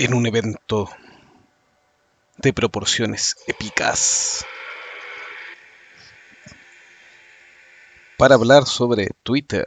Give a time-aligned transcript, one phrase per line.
[0.00, 0.88] en un evento
[2.38, 4.46] de proporciones épicas
[8.16, 9.66] para hablar sobre Twitter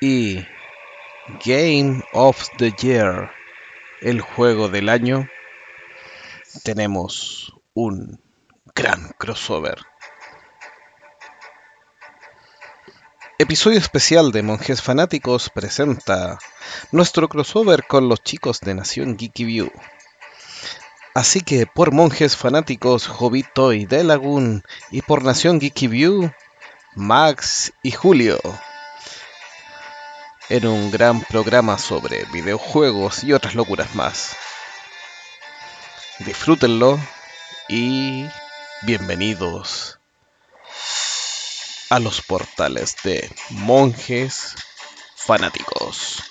[0.00, 0.44] y
[1.44, 3.30] Game of the Year,
[4.00, 5.28] el juego del año,
[6.64, 8.20] tenemos un
[8.74, 9.78] gran crossover.
[13.38, 16.38] Episodio especial de Monjes Fanáticos presenta
[16.90, 19.70] nuestro crossover con los chicos de Nación Geeky View.
[21.14, 26.32] Así que por Monjes Fanáticos, Jovito y Delagoon, y por Nación Geeky View,
[26.94, 28.40] Max y Julio.
[30.48, 34.34] En un gran programa sobre videojuegos y otras locuras más.
[36.20, 36.98] Disfrútenlo
[37.68, 38.26] y
[38.84, 39.95] bienvenidos
[41.90, 44.54] a los portales de monjes
[45.14, 46.22] fanáticos.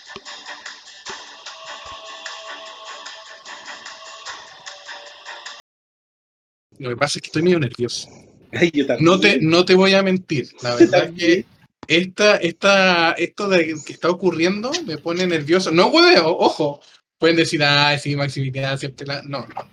[6.78, 8.10] Lo que pasa es que estoy medio nervioso.
[8.52, 9.06] Ay, yo también.
[9.06, 10.50] No te, no te voy a mentir.
[10.62, 11.46] La verdad es que
[11.88, 15.72] esta, esta, esto de que está ocurriendo me pone nervioso.
[15.72, 16.82] No hueveo, ojo.
[17.18, 19.22] Pueden decir, ah, sí, Maximiliano, siempre la.
[19.22, 19.70] No, no.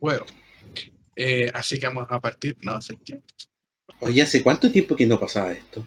[0.00, 0.26] Huevo.
[1.16, 2.56] Eh, así que vamos a partir.
[2.62, 3.20] No sé qué.
[4.04, 5.86] Oye, ¿hace cuánto tiempo que no pasaba esto?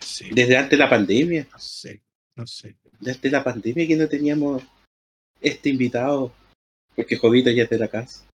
[0.00, 1.46] Sí, Desde antes de la pandemia.
[1.50, 2.02] no sé.
[2.36, 2.76] No sé.
[3.00, 4.62] Desde la pandemia que no teníamos
[5.40, 6.32] este invitado.
[6.94, 8.26] Porque Jovito ya es de la casa.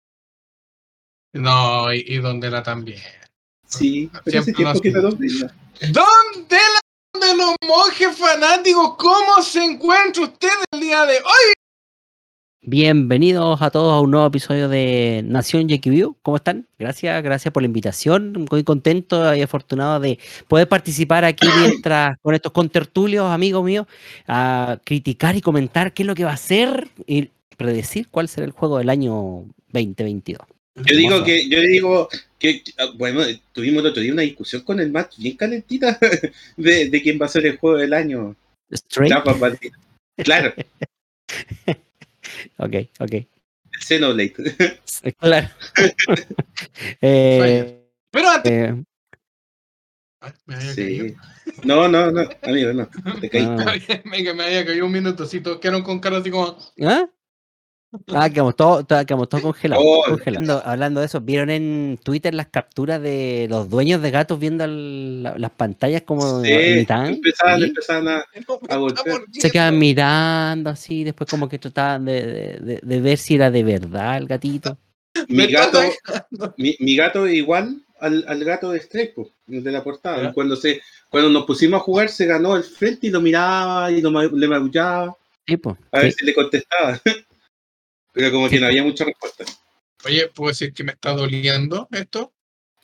[1.34, 3.02] No, y, y donde la también.
[3.68, 5.54] Sí, pero hace tiempo nos- que no lo veía.
[5.92, 8.96] ¿Dónde la de los monjes fanáticos?
[8.98, 11.54] ¿Cómo se encuentra usted el día de hoy?
[12.70, 16.18] Bienvenidos a todos a un nuevo episodio de Nación View.
[16.22, 16.68] ¿Cómo están?
[16.78, 18.46] Gracias, gracias por la invitación.
[18.52, 23.88] Muy contento y afortunado de poder participar aquí mientras con estos contertulios, amigos míos,
[24.28, 28.46] a criticar y comentar qué es lo que va a ser y predecir cuál será
[28.46, 30.42] el juego del año 2022.
[30.76, 32.64] Yo digo que, yo digo que,
[32.98, 33.22] bueno,
[33.54, 35.98] tuvimos el otro día una discusión con el Matt bien calentita
[36.58, 38.36] de, de quién va a ser el juego del año.
[38.70, 39.14] Straight.
[40.18, 40.54] Claro,
[42.58, 43.14] Ok, ok.
[43.14, 43.28] el
[43.80, 44.34] Xenoblade.
[45.20, 45.50] Claro.
[47.02, 48.52] Eh, Pero antes.
[48.52, 48.84] eh,
[50.20, 51.16] Ay, me había Sí.
[51.64, 52.90] No, no, no, amigo, no.
[53.22, 53.44] Te caí.
[53.44, 53.76] Ah.
[54.06, 55.26] Venga, me había caído un minuto.
[55.26, 56.58] Si todos quedaron con cara así como.
[56.82, 57.08] ¿Ah?
[58.14, 59.84] Ah, quedamos todos todos congelados.
[59.88, 60.42] Oh, congelados.
[60.50, 64.66] Hablando, hablando de eso, ¿vieron en Twitter las capturas de los dueños de gatos viendo
[64.66, 67.14] el- la- las pantallas como Sí, imitaban?
[67.14, 67.66] empezaban, Sí.
[67.68, 68.26] empezaban a.
[68.70, 69.22] A golpear.
[69.32, 73.50] Se quedaban mirando así, después como que trataban de, de- de- de ver si era
[73.50, 74.78] de verdad el gatito.
[75.30, 75.80] Mi gato,
[76.58, 80.32] mi, mi gato igual al, al gato de Stray, po, el de la portada.
[80.34, 84.02] Cuando se, cuando nos pusimos a jugar, se ganó al frente y lo miraba y
[84.02, 85.16] lo, le maullaba
[85.48, 85.78] Sí, pues.
[85.92, 87.02] a ver si le contestaba.
[88.18, 89.46] Pero como que no había mucha respuesta.
[90.06, 92.34] Oye, ¿puedo decir que me está doliendo esto?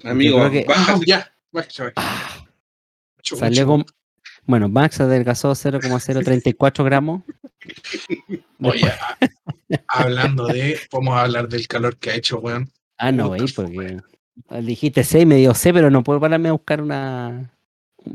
[0.03, 1.33] Amigo, que- baja- Ah, ya.
[1.51, 1.65] Ve.
[1.95, 2.45] Ah,
[3.17, 3.85] Mucho, salió mucho.
[3.85, 3.95] con.
[4.45, 7.23] Bueno, Max adelgazó 0,034 gramos.
[8.59, 9.17] Oye, a-
[9.87, 10.79] hablando de.
[10.91, 12.69] Podemos hablar del calor que ha hecho, weón.
[12.97, 13.97] Ah, no, veis, porque
[14.61, 17.51] dijiste C, me dio C, pero no puedo pararme a buscar una.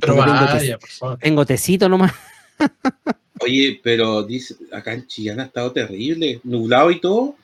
[0.01, 1.19] Pero porque tengo, tec- vaya, por favor.
[1.19, 2.13] tengo tecito nomás.
[3.41, 6.41] Oye, pero dice, acá en Chillán ha estado terrible.
[6.45, 7.37] Nublado y todo.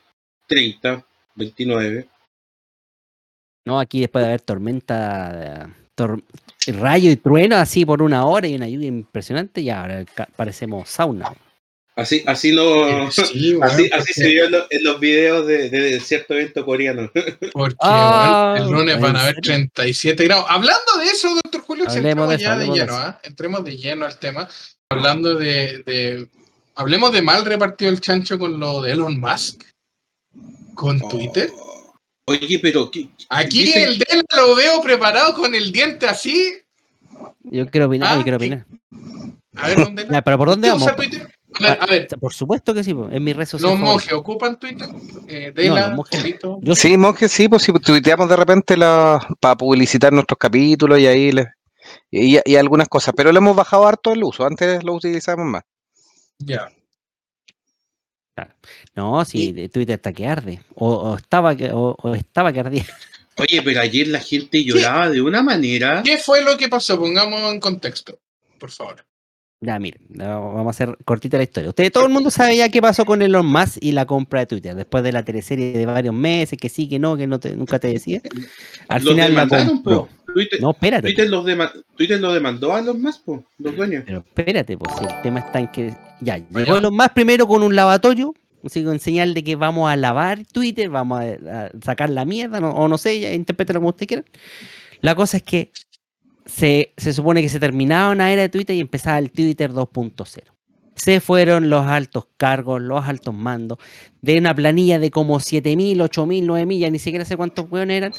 [0.48, 2.06] 30, 29.
[3.66, 6.22] No, aquí después de haber tormenta, tor-
[6.66, 10.04] rayo y trueno así por una hora y una lluvia impresionante, y ahora
[10.36, 11.32] parecemos sauna.
[11.96, 12.50] Así, así.
[12.50, 12.56] Sí,
[13.54, 17.10] weón, Así, así se vio en, lo- en los videos de, de cierto evento coreano.
[17.52, 19.70] Porque Ah, el lunes van a ¿en haber serio?
[19.74, 20.46] 37 grados.
[20.48, 22.96] Hablando de eso, doctor Julio, si entremos de eso, ya de lleno.
[22.96, 23.20] ¿ah?
[23.22, 24.48] entremos de lleno al tema.
[24.98, 26.28] Hablando de, de-
[26.76, 29.62] Hablemos de mal repartido el chancho con lo de Elon Musk.
[30.74, 31.50] Con Twitter.
[31.56, 31.94] Oh.
[32.26, 32.90] Oye, pero.
[32.90, 36.54] ¿qué- Aquí dicen- el Dela lo veo preparado con el diente así.
[37.44, 38.46] Yo quiero opinar, Ah, yo quiero ¿qué?
[38.46, 38.66] opinar.
[39.56, 40.06] A ver, ¿dónde?
[40.10, 40.96] Ya, pero ¿por dónde ¿Usted vamos?
[40.96, 41.30] Twitter?
[41.60, 43.70] A ver, a ver, Por supuesto que sí, es mi red social.
[43.70, 44.88] los monjes ocupan Twitter.
[45.28, 46.58] Eh, Dela, los monjes- Julito.
[46.62, 51.06] Yo Sí, monjes, sí, pues si tuiteamos de repente la, para publicitar nuestros capítulos y
[51.06, 51.52] ahí le-
[52.18, 55.62] y, y algunas cosas, pero le hemos bajado harto el uso, antes lo utilizábamos más.
[56.38, 56.68] Ya.
[58.96, 60.60] No, sí, de Twitter está que arde.
[60.74, 62.84] O, o estaba que, o, o estaba que ardía.
[63.36, 66.02] Oye, pero ayer la gente lloraba de una manera.
[66.04, 66.98] ¿Qué fue lo que pasó?
[66.98, 68.18] Pongamos en contexto,
[68.58, 69.04] por favor.
[69.60, 71.70] Ya, miren, vamos a hacer cortita la historia.
[71.70, 74.46] Ustedes, todo el mundo sabe ya qué pasó con Elon Musk y la compra de
[74.46, 74.74] Twitter.
[74.76, 77.78] Después de la teleserie de varios meses, que sí, que no, que no te- nunca
[77.78, 78.20] te decía.
[78.88, 80.06] Al final la compró.
[80.06, 80.08] po.
[80.34, 81.06] Twitter, No, espérate.
[81.08, 84.02] Twitter los dema- Twitter lo demandó a los más, po, los dueños.
[84.06, 87.62] Pero espérate, pues si el tema está en que ya llegó los más primero con
[87.62, 88.34] un lavatorio,
[88.64, 92.60] así con señal de que vamos a lavar Twitter, vamos a, a sacar la mierda,
[92.60, 94.24] no- o no sé, ya interprételo como usted quiera.
[95.00, 95.70] La cosa es que
[96.46, 100.42] se, se supone que se terminaba una era de Twitter y empezaba el Twitter 2.0.
[100.96, 103.78] Se fueron los altos cargos, los altos mandos,
[104.22, 108.12] de una planilla de como 7.000, 8.000, 9.000, ya ni siquiera sé cuántos hueones eran.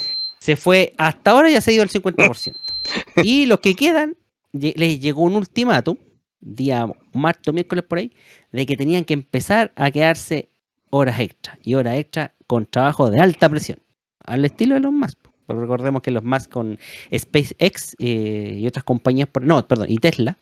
[0.46, 2.54] Se fue, hasta ahora ya se ha ido el 50%.
[3.24, 4.16] Y los que quedan,
[4.52, 5.98] les llegó un ultimátum,
[6.40, 8.12] día martes miércoles por ahí,
[8.52, 10.50] de que tenían que empezar a quedarse
[10.92, 11.58] horas extra.
[11.64, 13.80] Y horas extra con trabajo de alta presión.
[14.20, 15.18] Al estilo de los más.
[15.48, 16.78] Pero recordemos que los más con
[17.12, 20.38] SpaceX eh, y otras compañías, por, no, perdón, y Tesla,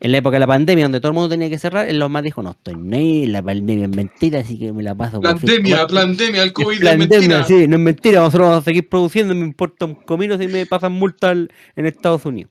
[0.00, 2.22] en la época de la pandemia, donde todo el mundo tenía que cerrar, los más
[2.22, 5.94] dijo, no estoy ni la pandemia es mentira, así que me la paso Pandemia, Facebook".
[5.94, 7.44] pandemia, el COVID es mentira.
[7.44, 10.66] sí, no es mentira, nosotros vamos a seguir produciendo, me importa un comino si me
[10.66, 12.50] pasan multa al- en Estados Unidos.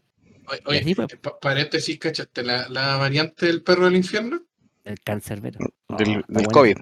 [0.66, 4.42] Oye, así Oye, pa- paréntesis, ¿cachaste la, la variante del perro del infierno?
[4.84, 5.58] El cáncer, pero.
[5.98, 6.50] Del- bueno.
[6.52, 6.78] COVID.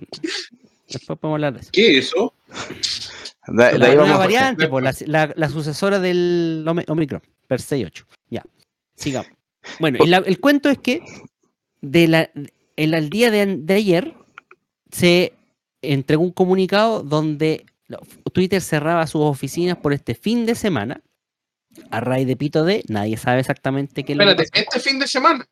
[0.89, 1.69] Después podemos hablar de eso.
[1.71, 2.33] ¿Qué es eso?
[3.47, 4.17] De, de La ahí nueva vamos.
[4.19, 8.05] variante, po, la, la- la sucesora del Omicron, per 8.
[8.29, 8.43] Ya,
[8.95, 9.31] sigamos.
[9.79, 11.01] Bueno, la- el cuento es que
[11.81, 12.29] de la,
[12.75, 14.13] el, al día de, de ayer
[14.91, 15.33] se
[15.81, 17.99] entregó un comunicado donde lo-
[18.31, 21.01] Twitter cerraba sus oficinas por este fin de semana
[21.89, 22.83] a raíz de Pito D.
[22.87, 24.63] Nadie sabe exactamente qué lo Espérate, pasó.
[24.63, 25.45] este fin de semana.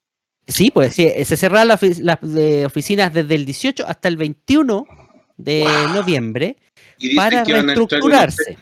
[0.47, 4.17] Sí, pues sí, se cerraron las, ofi- las de oficinas desde el 18 hasta el
[4.17, 4.85] 21
[5.37, 5.93] de Wow.
[5.95, 6.57] noviembre
[6.99, 8.57] Y para unos, reestructurarse.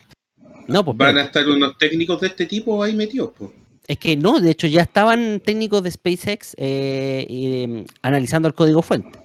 [0.67, 3.31] No, pues van a estar unos técnicos de este tipo ahí metidos.
[3.31, 3.51] po.
[3.89, 8.83] Es que no, de hecho ya estaban técnicos de SpaceX eh, em, analizando el código
[8.83, 9.17] fuente.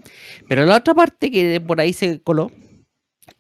[0.49, 2.51] Pero la otra parte que por ahí se coló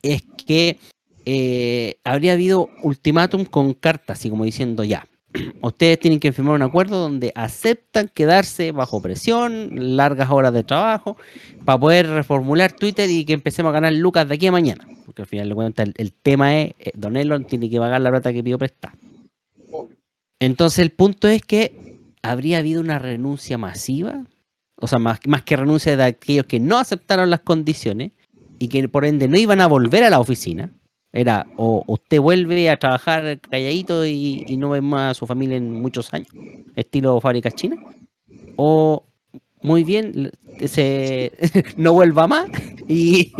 [0.02, 0.78] es que
[1.24, 5.08] eh, habría habido ultimátum con cartas, así como diciendo ya.
[5.62, 11.16] Ustedes tienen que firmar un acuerdo donde aceptan quedarse bajo presión, largas horas de trabajo,
[11.64, 14.86] para poder reformular Twitter y que empecemos a ganar lucas de aquí a mañana.
[15.06, 18.10] Porque al final de cuentas el, tema es, eh, Don Elon tiene que pagar la
[18.10, 18.94] plata que pidió prestada.
[20.40, 24.25] Entonces el punto es que habría habido una renuncia masiva,
[24.76, 28.12] o sea, más, más que renuncia de aquellos que no aceptaron las condiciones
[28.58, 30.72] y que por ende no iban a volver a la oficina.
[31.12, 35.81] Era o usted vuelve a trabajar calladito y, no ve más a su familia en
[35.81, 36.28] muchos años,
[36.75, 37.76] estilo fábrica china,
[38.56, 39.06] o
[39.62, 40.32] muy bien,
[40.66, 41.31] se,
[41.76, 42.50] no vuelva más
[42.88, 43.32] y,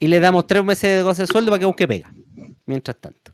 [0.00, 2.12] y le damos tres meses de goce de sueldo para que busque pega,
[2.66, 3.33] mientras tanto.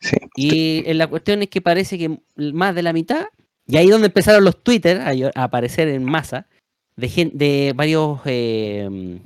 [0.00, 0.16] Sí.
[0.36, 3.26] Y en la cuestión es que parece que más de la mitad,
[3.66, 6.46] y ahí donde empezaron los Twitter a, a aparecer en masa,
[6.96, 9.18] de, gen- de varios eh,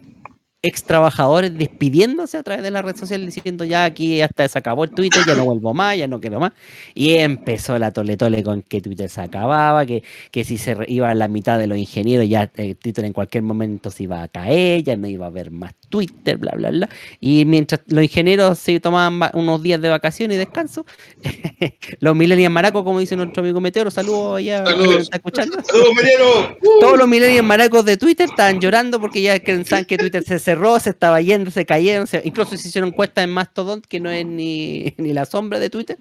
[0.64, 4.84] ex trabajadores despidiéndose a través de la red social diciendo ya aquí hasta se acabó
[4.84, 6.52] el Twitter, ya no vuelvo más, ya no quiero más.
[6.94, 11.10] Y empezó la tole tole con que Twitter se acababa, que, que si se iba
[11.10, 14.28] a la mitad de los ingenieros, ya eh, Twitter en cualquier momento se iba a
[14.28, 16.88] caer, ya no iba a haber más Twitter, bla, bla, bla.
[17.20, 20.86] Y mientras los ingenieros se tomaban unos días de vacaciones y descanso,
[22.00, 24.96] los millennials maracos, como dice nuestro amigo Meteoro, saludos allá, Saludos.
[24.96, 25.62] que está escuchando.
[25.62, 26.56] ¡Saludos, Mariano!
[26.80, 30.53] Todos los millennials maracos de Twitter estaban llorando porque ya pensaban que Twitter se cerró,
[30.80, 34.24] se estaba yendo, se cayeron, se- incluso se hicieron encuestas en Mastodon, que no es
[34.26, 35.98] ni, ni la sombra de Twitter.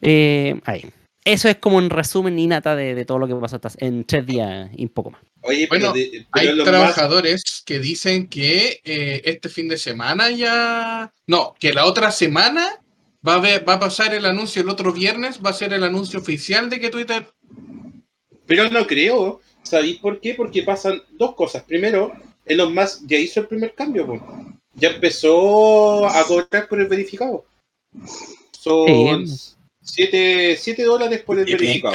[0.00, 0.84] Eh, ahí.
[1.24, 4.04] Eso es como un resumen y nata de, de todo lo que pasó hasta en
[4.04, 5.20] tres días y un poco más.
[5.42, 10.30] Oye, pero, Bueno, de- pero Hay trabajadores que dicen que eh, este fin de semana
[10.30, 11.12] ya.
[11.26, 12.80] No, que la otra semana
[13.26, 15.84] va a, ver, va a pasar el anuncio el otro viernes, va a ser el
[15.84, 17.26] anuncio oficial de que Twitter.
[17.50, 18.02] más-
[18.46, 19.40] pero no creo.
[19.62, 20.32] ¿Sabéis por qué?
[20.34, 21.62] Porque pasan dos cosas.
[21.64, 22.10] Primero,
[22.48, 24.06] Elon Musk ya hizo el primer cambio.
[24.06, 24.20] po.
[24.74, 27.44] Ya empezó a cobrar por el verificado.
[28.52, 28.86] Son
[29.82, 31.94] 7 dólares por el Qué verificado.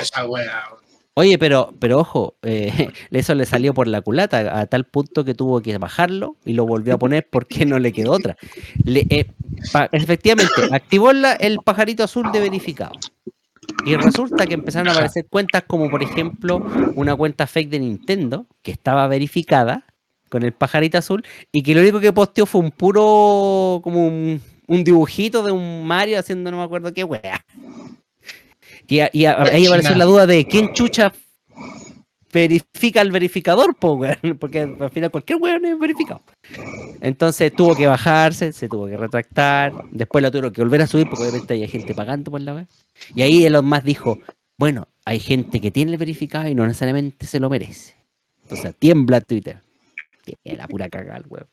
[1.15, 5.36] Oye, pero, pero ojo, eh, eso le salió por la culata a tal punto que
[5.36, 8.36] tuvo que bajarlo y lo volvió a poner porque no le quedó otra.
[8.83, 9.25] Le- eh,
[9.72, 12.93] pa- efectivamente, activó la- el pajarito azul de verificado.
[13.86, 18.48] Y resulta que empezaron a aparecer cuentas como, por ejemplo, una cuenta fake de Nintendo
[18.62, 19.86] que estaba verificada
[20.33, 24.41] con el pajarito azul y que lo único que posteó fue un puro, como un,
[24.67, 27.45] un dibujito de un Mario haciendo no me acuerdo qué wea.
[28.87, 31.13] Y, a- y a- ahí apareció la duda de quién chucha
[32.33, 36.23] verifica el verificador, po, weón, porque al final cualquier weón es verificado.
[36.99, 41.07] Entonces tuvo que bajarse, se tuvo que retractar, después la tuvieron que volver a subir
[41.07, 42.67] porque obviamente hay gente pagando por la web.
[43.13, 44.17] Y ahí Elon Musk dijo,
[44.57, 47.93] bueno, hay gente que tiene el verificado y no necesariamente se lo merece.
[48.41, 49.61] Entonces tiembla Twitter.
[50.23, 51.47] Tiene la pura cagada, el weón.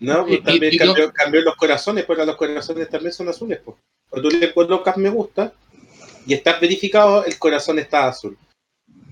[0.00, 3.28] No, pues también y- y cambió, cambió los corazones, pues ahora los corazones también son
[3.28, 3.60] azules.
[3.64, 3.76] Pues.
[4.10, 5.52] Cuando tú le colocas me gusta,
[6.26, 8.36] y estás verificado, el corazón está azul.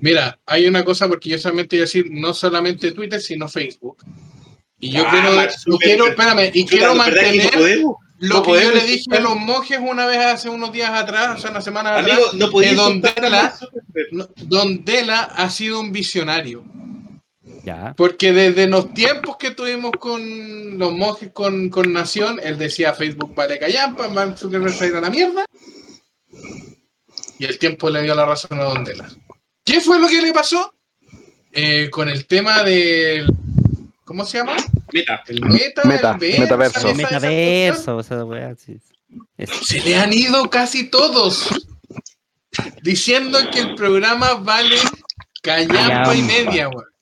[0.00, 3.98] Mira, hay una cosa porque yo solamente iba a decir no solamente Twitter, sino Facebook.
[4.78, 5.10] Y yo Ah,
[5.80, 7.78] quiero, espérame, y quiero ¿no, verdad que no mantener
[8.18, 11.38] lo no que yo le dije a los monjes una vez hace unos días atrás,
[11.38, 12.12] o sea, una semana atrás.
[12.18, 13.42] Amigo, no podías de Don insultar a Dela.
[13.42, 14.08] Mark Zuckerberg.
[14.12, 16.64] no, Don Dela ha sido un visionario.
[17.64, 17.94] Ya.
[17.96, 23.34] Porque desde los tiempos que tuvimos con los monjes con, con Nación, él decía Facebook
[23.34, 25.46] vale callampa, Mark Zuckerberg se a la mierda.
[27.38, 29.08] Y el tiempo le dio la razón a Don Dela.
[29.64, 30.74] ¿Qué fue lo que le pasó?
[31.52, 33.26] Eh, con el tema del.
[34.04, 34.56] ¿Cómo se llama?
[34.92, 37.98] Mira, El meta, Meta, el verso, metaverso.
[37.98, 38.80] El sí.
[39.62, 41.48] Se le han ido casi todos.
[42.82, 44.76] Diciendo que el programa vale
[45.42, 46.93] callampa y media, weón.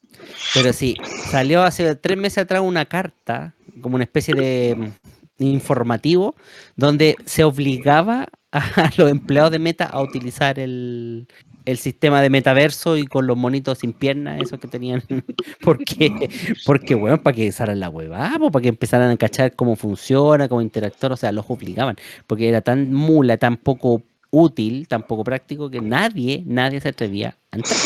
[0.55, 0.97] Pero sí,
[1.31, 6.35] salió hace tres meses atrás una carta, como una especie de mm, informativo,
[6.77, 8.63] donde se obligaba a
[8.97, 11.27] los empleados de Meta a utilizar el,
[11.65, 15.03] el sistema de metaverso y con los monitos sin piernas, esos que tenían.
[15.61, 16.31] porque,
[16.67, 20.63] porque bueno, para que usaran la hueva, para que empezaran a cachar cómo funciona, cómo
[20.63, 21.97] interactuar, o sea, los obligaban,
[22.27, 27.37] porque era tan mula, tan poco útil, tan poco práctico, que nadie, nadie se atrevía
[27.51, 27.79] a entrar.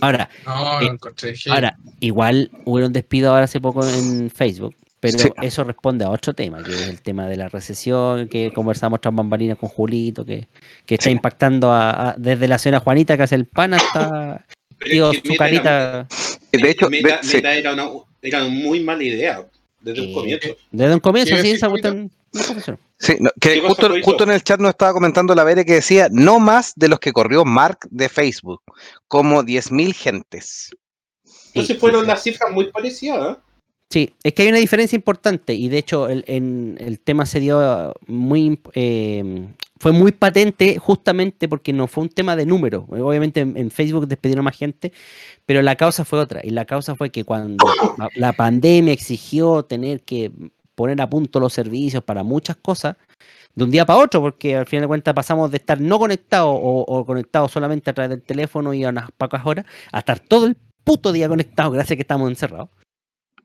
[0.00, 1.34] Ahora, No, Eh.
[1.50, 5.28] Ahora, igual hubo un despido ahora hace poco en Facebook, pero Sí.
[5.42, 9.14] eso responde a otro tema, que es el tema de la recesión, que conversamos tras
[9.14, 10.48] bambalinas con Julito, que,
[10.84, 14.44] que está impactando a, a- desde la señora Juanita que hace el pan hasta
[14.84, 16.08] tío, es que su Meta era- carita
[16.52, 17.36] De hecho, Meta, de- sí.
[17.36, 17.84] Meta era, una,
[18.22, 19.44] era una muy mala idea
[19.80, 20.48] desde Eh, un comienzo.
[20.72, 22.10] desde un comienzo, ¿Qué sí, esa cuestión.
[22.98, 25.74] Sí, no, que ¿Qué cosa justo, en el chat nos estaba comentando la Vere que
[25.74, 28.62] decía no más de los que corrió Mark de Facebook,
[29.08, 30.70] como 10.000 gentes.
[31.48, 33.36] Entonces Sí, fueron sí, las cifras muy parecidas.
[33.36, 33.40] ¿eh?
[33.90, 37.38] Sí, es que hay una diferencia importante y de hecho el, en- el tema se
[37.38, 39.46] dio muy, eh,
[39.78, 42.86] fue muy patente justamente porque no fue un tema de número.
[42.88, 44.92] Obviamente en, en Facebook despidieron más gente,
[45.46, 47.64] pero la causa fue otra y la causa fue que cuando
[47.98, 50.32] la, la pandemia exigió tener que
[50.74, 52.96] poner a punto los servicios para muchas cosas,
[53.54, 56.58] de un día para otro, porque al final de cuentas pasamos de estar no conectados
[56.60, 60.18] o, o conectados solamente a través del teléfono y a unas pocas horas, a estar
[60.18, 62.68] todo el puto día conectados gracias a que estamos encerrados.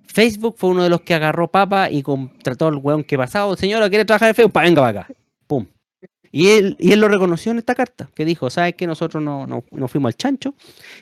[0.08, 3.90] Facebook fue uno de los que agarró papa y contrató al weón que pasaba, señora,
[3.90, 4.54] ¿quiere trabajar en Facebook?
[4.54, 5.14] Pa, venga para acá.
[5.46, 5.68] Pum.
[6.32, 9.48] Y él, y él lo reconoció en esta carta, que dijo, ¿sabes que Nosotros no,
[9.48, 10.54] no, no fuimos al chancho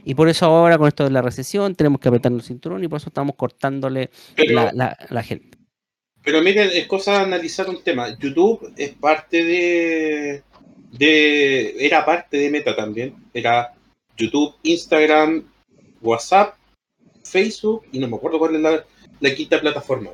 [0.05, 2.87] y por eso ahora con esto de la recesión tenemos que apretarnos el cinturón y
[2.87, 5.56] por eso estamos cortándole Pero, la, la, la gente.
[6.27, 8.09] Pero miren, es cosa de analizar un tema.
[8.19, 10.43] YouTube es parte de,
[10.91, 11.73] de.
[11.79, 13.15] Era parte de Meta también.
[13.33, 13.73] Era
[14.17, 15.45] YouTube, Instagram,
[16.01, 16.55] WhatsApp,
[17.23, 18.61] Facebook y no me acuerdo cuál es
[19.21, 20.09] la, quinta plataforma.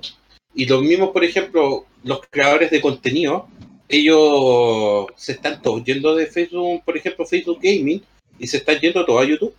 [0.53, 3.48] Y los mismos, por ejemplo, los creadores de contenido,
[3.89, 8.03] ellos se están todos yendo de Facebook, por ejemplo, Facebook Gaming,
[8.38, 9.55] y se están yendo todos a YouTube.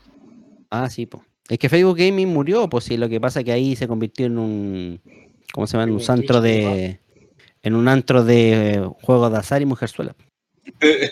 [0.70, 1.24] Ah, sí, pues.
[1.48, 4.26] Es que Facebook Gaming murió, pues sí, lo que pasa es que ahí se convirtió
[4.26, 5.00] en un,
[5.54, 5.84] ¿cómo se llama?
[5.84, 6.98] En un antro de,
[7.62, 10.16] en un antro de juegos de azar y mujerzuela.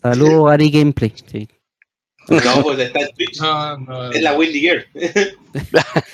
[0.00, 1.12] Saludos, Ari Gameplay.
[1.26, 1.48] Sí.
[2.28, 3.40] No, pues está en Twitch.
[3.40, 4.86] No, no, Es la Windy Gear.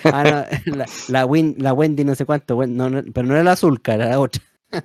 [0.04, 3.34] Ah, no, la, la, Win- la Wendy no sé cuánto, Wen- no, no, pero no
[3.34, 4.40] era la Zulka, era la otra.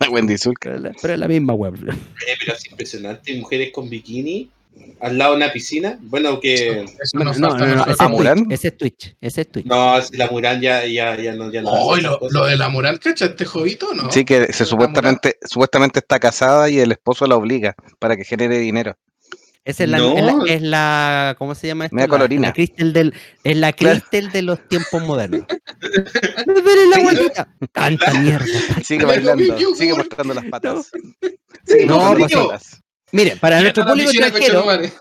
[0.00, 0.70] La Wendy Zulka.
[0.70, 1.74] Pero, es la- pero es la misma web.
[1.76, 4.50] Eh, pero es impresionante, mujeres con bikini
[5.00, 5.98] al lado de una piscina.
[6.02, 7.96] Bueno, que Eso No, no, no, no, ese.
[7.96, 9.66] Twitch, ese es Twitch, ese es Twitch.
[9.66, 11.70] no, la Muran ya, ya, ya no, ya no.
[11.70, 13.92] Oh, lo, de la mural, ¿cachaste, jovito?
[13.94, 14.10] No.
[14.10, 18.58] Sí, que se supuestamente, supuestamente está casada y el esposo la obliga para que genere
[18.58, 18.96] dinero.
[19.66, 20.14] Esa es la, No.
[20.16, 21.96] es la, es la- ¿cómo se llama esto?
[21.96, 22.48] Media colorina.
[22.48, 23.14] La Cristel del,
[23.44, 23.98] es la Claro.
[23.98, 25.46] Cristel de los tiempos modernos.
[25.80, 27.48] Pero la abuelita.
[27.72, 28.44] Tanta mierda.
[28.84, 30.90] Sigue bailando, sigue mostrando las patas.
[31.66, 32.83] Sigue No, mostrando pues, las patas.
[33.12, 34.92] Mire, para nuestro público extranjero, conchetumare.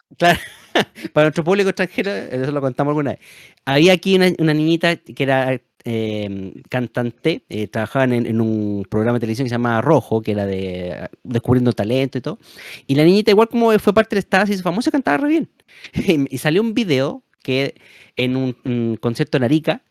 [1.13, 3.19] para nuestro público extranjero, eso lo contamos alguna vez.
[3.65, 9.17] Había aquí una, una niñita que era eh, cantante, eh, trabajaba en, en un programa
[9.17, 12.39] de televisión que se llamaba Rojo, que era de descubriendo talento y todo.
[12.87, 15.49] Y la niñita, igual como fue parte del Estado, se hizo famosa, cantaba re bien.
[16.29, 17.75] y salió un video que
[18.15, 19.81] en un, un concierto en Arica,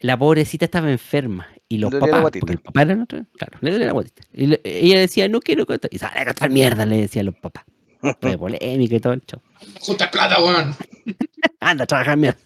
[0.00, 1.48] la pobrecita estaba enferma.
[1.72, 4.22] Y los la papás, porque el papá era otro, claro, le dolía la guatita.
[4.34, 5.90] Y le- ella decía, no quiero cantar.
[5.90, 7.64] Y sale a cantar mierda, le decían los papás.
[8.20, 9.40] Fue polémica y todo el show.
[9.80, 10.74] Junta plata, weón.
[11.60, 12.38] Anda a trabajar mierda.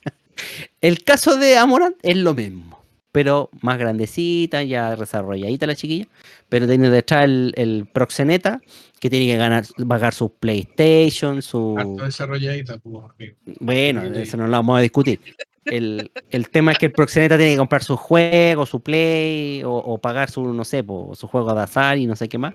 [0.80, 6.06] El caso de Amorant es lo mismo, pero más grandecita, ya desarrolladita la chiquilla,
[6.48, 8.60] pero tiene detrás el, el proxeneta
[9.00, 11.74] que tiene que ganar, pagar su PlayStation, su...
[11.76, 13.36] Harto desarrolladita, pues, amigo.
[13.58, 15.18] Bueno, eso no lo vamos a discutir.
[15.66, 19.70] El, el tema es que el proxeneta tiene que comprar su juego, su play, o,
[19.72, 22.54] o pagar su, no sé, po, su juego de azar y no sé qué más.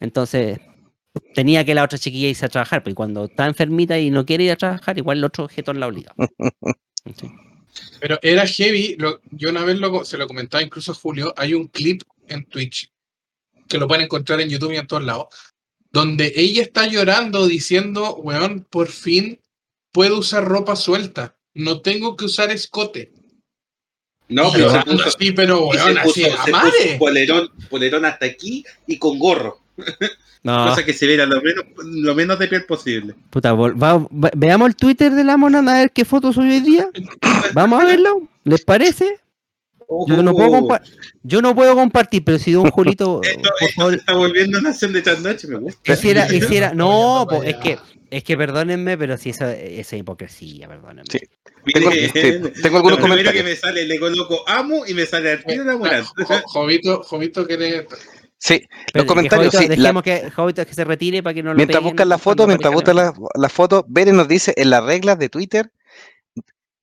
[0.00, 0.58] Entonces,
[1.34, 4.44] tenía que la otra chiquilla irse a trabajar, pero cuando está enfermita y no quiere
[4.44, 6.14] ir a trabajar, igual el otro objeto la obliga.
[7.16, 7.30] Sí.
[8.00, 8.96] Pero era heavy.
[8.98, 11.34] lo- yo una vez lo- se lo comentaba incluso a Julio.
[11.36, 12.90] Hay un clip en Twitch
[13.68, 15.26] que lo pueden encontrar en YouTube y en todos lados.
[15.90, 19.38] Donde ella está llorando diciendo, weón, por fin
[19.92, 21.33] puedo usar ropa suelta.
[21.54, 23.12] No tengo que usar escote.
[24.28, 26.96] No, pero se llorando puso, así, pero se weón, puso- así, se a puso madre.
[26.98, 29.60] polerón, polerón hasta aquí y con gorro.
[30.42, 33.14] No, Cosa que se viera lo menos, lo menos de piel posible.
[33.30, 36.60] puta, va- va- veamos el Twitter de la mona a ver qué foto subió hoy
[36.60, 36.88] día.
[37.52, 39.20] Vamos a verlo, ¿les parece?
[40.08, 40.82] Yo no puedo, compa-
[41.22, 44.70] yo no puedo compartir, pero si don Julito, Esto, por esto se está volviendo una
[44.70, 45.92] acción de trasnoche, me gusta.
[45.92, 47.78] hiciera, hiciera, no, po, es que.
[48.16, 51.04] Es que perdónenme, pero si esa, esa hipocresía, perdónenme.
[51.10, 51.18] Sí.
[51.72, 53.44] Tengo, sí, tengo algunos Lo primero que comentarios.
[53.44, 55.64] me sale, le coloco amo y me sale al tiro.
[56.24, 57.86] Jo- Jovito, Jovito quiere.
[58.38, 59.76] Sí, Pero los comentarios, que sí.
[59.76, 62.46] La- que Jovito que se retire para que no lo mientras peguen buscan la foto,
[62.46, 65.70] mientras buscan la, la foto, Bere nos dice en las reglas de Twitter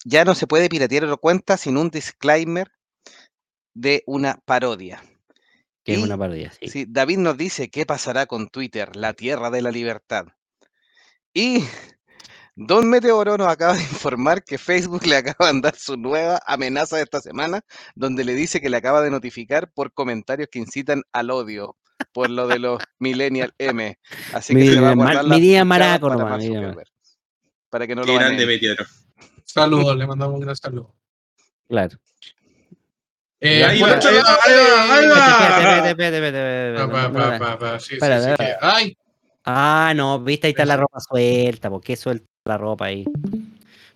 [0.03, 2.71] ya no se puede piratear la cuenta sin un disclaimer
[3.75, 5.03] de una parodia.
[5.83, 6.67] Que es una parodia, sí.
[6.69, 10.25] Sí, David nos dice qué pasará con Twitter, la tierra de la libertad.
[11.33, 11.63] Y
[12.55, 16.97] Don Meteoro nos acaba de informar que Facebook le acaba de dar su nueva amenaza
[16.97, 17.61] de esta semana,
[17.95, 21.77] donde le dice que le acaba de notificar por comentarios que incitan al odio
[22.13, 23.97] por lo de los Millennial M.
[24.33, 26.87] Así que Mi- se va a guardar mi día picadas maraco para nomás, mi Zuckerberg,
[27.69, 28.85] para que no Qué lo grande meteoro.
[29.45, 30.93] Saludos, le mandamos un gran saludo.
[31.67, 31.97] Claro.
[33.39, 35.89] Eh, Ahí va, ahí va, ahí va.
[35.89, 36.75] Espérate, espérate,
[37.99, 38.97] espérate, Ay,
[39.45, 43.05] Ah, no, viste, ahí está la ropa suelta, ¿por qué suelta la ropa ahí?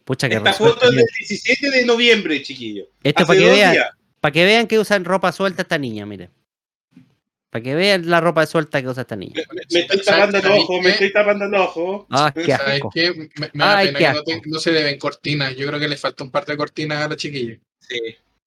[0.04, 0.80] Pucha que Esta resuelta.
[0.82, 2.86] foto es del 17 de noviembre, chiquillo.
[3.04, 3.76] Esto para que vean,
[4.22, 6.30] para que vean que usan ropa suelta esta niña, mire.
[7.50, 9.34] Para que vean la ropa suelta que usa esta niña.
[9.50, 12.08] Me, me estoy ¿Sabes- tapando el ojo, me estoy tapando el ojo.
[12.10, 12.90] Ah, qué ¿sabes asco.
[12.94, 13.14] qué?
[13.14, 15.56] Me, me da Ay, pena qué que no, te- no se le ven cortinas.
[15.56, 17.58] Yo creo que le falta un par de cortinas a la chiquilla.
[17.80, 18.00] Sí.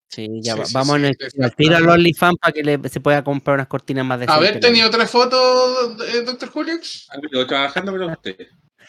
[0.09, 2.89] Sí, ya Sí, va- sí, vamos sí, en el, tiro al OnlyFans para que le-
[2.89, 4.37] se pueda comprar unas cortinas más decentes.
[4.49, 6.75] Haber tenido otra foto, eh, doctor Julio.
[7.11, 8.37] Amigo, trabajando con usted.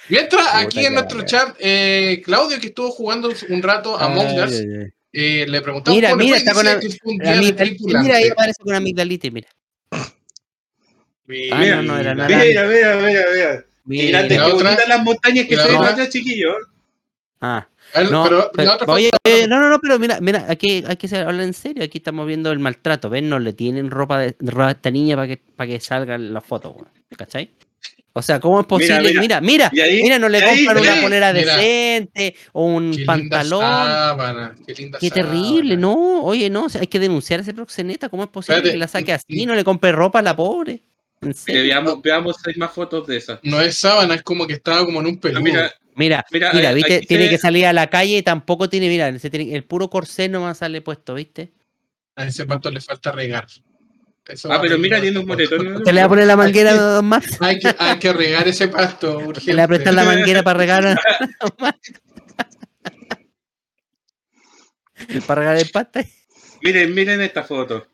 [0.07, 4.07] Mientras aquí en nuestro chat, eh, Claudio, que estuvo jugando un rato a
[4.45, 4.53] Us,
[5.11, 9.49] eh, le preguntamos Mira, mira, está con la- de mira, ahí aparece con amigdalitis, mira.
[11.25, 12.29] Mira, Ah, no, no era nada.
[12.29, 13.65] Mira, mira, mira, mira.
[13.85, 14.87] Mira.
[14.87, 16.55] las montañas que se ven allá, chiquillos.
[17.41, 18.23] Ah, El- no,
[18.53, 21.83] pero, oye, eh, no, no, no, pero mira, mira, aquí hay que hablar en serio,
[21.83, 23.29] aquí estamos viendo el maltrato, ¿ven?
[23.29, 26.45] No le tienen ropa de ropa a esta niña para que, para que salgan las
[26.45, 26.73] fotos,
[27.17, 27.49] ¿cachai?
[28.13, 29.09] O sea, ¿cómo es posible?
[29.09, 29.21] mira.
[29.21, 31.55] Mira, mira, Y ahí- mira, no le y ahí, compran una mira, polera mira.
[31.57, 33.61] decente o un qué linda pantalón.
[33.61, 35.31] sábana, qué linda Qué sábana.
[35.31, 38.57] terrible, no, oye, no, o sea, hay que denunciar a ese proxeneta, ¿cómo es posible
[38.57, 40.81] Espérate, que la saque así no le compre ropa a la pobre?
[41.47, 43.39] Veamos, veamos seis más fotos de esas.
[43.43, 45.41] No es sábana, es como que estaba como en un peludo.
[45.41, 48.69] Mira, Mira, Mira, mira, ahí- viste, se tiene que salir a la calle y tampoco
[48.69, 51.51] tiene, mira, el puro corsé nomás sale puesto, ¿viste?
[52.15, 53.45] A ese pato le falta regar.
[54.25, 55.83] Eso ah, pero mira, tiene un moretón.
[55.83, 57.37] ¿Te le va a poner la manguera a Max?
[57.41, 59.51] Hay que, hay que regar ese pasto ¿Te urgente.
[59.53, 60.95] le va a prestar la manguera para regar a
[61.41, 61.93] Don Max?
[65.27, 66.05] ¿Para regar el pasta?
[66.61, 67.87] Miren, miren esta foto.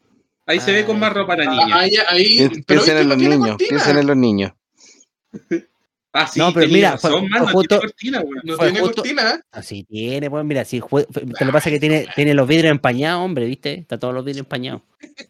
[0.45, 1.75] Ahí se ve con más ropa la niña.
[1.75, 4.51] Ah, ahí, ahí, Piensen en los niños, piensen en los niños.
[6.17, 8.41] Ah, sí, No, pero mira, razón, fue- man, fue no justo- tiene cortina, weón.
[8.45, 9.41] No tiene justo- cortina.
[9.51, 12.47] Así tiene, pues mira, si fue, fue- lo que pasa es que tiene, tiene los
[12.47, 13.73] vidrios empañados, hombre, ¿viste?
[13.73, 14.81] Está todos los vidrios empañados.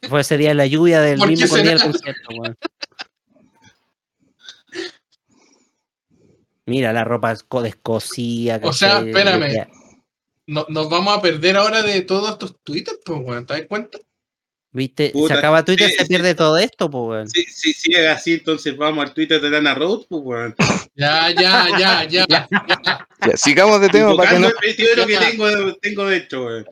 [0.08, 2.56] Fue ese día de la lluvia del ¿Por qué mismo día del concierto, weón.
[6.68, 8.60] Mira, la ropa esco- descosida.
[8.64, 9.68] O sea, espérame.
[10.48, 13.98] No, nos vamos a perder ahora de todos estos tweets, pues, weón, ¿te das cuenta?
[14.76, 15.12] ¿Viste?
[15.12, 16.10] Puta, se acaba Twitter, sí, se sí.
[16.10, 17.30] pierde todo esto, pues, weón.
[17.30, 20.56] Si, si sigue así, entonces vamos al Twitter de Lana Road, pues, weón.
[20.96, 22.26] Ya, ya, ya, ya.
[22.28, 22.48] ya.
[23.26, 24.48] Ya, sigamos de tema para que no.
[24.48, 26.66] El que tengo, tengo dentro, weón.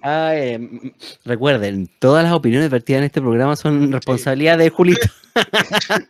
[0.00, 0.92] Ay, eh,
[1.26, 5.06] recuerden, todas las opiniones vertidas en este programa son responsabilidad de Julito.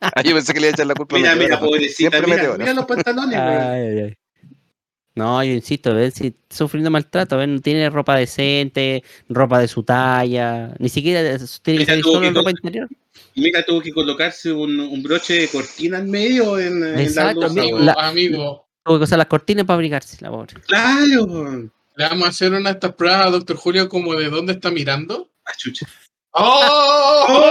[0.01, 2.57] Ah, yo pensé que le iba a echar la culpa a Mira, mira, pobrecita, mira,
[2.57, 3.61] mira los pantalones, weón.
[3.61, 4.17] Ay, ay, ay.
[5.15, 9.69] No, yo insisto, ven si está sufriendo maltrato, ven, no tiene ropa decente, ropa de
[9.69, 12.89] su talla, ni siquiera tiene que solo en ropa interior.
[13.35, 17.49] Mira, tuvo que colocarse un, un broche de cortina en medio en, en la Exacto,
[17.51, 17.87] mira, Amigo, weón.
[17.87, 20.55] la- amigo, Tuvo que usar las cortinas para abrigarse, la pobre.
[20.67, 24.55] Claro, le vamos a hacer una de estas pruebas a doctor Julio como de dónde
[24.55, 25.31] está mirando.
[25.45, 25.87] Ah, chucha.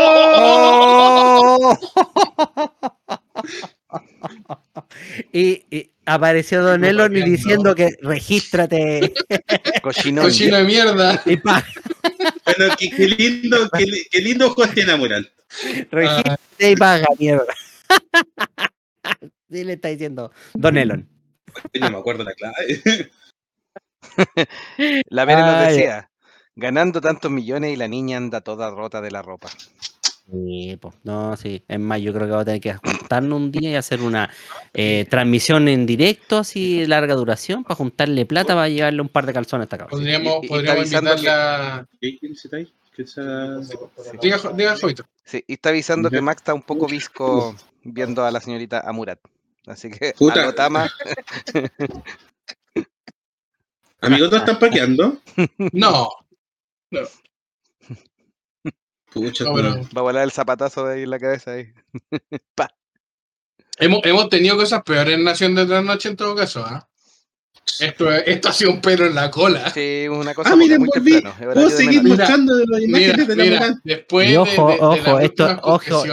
[0.02, 1.78] ¡Oh!
[5.34, 9.13] Y, y apareció Don Elon y diciendo que regístrate.
[9.82, 11.21] Cochino de mierda.
[11.25, 11.63] y pa,
[12.45, 15.30] Bueno, qué, qué lindo, qué, qué lindo ojos tiene Amoral.
[15.91, 17.45] regístrate y paga, mierda.
[19.51, 21.10] Sí le está diciendo Don Elon.
[21.80, 23.12] No me acuerdo la clave.
[25.10, 26.12] La Vera nos Ah, decía,
[26.56, 29.49] ganando tantos millones y la niña anda toda rota de la ropa.
[30.32, 30.94] Sí, po.
[31.04, 31.62] no, sí.
[31.67, 34.30] Es más, yo creo que vamos a tener que juntarnos un día y hacer una
[34.74, 39.26] eh, transmisión en directo, así de larga duración, para juntarle plata para llevarle un par
[39.26, 39.91] de calzones a esta cabra.
[39.91, 41.88] Podríamos, Y- y- y podríamos está avisando invitarla.
[42.00, 42.74] ¿Qué quién se está ahí?
[42.96, 43.22] ¿Qué se-
[44.22, 44.39] Diga.
[45.26, 46.22] Sí, y está avisando que.
[46.22, 49.20] Max está un poco visco viendo a la señorita Amurat.
[49.67, 50.46] Así que Puta.
[54.02, 55.17] Amigos, ¿no están paqueando?
[55.74, 56.10] No,
[59.12, 59.56] Pucha, no, no.
[59.56, 61.67] pero va a volar el zapatazo de ahí en la cabeza ahí.
[63.80, 66.63] hemos, hemos tenido cosas peores en Nación de Trasnoche en todo caso.
[66.65, 66.88] ¿ah?
[67.80, 69.69] Esto, esto ha sido un pelo en la cola.
[69.71, 71.21] Sí, una cosa Ah, miren, muy volví.
[71.54, 74.74] Puedo seguir mostrando de las Mira, imágenes de la mira, después Y de- ojo, de,
[74.76, 76.04] de, ojo, las esto- ojo.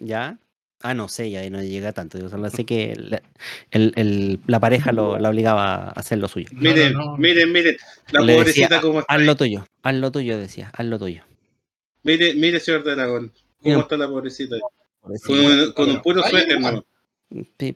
[0.00, 0.38] ¿Ya?
[0.82, 2.18] Ah, no sé, ya no llega tanto.
[2.18, 3.22] Yo solo sé que la,
[3.70, 6.48] el- el- la pareja lo, la obligaba a hacer lo suyo.
[6.52, 7.16] No, Miren, no, no.
[7.16, 7.76] miren, miren.
[8.10, 9.14] La Le pobrecita decía, como está.
[9.14, 11.24] Haz lo tuyo, haz lo tuyo, decía, haz lo tuyo.
[12.04, 13.32] Mire, mire, señor Dragón.
[13.62, 14.56] ¿Cómo está la pobrecita?
[15.00, 15.72] Pobrecita.
[15.72, 16.84] Con, con un puro suéter, no.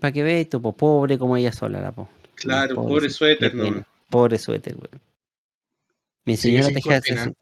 [0.00, 2.08] Para que veas, tú, po, pobre como ella sola, la po.
[2.34, 3.64] Claro, Pobre pobre suéter, no.
[3.64, 3.88] pena.
[4.08, 4.88] Pobre suéter, güey.
[6.24, 7.24] Mi Sí, señora cortina.
[7.24, 7.34] su-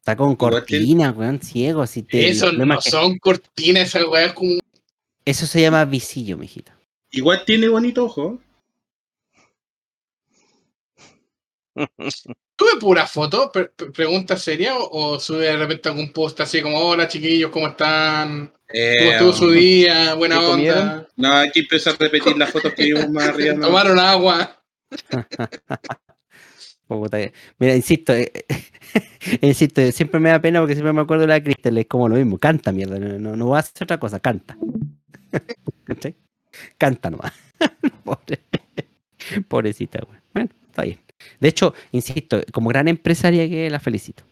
[0.00, 1.82] Está con cortina, weón, ciego.
[1.82, 4.58] Así te, eso no son cortinas, esa weá es como.
[5.24, 6.78] Eso se llama visillo, mijita.
[7.10, 8.40] Igual tiene bonito ojo.
[12.58, 13.50] ¿Sube pura foto?
[13.52, 14.76] Pre- pre- ¿Pregunta seria?
[14.78, 18.46] ¿O, o sube de repente algún post así como: Hola chiquillos, ¿cómo están?
[18.46, 20.14] ¿Cómo Eh, estuvo su día?
[20.14, 20.52] Buena ¿qué onda.
[20.56, 21.08] comieron?
[21.16, 23.54] no, hay que empezar a repetir las fotos que vimos más arriba.
[23.54, 23.66] ¿no?
[23.66, 24.62] Tomaron agua.
[27.10, 28.30] Que- Mira, insisto, eh,
[29.40, 32.14] insisto, siempre me da pena porque siempre me acuerdo de la Cristel, es como lo
[32.14, 34.56] mismo, canta mierda, no, no, no va a hacer otra cosa, canta.
[35.84, 36.14] ¿Cachai?
[36.78, 37.32] Canta nomás.
[38.04, 38.40] Pobre-
[39.48, 40.20] Pobrecita, güey.
[40.32, 41.00] Bueno, está bien.
[41.40, 44.24] De hecho, insisto, como gran empresaria que la felicito.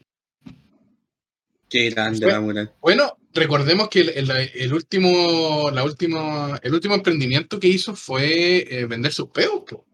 [1.68, 2.72] Qué grande la mural.
[2.80, 8.66] Bueno, recordemos que el, el- el último, la última, el último emprendimiento que hizo fue
[8.70, 9.62] eh, vender sus peos.
[9.68, 9.85] po.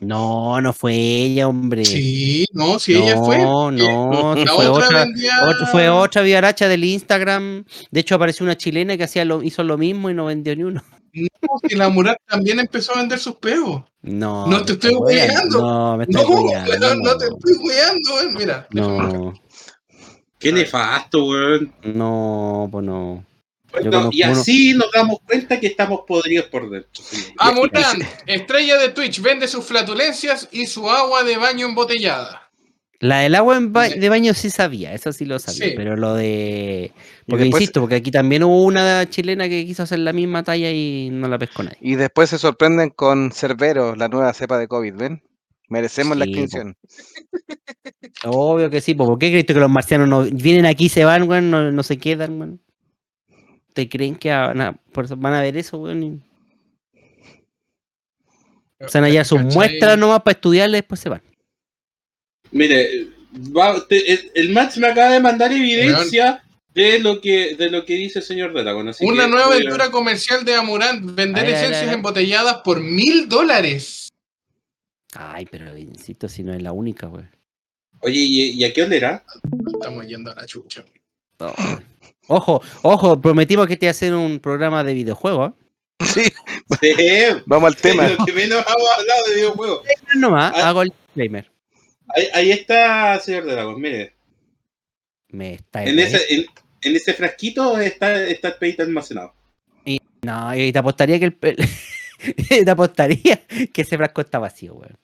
[0.00, 1.84] No, no fue ella, hombre.
[1.84, 3.38] Sí, no, sí, no, ella fue.
[3.38, 3.70] no,
[4.34, 7.64] La sí fue otra otra, vendía- otra- fue otra vivaracha del Instagram.
[7.90, 10.62] De hecho, apareció una chilena que hacía lo, hizo lo mismo y no vendió ni
[10.64, 10.82] uno.
[11.68, 13.82] Y la Murat también empezó a vender sus peos.
[14.02, 15.60] No, No te estoy hueando.
[15.60, 18.34] No, me No, no te estoy cuidando, weón.
[18.34, 18.66] Mira.
[18.70, 19.34] No,
[20.38, 21.72] Qué nefasto, weón.
[21.82, 23.24] no, pues no.
[23.84, 27.02] No, y uno- así nos damos cuenta que estamos podridos por dentro.
[27.04, 27.32] señor.
[27.38, 32.47] Amurán, estrella de Twitch, vende sus flatulencias y su agua de baño embotellada.
[33.00, 33.98] La del agua en ba- Sí.
[34.00, 35.72] de baño sí sabía, eso sí lo sabía, Sí.
[35.76, 36.92] pero lo de...
[37.26, 40.72] Porque después- insisto, porque aquí también hubo una chilena que quiso hacer la misma talla
[40.72, 41.78] y no la pescó nadie.
[41.80, 45.22] Y después se sorprenden con Cerbero, la nueva cepa de COVID, ¿ven?
[45.68, 46.30] Merecemos la po.
[46.30, 46.76] extinción.
[48.24, 51.04] Obvio que sí, po, ¿por qué crees que los marcianos no vienen aquí y se
[51.04, 52.60] van, weón, no, no se quedan, weón?
[53.74, 56.02] ¿Te creen que van a, por eso van a ver eso, weón?
[56.02, 56.20] y
[58.88, 61.22] Se van a llevar sus muestras nomás para estudiarle y después se van.
[62.50, 63.08] Mire,
[63.56, 66.42] va- te- el, el Max me acaba de mandar evidencia
[66.74, 68.88] de lo que de lo que dice el señor Dragon.
[68.88, 71.70] así Una que nueva a- aventura comercial de Amurán, vender A ver, a ver, a
[71.70, 74.08] esencias embotelladas por mil dólares.
[75.14, 77.30] Ay, pero insisto, si no es la única, weón.
[78.00, 79.24] Oye, ¿y, y a qué olera?
[79.72, 80.84] Estamos yendo a la chucha.
[81.40, 81.52] No.
[82.28, 85.50] Ojo, ojo, prometimos que te iba a hacer un programa de videojuegos.
[85.50, 86.04] ¿eh?
[86.04, 86.22] Sí,
[86.80, 86.92] Sí,
[87.46, 88.06] vamos al tema.
[88.08, 89.80] lo que menos hemos hablado de videojuegos.
[90.14, 90.68] Nomás, Ah.
[90.68, 91.50] hago el disclaimer.
[92.08, 94.14] Ahí, ahí está, señor Dragon, mire.
[95.28, 96.46] Me está En ese, en,
[96.82, 99.34] en ese frasquito está, está el peito almacenado.
[100.22, 101.36] No, y te apostaría que el
[102.48, 103.40] te apostaría
[103.72, 104.98] que ese frasco está vacío, weón.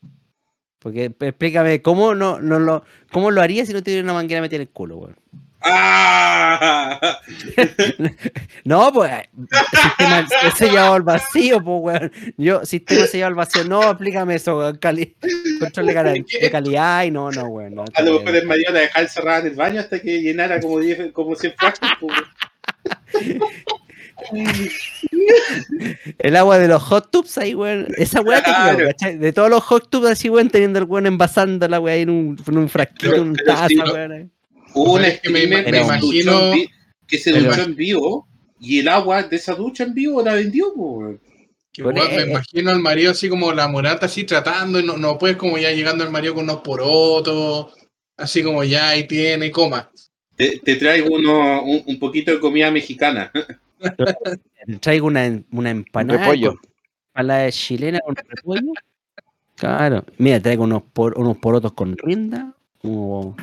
[0.79, 4.57] Porque explícame, ¿cómo no, no lo, cómo lo haría si no tuviera una manguera metida
[4.57, 5.17] en el culo, weón?
[5.67, 7.19] ¡Ah!
[8.65, 12.13] No, pues, sistema sellado al vacío, pues, weón.
[12.39, 14.77] Yo, sistema sellado al vacío, no, explícame eso, weón.
[14.79, 15.15] Cali
[15.61, 17.75] control de, de calidad y no, no, weón.
[17.75, 20.61] No, A lo mejor el marido la dejaba encerrada en el baño hasta que llenara
[20.61, 21.91] como 10, como 100 frascos.
[22.01, 22.13] pues.
[26.19, 27.89] El agua de los hot tubs ahí, weón.
[27.99, 28.87] Esa weá creo, Claro.
[28.89, 29.19] ¿cachai?
[29.19, 32.11] De todos los hot tubs así, weón, teniendo el weón envasando la weá ahí en
[32.11, 34.31] un, en un frasquito, Pero- en un pero taza, sí, weón.
[34.75, 36.69] Hubo una Es que me streamer me que se imagino- duchó en vi-
[37.07, 38.29] que se duchó en vivo
[38.61, 40.73] y el agua de esa ducha en vivo la vendió.
[41.73, 42.31] Que Bueno, me eh, eh.
[42.31, 45.71] imagino al marido así como la morata así tratando y no, no puedes como ya
[45.73, 47.75] llegando al marido con unos porotos,
[48.17, 49.91] así como ya ahí tiene, coma.
[50.37, 53.31] Te, te traigo uno, un, un poquito de comida mexicana.
[54.81, 56.21] Traigo una, una empanada.
[56.21, 56.55] Repollo.
[56.57, 56.71] con
[57.15, 58.73] Empanada chilena con repollo.
[59.57, 60.05] Claro.
[60.19, 62.53] Mira, traigo unos, por, unos porotos con rinda.
[62.83, 63.37] Un,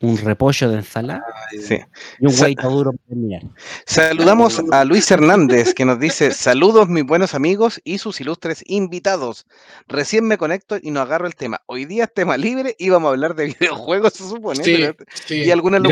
[0.00, 1.24] un repollo de ensalada.
[1.60, 1.78] Sí.
[2.20, 3.42] Y un Sa- hueito duro para terminar.
[3.86, 9.46] Saludamos a Luis Hernández que nos dice saludos mis buenos amigos y sus ilustres invitados.
[9.88, 11.62] Recién me conecto y no agarro el tema.
[11.66, 14.62] Hoy día es tema libre y vamos a hablar de videojuegos, se supone.
[14.62, 14.94] Sí, pero-
[15.26, 15.34] sí.
[15.44, 15.90] Y algunas Yo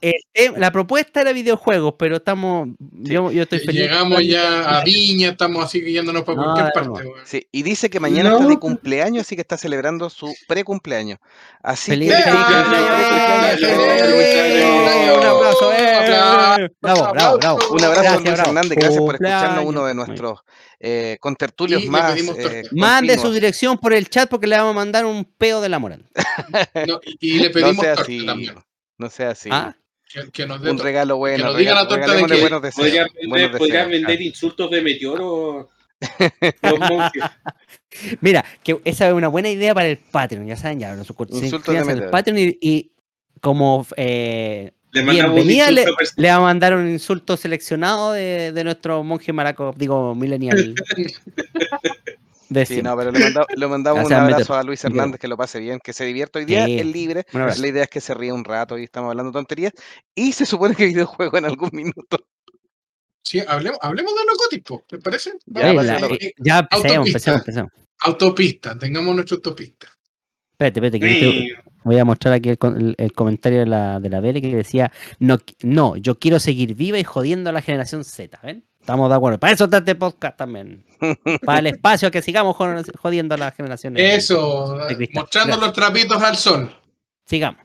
[0.00, 2.68] tem- la propuesta era videojuegos, pero estamos.
[2.78, 3.82] Yo, yo estoy feliz.
[3.82, 6.88] Llegamos ya a Viña, estamos así que yéndonos por No, cualquier no, parte.
[7.04, 7.10] no.
[7.14, 7.26] weón.
[7.26, 8.36] Sí, y dice que mañana No.
[8.36, 11.18] está de cumpleaños, así que está celebrando su pre-cumpleaños.
[11.62, 12.22] Así Feliz, que ¡Eh!
[12.22, 15.14] feliz cumpleaños, ¡Eh!
[15.18, 16.70] Un aplauso, eh.
[16.80, 17.58] Bravo, bravo, bravo.
[17.72, 18.28] un abrazo a Luis.
[18.38, 20.40] Hernández, gracias por escucharnos, uno de nuestros
[20.78, 22.16] eh, contertulios más.
[22.18, 22.62] eh.
[22.72, 25.78] Mande su dirección por el chat porque le vamos a mandar un peo de la
[25.78, 26.08] moral.
[26.86, 28.26] No, y, le No pedimos sea torta así,
[28.98, 29.48] no sea así.
[29.52, 29.74] Ah,
[30.12, 31.44] Que, que nos un regalo bueno.
[31.44, 32.84] nos diga rega- la torta de que buenos deseos.
[32.86, 34.22] Podrían buenos vender, podrían deseos, vender claro.
[34.22, 35.68] insultos de meteoro.
[36.62, 37.22] los monjes.
[38.20, 41.10] Mira, que esa es una buena idea para el Patreon, ya saben, ya, los
[41.90, 42.10] el meteoro.
[42.10, 42.92] Patreon y, y
[43.40, 45.70] como eh, Le bienvenida
[46.16, 50.74] le va a mandar un insulto seleccionado de, de nuestro monje maraco, digo, millennial.
[52.50, 55.36] de Sí, no, pero le, manda- le mandamos un abrazo a Luis Hernández, que lo
[55.38, 56.78] pase bien, que se divierta hoy día, Sí.
[56.80, 57.24] es libre.
[57.32, 59.72] La idea es que se ríe un rato y estamos hablando tonterías.
[60.14, 62.18] Y se supone que videojuego en algún minuto.
[63.22, 65.32] Sí, hablemos, hablemos de los góticos, ¿te parece?
[65.46, 67.00] Ya, la- eh, ya empecemos, Autopista.
[67.08, 67.72] empecemos, empecemos.
[68.00, 69.86] Autopista, tengamos nuestra autopista.
[70.52, 71.30] Espérate, espérate, que yo
[71.62, 74.40] te- voy a mostrar aquí el, con- el- el comentario de la, de la Bele
[74.42, 78.64] que decía, no, no, yo quiero seguir viva y jodiendo a la generación Z, ¿ven?
[78.80, 79.38] Estamos de acuerdo.
[79.38, 80.84] Para eso está este podcast también.
[81.44, 82.66] Para el espacio que sigamos jo-
[82.98, 84.24] jodiendo a las generaciones.
[84.24, 84.76] Eso,
[85.12, 85.58] mostrando Gracias.
[85.58, 86.74] los trapitos al sol.
[87.26, 87.60] Sigamos.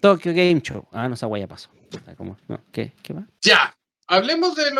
[0.00, 0.86] Tokyo Game Show.
[0.92, 1.70] Ah, no, esa guaya pasó.
[2.16, 2.36] ¿Cómo?
[2.48, 3.24] No, ¿Qué, ¿Qué más?
[3.42, 3.74] Ya,
[4.06, 4.70] hablemos de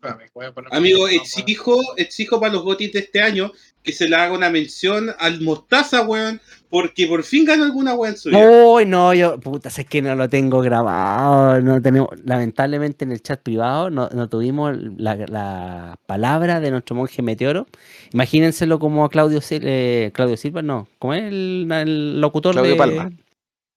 [0.00, 3.50] poner- Amigo, exijo, exijo para los gotis de este año
[3.82, 6.40] que se le haga una mención al Mostaza, weón,
[6.72, 8.38] porque por fin ganó alguna weón suya.
[8.38, 11.60] Uy, no, yo, puta, es que no lo tengo grabado.
[11.60, 16.96] No tenemos, lamentablemente en el chat privado no, no tuvimos la, la palabra de nuestro
[16.96, 17.66] monje meteoro.
[18.14, 22.78] Imagínenselo como a Claudio, eh, Claudio Silva, no, como es el, el locutor Claudio de-
[22.78, 23.12] Palma.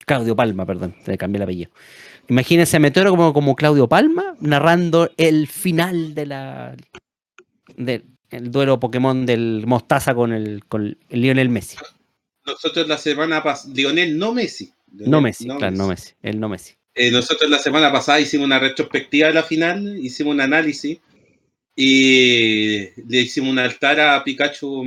[0.06, 1.72] Claudio Palma, perdón, le cambié el apellido.
[2.30, 6.76] Imagínense a Meteoro como, como Claudio Palma narrando el final de la
[7.76, 11.78] del el duelo Pokémon del Mostaza con el, con el Lionel Messi.
[12.46, 14.72] Nosotros la semana pasada, Lionel, no Messi.
[14.92, 16.74] Lionel, No Messi, claro, no Messi, el no Messi.
[16.94, 21.00] Eh, nosotros la semana pasada hicimos una retrospectiva de la final, hicimos un análisis
[21.76, 24.84] y le hicimos un altar a Pikachu.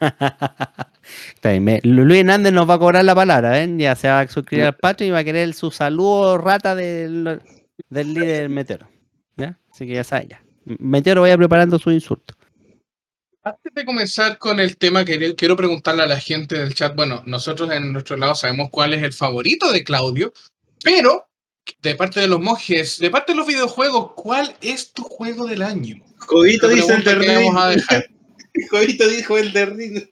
[1.34, 3.78] Está bien, me- Lu- Luis Hernández nos va a cobrar la palabra, ¿ven?
[3.78, 7.40] Ya se va a suscribir al Patreon y va a querer su saludo rata del,
[7.88, 8.88] del líder Meteoro.
[9.36, 9.58] ¿Ya?
[9.72, 10.42] Así que ya sabe ya.
[10.64, 12.34] Meteoro vaya preparando su insulto.
[13.48, 16.94] Antes de comenzar con el tema, quería- quiero preguntarle a la gente del chat.
[16.94, 20.32] Bueno, nosotros en nuestro lado sabemos cuál es el favorito de Claudio,
[20.82, 21.26] pero
[21.82, 25.62] de parte de los monjes, de parte de los videojuegos, ¿cuál es tu juego del
[25.62, 25.96] año?
[26.18, 28.08] Jovito Esta dice el de.
[28.70, 30.02] Jovito dijo el de Ring.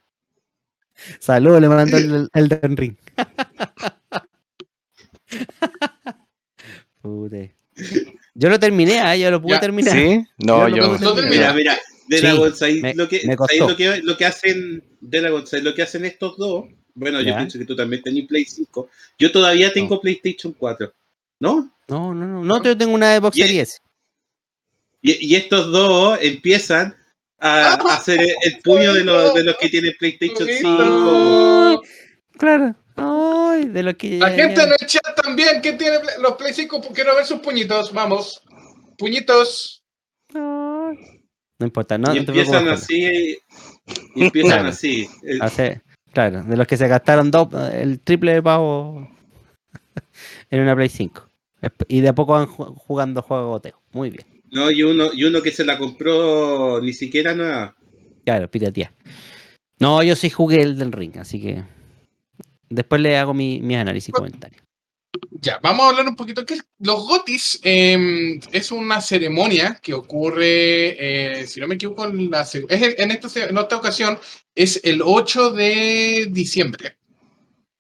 [1.21, 2.97] Saludos, le mandó el, el Den Ring.
[8.35, 9.95] Yo lo terminé, ah, yo lo pude Ya, terminar.
[9.97, 10.25] ¿Sí?
[10.39, 13.69] No, Yo puedo Mira, mira, de la Sí, González, me- lo que, me ¿sabéis costó.
[13.71, 17.37] lo que lo que hacen de la González, lo que hacen estos dos, bueno, yo
[17.37, 18.89] pienso que tú también tenés Play 5.
[19.19, 20.93] Yo todavía tengo PlayStation 4,
[21.41, 21.71] ¿no?
[21.89, 23.83] No, no, no, no, yo tengo una Xbox Y- Series.
[25.03, 26.97] Y, y estos dos empiezan
[27.39, 30.69] a, a hacer el, puño de los, de los que tienen PlayStation 5.
[30.77, 31.83] Bonito.
[32.39, 32.75] Claro.
[32.97, 36.81] Ay, de lo que La gente en el chat también que tiene los Play 5,
[36.95, 38.43] quiero ver sus puñitos, vamos.
[38.97, 39.83] Puñitos.
[40.35, 40.76] Ay.
[41.59, 43.39] No importa, no, y no te empiezan así,
[44.15, 44.69] y empiezan Claro.
[44.69, 45.09] así.
[45.41, 45.81] Hace-
[46.13, 49.09] claro, de los que se gastaron dos, el triple de pavo
[50.51, 51.29] en una Play 5.
[51.63, 53.81] Esp- Y de a poco van ju- jugando juegos goteo.
[53.93, 54.27] Muy bien.
[54.51, 57.75] No, y uno, y uno que se la compró ni siquiera nueva.
[58.25, 58.93] Claro, piratear.
[59.79, 61.63] No, yo sí jugué el del ring, así que
[62.69, 64.63] después le hago mi, mi análisis y comentarios.
[65.31, 66.45] Ya, vamos a hablar un poquito.
[66.45, 72.31] que Los Gotis eh, es una ceremonia que ocurre, eh, si no me equivoco, en,
[72.31, 74.19] la es en, esta, ocasión
[74.55, 76.97] es el 8 de diciembre,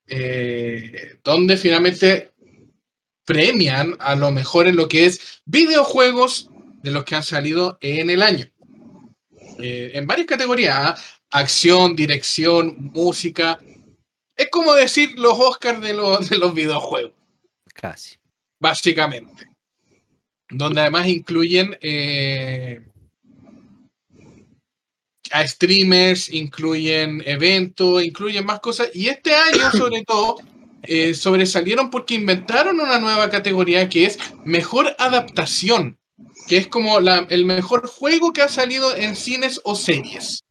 [0.06, 2.32] eh, donde finalmente
[3.24, 6.48] premian a lo mejor en lo que es videojuegos
[6.82, 8.46] de los que han salido en el año.
[9.58, 10.96] Eh, en varias categorías, ¿ah?
[11.30, 13.58] acción, dirección, música.
[14.36, 17.12] Es como decir los Oscars de de los videojuegos,
[17.80, 18.16] Casi.
[18.58, 19.46] básicamente.
[20.48, 22.80] Donde además incluyen eh,
[25.32, 28.88] a streamers, incluyen eventos, incluyen más cosas.
[28.94, 30.36] Y este año, sobre todo,
[30.82, 35.98] eh, sobresalieron porque inventaron una nueva categoría que es mejor adaptación,
[36.48, 40.44] que es como la- el mejor juego que ha salido en cines o series.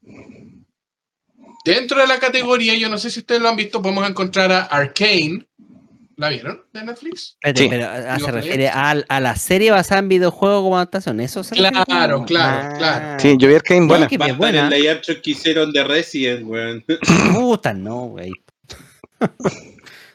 [1.64, 4.64] Dentro de la categoría, yo no sé si ustedes lo han visto, podemos encontrar a
[4.66, 5.48] Arcane.
[6.17, 7.38] ¿La vieron de Netflix?
[7.56, 7.67] Sí.
[7.69, 11.19] pero ah, Digo, se refiere a, a la serie basada en videojuego como adaptación.
[11.19, 11.84] ¿Eso se refiere?
[11.86, 13.19] Claro, claro, claro.
[13.19, 14.08] Sí, yo vi Arcane buena.
[14.08, 14.63] que a buena.
[14.65, 16.84] el lay action que hicieron de Resident, weón.
[17.34, 18.32] Puta, no, güey.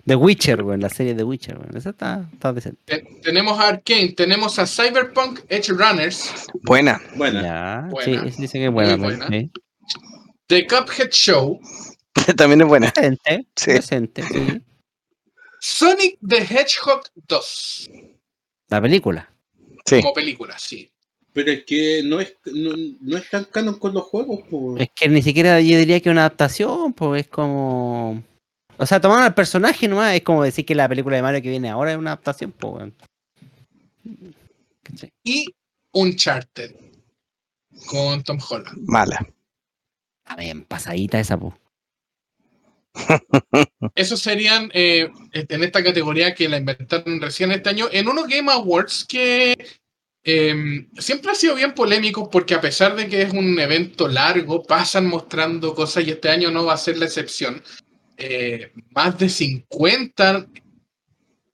[0.07, 1.69] The Witcher, güey, la serie de Witcher, güey.
[1.77, 2.81] Esa está, está decente.
[2.87, 7.01] Te- tenemos a Arcane, tenemos a Cyberpunk Edge Runners, Buena.
[7.17, 7.43] Buena.
[7.43, 8.23] Ya, Buena.
[8.25, 8.97] sí, sí, dice que es buena.
[8.97, 9.29] Buena.
[9.29, 9.51] sí.
[10.47, 11.61] The Cuphead Show,
[12.37, 12.87] También es buena.
[12.97, 13.73] Decente, Sí.
[13.73, 14.63] decente, sí.
[15.61, 17.91] Sonic the Hedgehog 2,
[18.69, 19.31] La película.
[19.85, 20.01] Sí.
[20.01, 20.91] como película, sí.
[21.33, 24.77] Pero es que no es, no, no es tan canon con los juegos, po.
[24.79, 28.23] Es que ni siquiera yo diría que es una adaptación, pues es como.
[28.77, 31.51] O sea, tomaron al personaje nomás, es como decir que la película de Mario que
[31.51, 32.93] viene ahora es una adaptación, pues.
[35.23, 35.55] Y
[35.93, 36.75] Uncharted,
[37.87, 38.79] con Tom Holland.
[38.87, 39.25] Mala.
[40.25, 41.55] A ver, pasadita esa, pues.
[43.95, 48.51] Esos serían eh, en esta categoría que la inventaron recién este año, en unos Game
[48.51, 49.57] Awards que
[50.23, 54.63] eh, siempre ha sido bien polémico porque a pesar de que es un evento largo,
[54.63, 57.63] pasan mostrando cosas y este año no va a ser la excepción.
[58.17, 60.47] Eh, más de 50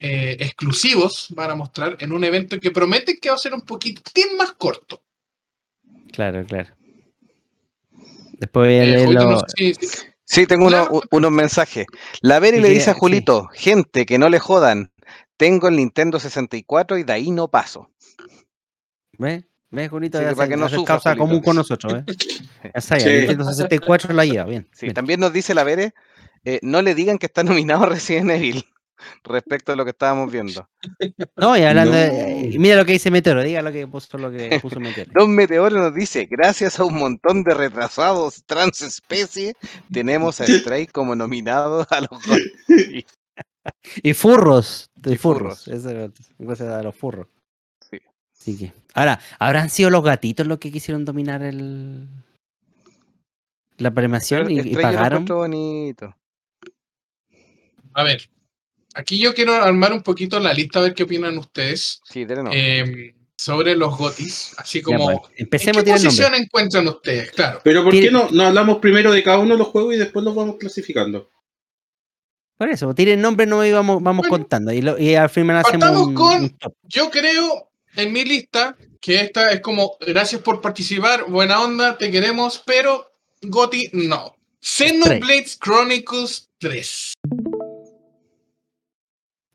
[0.01, 3.63] eh, exclusivos van a mostrar en un evento que promete que va a ser un
[3.63, 5.03] poquitín más corto.
[6.13, 6.75] Claro, claro.
[8.39, 11.03] Después voy a leer no sé si- Sí, tengo uno- Claro.
[11.13, 11.87] unos mensajes.
[12.21, 13.01] La Veri Sí, le dice a sí.
[13.01, 14.93] Julito, gente, que no le jodan.
[15.37, 17.91] Tengo el Nintendo 64 y de ahí no paso.
[19.19, 19.45] ¿Ves?
[19.71, 20.19] ¿Ves, Julito?
[20.19, 21.25] Sí, Ya para se- que no sufra, causa Julito.
[21.27, 22.05] común con nosotros, ¿eh?
[22.75, 22.95] Ya Sí.
[23.09, 24.69] el Nintendo 64 la lleva, bien.
[24.73, 24.95] Sí, bien.
[24.95, 25.95] también nos dice la Vere,
[26.45, 28.65] eh, no le digan que está nominado Resident Evil
[29.25, 30.69] respecto a lo que estábamos viendo.
[31.37, 31.99] No, y hablando No.
[31.99, 32.51] de.
[32.55, 35.11] y Mira lo que dice Meteoro, diga lo que puso, lo que puso Meteoro.
[35.15, 39.55] Don Meteoro nos dice, gracias a un montón de retrasados transespecie,
[39.93, 43.05] tenemos a Stray como nominado a los Gotti".
[44.03, 44.91] Y furros.
[45.05, 45.65] Y Y furros.
[45.65, 45.69] furros.
[45.69, 47.27] Eso es gracias a los furros.
[47.91, 47.99] Sí.
[48.33, 48.73] Así que.
[48.95, 52.07] Ahora, ¿habrán sido los gatitos los que quisieron dominar el.
[53.79, 55.25] la premiación y, y lo pagaron?
[55.27, 56.17] bonito.
[57.95, 58.29] A ver,
[58.97, 62.01] aquí yo quiero armar un poquito la lista a ver qué opinan ustedes.
[62.05, 62.51] Sí, dele no.
[62.53, 66.23] eh, sobre los gotis, así Ya, como pues, empecemos ¿en qué tirar el nombre.
[66.25, 67.31] posición encuentran ustedes?
[67.33, 67.61] Claro.
[67.63, 69.99] Pero ¿por Tiene- qué no, no hablamos primero de cada uno de los juegos y
[69.99, 71.31] después los vamos clasificando?
[72.59, 74.43] Por eso, tiren nombre, no íbamos, vamos Bueno.
[74.45, 74.73] contando.
[74.73, 76.75] Y, lo- y al final hacemos Partamos un, con- un top.
[76.85, 82.11] Yo creo en mi lista que esta es como gracias por participar, buena onda, te
[82.11, 84.35] queremos, pero Goti no.
[84.61, 87.13] Xenoblade Chronicles 3.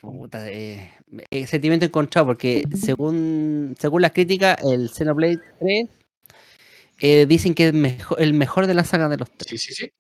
[0.01, 0.91] Puta, eh,
[1.29, 5.87] eh, sentimiento encontrado, porque según, según las críticas, el Xenoblade 3
[6.99, 7.73] eh, dicen que es
[8.17, 9.49] el mejor de la saga de los tres.
[9.49, 9.91] Sí, sí, sí.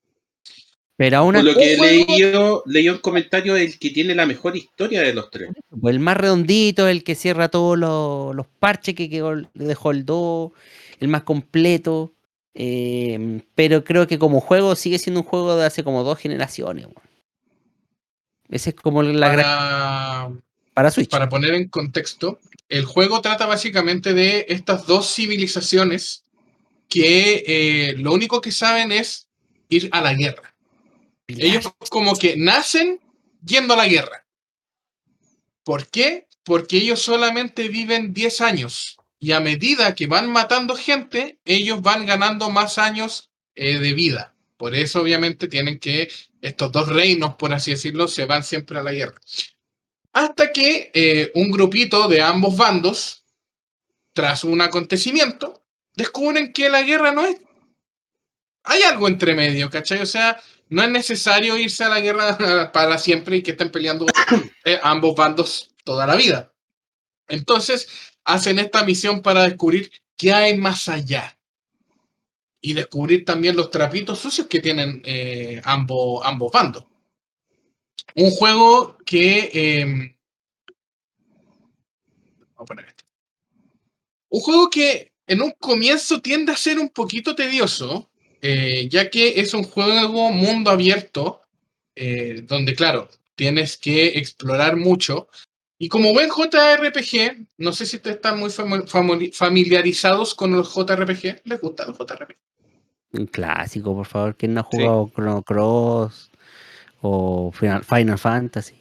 [0.97, 4.25] Pero aún Por lo así, que juego- leído, leí un comentario el que tiene la
[4.25, 5.49] mejor historia de los tres.
[5.69, 9.07] pues, el más redondito, el que cierra todos los, los parches que
[9.53, 10.51] dejó el 2,
[10.99, 12.13] el más completo.
[12.53, 16.85] eh, pero creo que como juego sigue siendo un juego de hace como dos generaciones.
[16.85, 17.10] weón.
[18.51, 19.45] Ese es como la gran.
[19.45, 20.31] Para,
[20.73, 21.09] Para Switch.
[21.09, 26.25] para poner en contexto, el juego trata básicamente de estas dos civilizaciones
[26.87, 29.27] que eh, lo único que saben es
[29.69, 30.53] ir a la guerra.
[31.27, 32.99] Ellos como que nacen
[33.43, 34.25] yendo a la guerra.
[35.63, 36.27] ¿Por qué?
[36.43, 42.05] Porque ellos solamente viven 10 años y a medida que van matando gente, ellos van
[42.05, 44.30] ganando más años eh, de vida.
[44.61, 46.07] Por eso obviamente tienen que,
[46.39, 49.19] estos dos reinos, por así decirlo, se van siempre a la guerra.
[50.13, 53.23] Hasta que eh, un grupito de ambos bandos,
[54.13, 55.63] tras un acontecimiento,
[55.95, 57.41] descubren que la guerra no es...
[58.65, 60.03] Hay algo entre medio, ¿cachai?
[60.03, 64.05] O sea, no es necesario irse a la guerra para siempre y que estén peleando
[64.65, 66.53] eh, ambos bandos toda la vida.
[67.27, 67.89] Entonces,
[68.25, 71.35] hacen esta misión para descubrir qué hay más allá.
[72.61, 76.85] Y descubrir también los trapitos sucios que tienen eh, ambos, ambos bandos.
[78.15, 80.15] Un juego que eh,
[82.57, 83.03] a poner este.
[84.29, 88.09] Un juego que en un comienzo tiende a ser un poquito tedioso,
[88.41, 91.41] eh, ya que es un juego mundo abierto,
[91.95, 95.27] eh, donde, claro, tienes que explorar mucho.
[95.79, 100.71] Y como buen JRPG, no sé si ustedes están muy fami- famili- familiarizados con los
[100.73, 101.41] JRPG.
[101.45, 102.37] ¿Les gustan los JRPG?
[103.13, 104.35] Un clásico, por favor.
[104.35, 104.77] ¿Quién no ha Sí.
[104.77, 106.31] jugado Chrono Cross
[107.01, 108.75] o Final, Final Fantasy?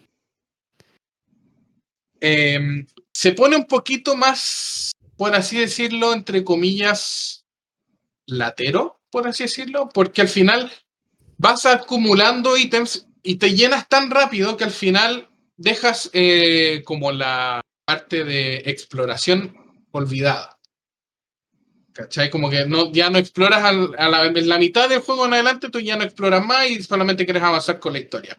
[2.21, 7.45] Eh, se pone un poquito más, por así decirlo, entre comillas,
[8.27, 10.71] latero, por así decirlo, porque al final
[11.39, 17.61] vas acumulando ítems y te llenas tan rápido que al final dejas eh, como la
[17.87, 19.57] parte de exploración
[19.93, 20.59] olvidada.
[21.93, 22.31] ¿Cachai?
[22.31, 25.81] Como que no, ya no exploras a la, la mitad del juego en adelante, tú
[25.81, 28.39] ya no exploras más y solamente quieres avanzar con la historia.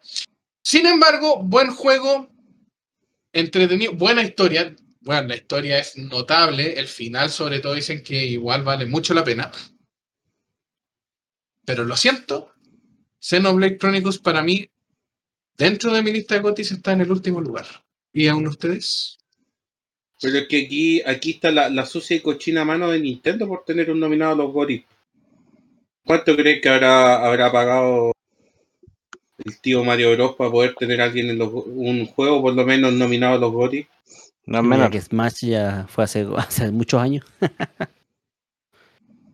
[0.64, 2.30] Sin embargo, buen juego,
[3.34, 4.76] entretenido, buena historia.
[5.02, 6.80] Bueno, la historia es notable.
[6.80, 9.52] El final, sobre todo, dicen que igual vale mucho la pena.
[11.66, 12.54] Pero lo siento,
[13.20, 14.70] Xenoblade Chronicles para mí,
[15.58, 17.66] dentro de mi lista de gotis, está en el último lugar.
[18.14, 19.18] ¿Y aún ustedes?
[20.22, 23.66] Pero es que aquí, aquí está la, la sucia y cochina mano de Nintendo por
[23.66, 24.86] tener un nominado a los GOTY.
[26.06, 28.12] ¿Cuánto crees que habrá, habrá pagado
[29.44, 32.66] el tío Mario Bros para poder tener a alguien en los, un juego por lo
[32.66, 33.88] menos nominado a los GOTY?
[34.46, 34.92] No menor.
[34.92, 37.26] que Smash ya fue hace, hace muchos años.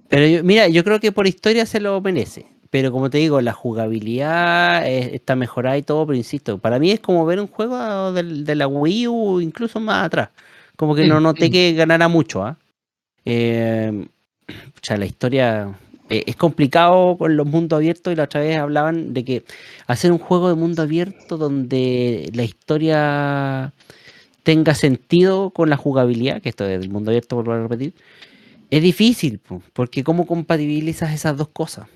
[0.09, 2.47] Pero yo- mira, yo creo que por historia se lo merece.
[2.69, 6.91] Pero como te digo, la jugabilidad eh, está mejorada y todo, pero insisto, para mí
[6.91, 10.29] es como ver un juego del- de la Wii U incluso más atrás.
[10.77, 12.57] Como que no Mm, noté que ganara mucho, ¿ah?
[13.25, 14.07] Eh,
[14.73, 15.77] pucha, la historia
[16.09, 19.43] eh, es complicado con los mundos abiertos y la otra vez hablaban de que
[19.87, 23.73] hacer un juego de mundo abierto donde la historia
[24.43, 27.93] tenga sentido con la jugabilidad, que esto es del mundo abierto, por a repetir,
[28.69, 31.87] es difícil, po, porque ¿cómo compatibilizas esas dos cosas?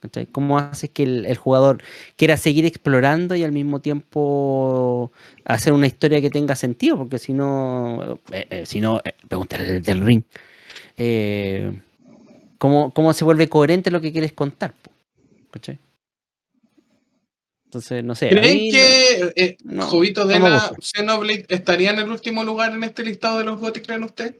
[0.00, 0.26] ¿Cachai?
[0.26, 1.82] ¿Cómo haces que el, el jugador
[2.14, 5.10] quiera seguir explorando y al mismo tiempo
[5.44, 6.96] hacer una historia que tenga sentido?
[6.96, 10.22] Porque si no, eh, eh, si no, eh, pregúntale del, ring.
[10.96, 11.80] Eh,
[12.58, 14.72] ¿cómo, ¿Cómo se vuelve coherente lo que quieres contar?
[15.50, 15.80] ¿Cachai?
[17.64, 18.28] Entonces, no sé.
[18.28, 20.72] ¿Creen que no, Jovito de no la.
[20.80, 24.36] Xenoblade estaría en el último lugar en este listado de los GOTY, creen ustedes?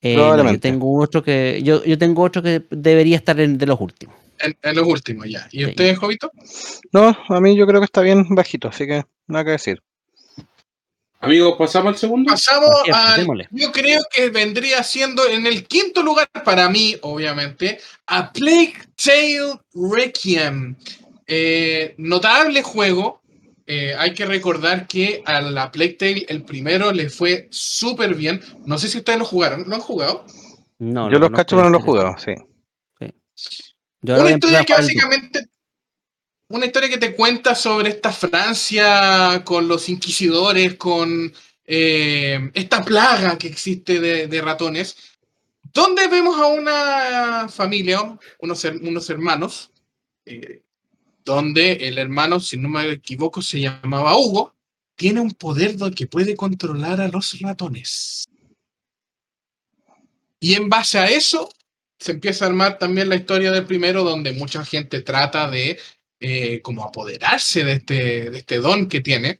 [0.00, 0.60] Eh, no, yo Probablemente.
[0.70, 4.14] tengo otro que yo, yo tengo otro que debería estar en de los últimos.
[4.38, 5.48] En, en los últimos ya.
[5.50, 5.70] ¿Y Sí.
[5.70, 6.30] ustedes, Jovito?
[6.92, 9.82] No, a mí yo creo que está bien bajito, así que nada que decir.
[11.20, 12.30] Amigos, ¿pasamos al segundo?
[12.30, 13.20] Pasamos Así es, al.
[13.20, 13.48] démosle.
[13.50, 19.58] Yo creo que vendría siendo en el quinto lugar para mí, obviamente, a Plague Tale
[19.74, 20.76] Requiem.
[21.26, 23.20] Eh, notable juego.
[23.70, 28.40] Eh, hay que recordar que a la Plague Tale el primero le fue súper bien.
[28.64, 29.68] No sé si ustedes lo jugaron.
[29.68, 30.24] ¿Lo han jugado?
[30.78, 32.32] No, yo lo los conozco cacho, pero no los he jugado, sí.
[34.00, 35.48] Yo ahora Una historia que básicamente.
[36.48, 41.30] Una historia que te cuenta sobre esta Francia con los inquisidores, con
[41.66, 44.96] eh, esta plaga que existe de, de ratones,
[45.74, 49.70] donde vemos a una familia, unos, unos hermanos,
[50.24, 50.62] eh,
[51.28, 54.54] donde el hermano, si no me equivoco, se llamaba Hugo,
[54.96, 58.26] tiene un poder que puede controlar a los ratones.
[60.40, 61.50] Y en base a eso,
[61.98, 65.78] se empieza a armar también la historia del primero, donde mucha gente trata de
[66.20, 69.38] eh, como apoderarse de este, de este don que tiene.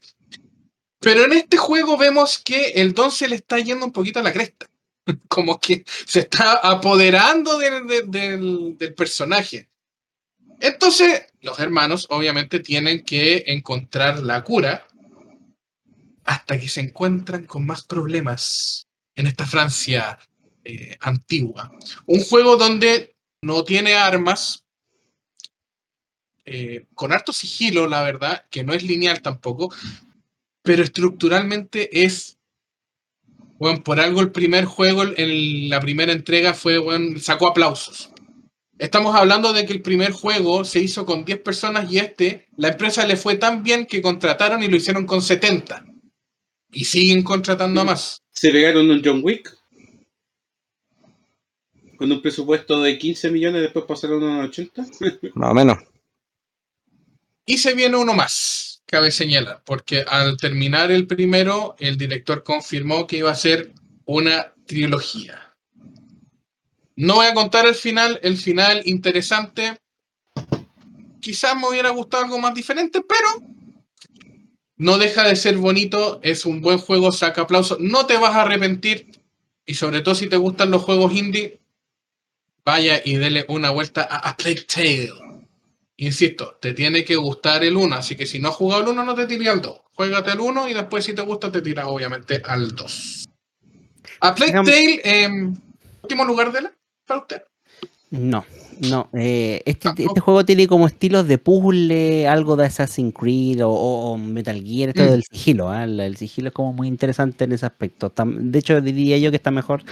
[0.99, 4.23] Pero en este juego vemos que el don se le está yendo un poquito a
[4.23, 4.69] la cresta.
[5.27, 9.69] Como que se está apoderando del- del personaje.
[10.59, 14.85] Entonces, los hermanos obviamente tienen que encontrar la cura
[16.25, 20.19] hasta que se encuentran con más problemas en esta Francia
[20.63, 21.71] eh, antigua.
[22.05, 24.65] Un juego donde no tiene armas,
[26.45, 29.73] eh, con harto sigilo, la verdad, que no es lineal tampoco,
[30.61, 32.37] pero estructuralmente es,
[33.57, 38.11] bueno, por algo el primer juego, en la primera entrega fue, bueno, sacó aplausos.
[38.79, 42.69] Estamos hablando de que el primer juego se hizo con 10 personas y este, la
[42.69, 45.85] empresa le fue tan bien que contrataron y lo hicieron con 70.
[46.71, 48.23] Y siguen contratando a más.
[48.31, 49.53] Se pegaron un John Wick
[51.97, 54.85] con un presupuesto de 15 millones, después pasaron a 80.
[55.33, 55.77] Más o menos.
[57.45, 63.07] Y se viene uno más, cabe señalar, porque al terminar el primero, el director confirmó
[63.07, 63.73] que iba a ser
[64.05, 65.48] una trilogía.
[66.99, 69.79] No voy a contar el final, el final interesante.
[71.21, 73.47] Quizás me hubiera gustado algo más diferente, pero
[74.75, 78.41] no deja de ser bonito, es un buen juego, saca aplausos, no te vas a
[78.41, 79.11] arrepentir.
[79.65, 81.61] Y sobre todo si te gustan los juegos indie,
[82.65, 85.13] vaya y dele una vuelta a, a Plague Tale.
[85.95, 89.05] Insisto, te tiene que gustar el 1, así que si no has jugado el 1,
[89.05, 89.81] no te tires al 2.
[89.93, 93.29] Juégate el 1 y después si te gusta te tiras obviamente al 2.
[94.19, 95.55] A Plague Tale, em,
[96.01, 96.78] último lugar de la
[97.09, 97.41] para usted.
[98.11, 98.43] No,
[98.89, 99.07] no.
[99.13, 104.63] eh, este, este juego tiene como estilos de puzzle, algo de Assassin's Creed o, Metal
[104.63, 105.07] Gear, esto Mm.
[105.09, 105.69] del sigilo.
[105.69, 105.83] ¿ah?
[105.83, 108.11] El, el sigilo es como muy interesante en ese aspecto.
[108.25, 109.83] De hecho, diría yo que está mejor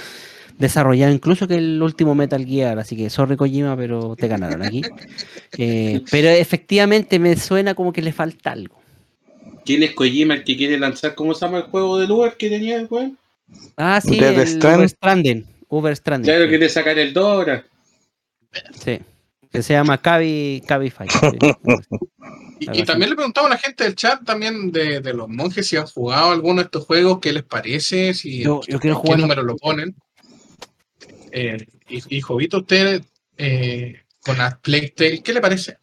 [0.58, 2.80] desarrollado incluso que el último Metal Gear.
[2.80, 4.82] Así que sorry Kojima, pero te ganaron aquí.
[5.60, 8.80] Eh, pero efectivamente me suena como que le falta algo.
[9.66, 12.50] ¿Quién es Kojima el que quiere lanzar, cómo se llama el juego del Uber que
[12.50, 13.18] tenía el weón?
[13.76, 15.46] Ah, sí, Death el Strand- Stranding.
[15.70, 16.30] Uber Stranding.
[16.30, 16.50] Claro, sí.
[16.50, 17.66] quiere sacar el 2 ahora.
[18.80, 19.00] Sí.
[19.52, 21.08] Que se llama Cavi, Cabify.
[21.10, 21.38] sí.
[22.60, 25.78] Y, también le preguntaba a la gente del chat también de, de los monjes si
[25.78, 29.20] han jugado alguno de estos juegos, qué les parece, si Yo, yo quiero qué jugar.
[29.20, 29.96] número lo ponen.
[31.32, 33.04] Eh, y, y Jovito, usted
[33.38, 35.78] eh, con la Plague Tale, ¿qué le parece?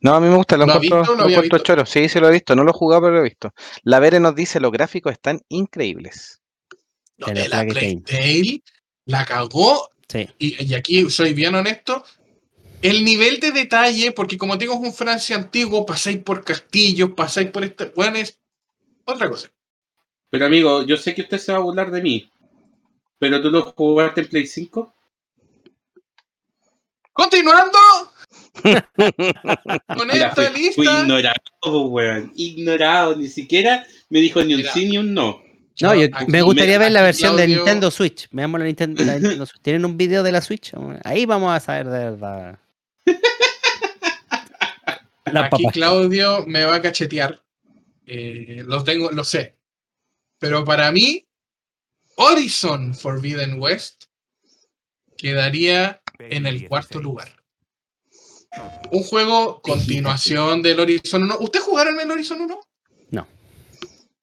[0.00, 1.12] No, a mí me gusta, lo ¿Lo ha encuentro, visto?
[1.12, 1.66] ¿Lo lo había encuentro visto?
[1.66, 1.86] choro.
[1.86, 2.54] Sí, sí lo he visto.
[2.56, 3.54] No lo he jugado, pero lo he visto.
[3.84, 6.40] La Vere nos dice, los gráficos están increíbles.
[7.16, 8.60] No, De la eh,
[9.06, 10.28] la cagó Sí.
[10.38, 12.04] y, y aquí soy bien honesto,
[12.82, 17.50] el nivel de detalle, porque como digo, es un Francia antiguo, pasáis por castillos, pasáis
[17.50, 18.38] por este, bueno, es
[19.04, 19.48] otra cosa.
[20.28, 22.30] Pero amigo, yo sé que usted se va a burlar de mí.
[23.18, 24.94] Pero tú lo jugaste en Play 5.
[27.12, 27.78] Continuando
[28.62, 31.00] con Mira, esta fui, fui lista.
[31.02, 32.32] ignorado, weón.
[32.36, 33.16] Ignorado.
[33.16, 34.72] Ni siquiera me dijo ni un Mira.
[34.72, 35.42] sí ni un no.
[35.80, 38.28] No, yo, me gustaría me- ver la versión de Nintendo Switch.
[38.30, 39.62] Veamos la Nintendo, la Nintendo Switch.
[39.62, 40.72] ¿Tienen un video de la Switch?
[41.04, 42.58] Ahí vamos a saber de verdad.
[45.26, 45.64] La Aquí.
[45.72, 47.42] Claudio me va a cachetear.
[48.06, 49.56] Eh, lo tengo, lo sé.
[50.38, 51.26] Pero para mí,
[52.16, 54.04] Horizon Forbidden West
[55.16, 57.32] quedaría en el cuarto lugar.
[58.90, 61.38] Un juego continuación del Horizon 1.
[61.40, 62.60] ¿Usted jugaron el Horizon 1?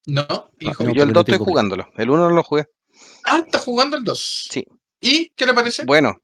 [0.10, 0.26] No.
[0.30, 0.84] No, hijo.
[0.84, 1.88] No, Yo el porque 2 no estoy jugándolo.
[1.98, 2.66] El 1 no lo jugué.
[3.26, 4.48] Ah, está jugando el 2.
[4.52, 4.66] Sí.
[5.02, 5.86] ¿Y qué le parece?
[5.86, 6.16] Bueno,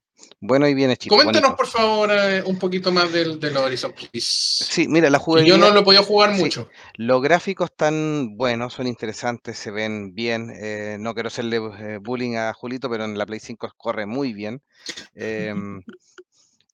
[0.42, 1.16] bueno y bien hechito.
[1.16, 1.58] Coméntenos, bonito.
[1.58, 4.66] por favor, eh, un poquito más del, del Horizon, please.
[4.66, 5.58] Sí, mira, la jugabilidad.
[5.58, 6.42] yo no lo podido jugar Sí.
[6.42, 6.70] mucho.
[6.96, 10.52] Los gráficos están buenos, son interesantes, se ven bien.
[10.56, 14.34] eh, no quiero hacerle eh, bullying a Julito, pero en la Play 5 corre muy
[14.34, 14.62] bien.
[15.16, 15.82] Em,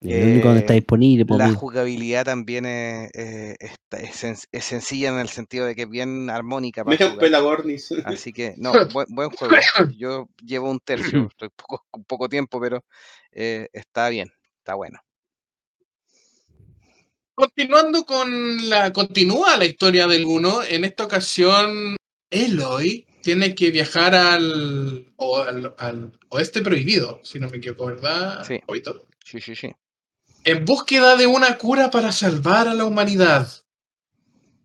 [0.02, 1.26] El único donde está Eh, disponible.
[1.26, 5.84] pues, la jugabilidad también es, eh, es sen- es sencilla en el sentido de que
[5.84, 6.98] es bien armónica para.
[8.06, 9.54] Así que, no, buen, buen juego.
[9.98, 12.84] Yo llevo un tercio, estoy poco, con poco tiempo, pero
[13.32, 15.00] eh, está bien, está bueno.
[17.36, 18.92] Continuando con la.
[18.92, 20.64] Continúa la historia del 1.
[20.64, 21.96] En esta ocasión,
[22.30, 28.44] Eloy tiene que viajar al, o- al, al oeste prohibido, si no me equivoco, ¿verdad?
[29.24, 29.72] Sí, sí, sí.
[30.44, 33.48] En búsqueda de una cura para salvar a la humanidad.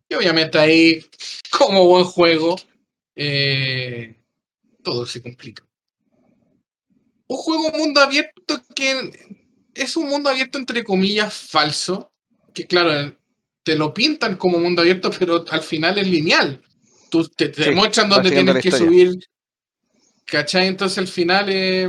[0.09, 1.05] Y obviamente ahí,
[1.51, 2.57] como buen juego,
[3.15, 4.15] eh,
[4.83, 5.65] todo se complica.
[7.29, 9.11] Un juego mundo abierto que
[9.75, 12.13] es un mundo abierto entre comillas falso,
[12.55, 13.15] que claro,
[13.65, 16.63] te lo pintan como mundo abierto, pero al final es lineal.
[17.11, 19.19] Tú te, te Sí, muestran va dónde tienes que subir.
[20.25, 20.67] ¿Cachai?
[20.69, 21.89] Entonces al final es...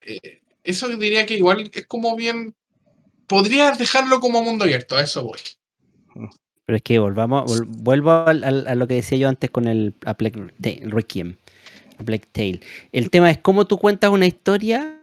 [0.00, 2.54] eh, eso diría que igual es como bien...
[3.26, 5.38] Podrías dejarlo como mundo abierto, a eso voy.
[6.66, 9.94] Pero es que volvamos, vol- vuelvo al- a lo que decía yo antes con el
[10.04, 11.36] a Plague Tale, Requiem,
[11.98, 12.60] a Plague Tale.
[12.92, 14.96] El tema es cómo tú cuentas una historia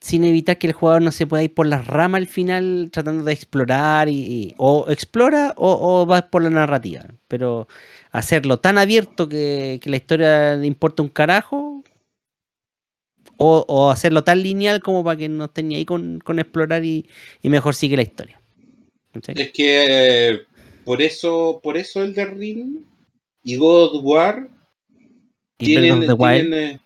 [0.00, 3.22] sin evitar que el jugador no se pueda ir por las ramas al final tratando
[3.22, 7.04] de explorar y, o explora o, vas por la narrativa.
[7.28, 7.68] Pero
[8.10, 11.71] hacerlo tan abierto que, que la historia le importa un carajo
[13.36, 17.08] o, o hacerlo tan lineal como para que no estén ahí con, con explorar y,
[17.42, 18.40] y mejor sigue la historia.
[19.28, 20.40] Es que eh,
[20.84, 22.76] por eso, por eso el de Ring
[23.44, 24.48] y God of War
[25.58, 26.40] Y Breath tienen, of the Wild.
[26.50, 26.80] tienen, eh,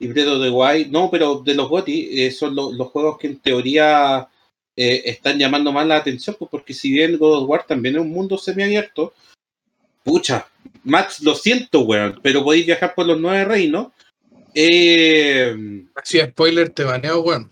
[0.00, 3.16] y Breath of the Wild, no, pero de los GOTY eh, son lo- los juegos
[3.18, 4.28] que en teoría
[4.76, 8.00] eh, están llamando más la atención, pues, porque si bien God of War también es
[8.00, 9.14] un mundo semiabierto,
[10.02, 10.48] pucha,
[10.82, 13.88] Max, lo siento, weón, pero podéis viajar por los nueve reinos.
[14.54, 15.56] Eh,
[15.96, 17.50] Así, spoiler, te baneo, weón.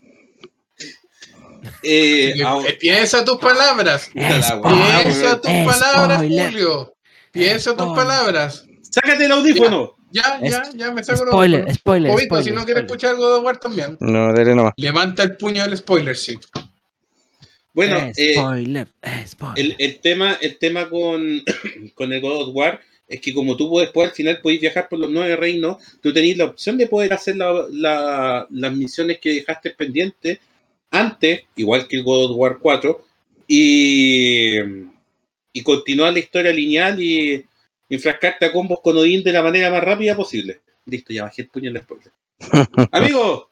[1.82, 2.34] eh,
[2.80, 4.10] piensa tus palabras.
[4.14, 6.50] Piensa tus palabras, spoiler.
[6.52, 6.94] Julio.
[7.32, 7.96] Piensa tus Spoiler.
[7.96, 8.66] palabras.
[8.82, 9.96] Sácate el audífono.
[10.10, 11.78] Ya, ya, ya me saco los Spoiler, audífonos.
[11.78, 12.84] spoiler, Jovito, spoiler, si no quieres spoiler.
[12.84, 14.74] escuchar God of War también, No, dale nomás.
[14.76, 16.38] levanta el puño del spoiler, sí.
[17.72, 19.58] Bueno, eh, spoiler, eh, spoiler.
[19.58, 21.42] el, el tema, el tema con,
[21.94, 22.80] con el God of War
[23.12, 26.36] es que como tú después al final podéis viajar por los nueve reinos, tú tenéis
[26.38, 30.38] la opción de poder hacer la- la- las misiones que dejaste pendientes
[30.90, 33.04] antes, igual que el God of War 4,
[33.46, 34.56] y,
[35.52, 37.44] y continuar la historia lineal y
[37.88, 40.60] enfrascarte a combos con Odín de la manera más rápida posible.
[40.86, 42.12] Listo, ya bajé el puño en el spoiler.
[42.92, 43.50] Amigo,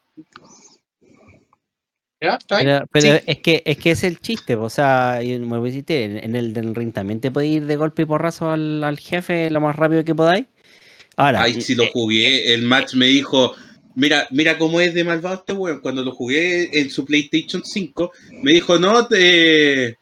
[2.21, 2.35] ¿Ya?
[2.35, 2.65] ¿Está ahí?
[2.65, 3.23] Pero, pero Sí.
[3.25, 6.53] es que es que es el chiste, o sea, y me dijiste, en, en el
[6.53, 9.75] del ring también te podéis ir de golpe y porrazo al, al jefe lo más
[9.75, 10.45] rápido que podáis.
[11.17, 13.55] Ahora, Ay, si lo eh, jugué, el match me dijo,
[13.95, 15.81] mira, mira cómo es de malvado este weón.
[15.81, 18.11] Cuando lo jugué en su PlayStation 5,
[18.43, 19.99] me dijo, no, te,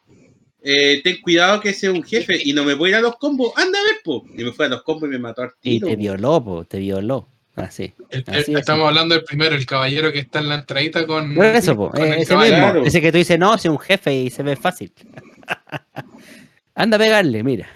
[0.61, 3.01] eh, ten cuidado que ese es un jefe y no me voy a ir a
[3.01, 4.25] los combos, anda a ver, po.
[4.37, 5.87] Y me fue a los combos y me mató al y tiro.
[5.87, 5.97] te po.
[5.97, 7.29] violó, po, te violó.
[7.59, 7.93] Así.
[8.09, 8.59] El- el- Así es.
[8.59, 11.35] estamos hablando del primero, el caballero que está en la entradita con.
[11.35, 12.83] Por eso, po, con eh, ese mismo.
[13.01, 14.93] Que tú dices, no, es un jefe y se ve fácil.
[16.75, 17.67] Anda a pegarle, mira.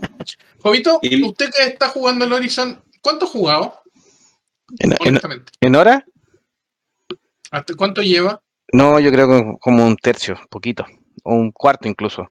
[0.62, 3.80] Jovito, Y- usted que está jugando el Horizon, ¿cuánto ha jugado?
[4.78, 5.52] ¿En, Honestamente.
[5.60, 6.04] en hora?
[7.50, 8.42] ¿Hasta cuánto lleva?
[8.72, 10.84] No, yo creo que como un tercio, poquito,
[11.24, 12.30] o un cuarto incluso.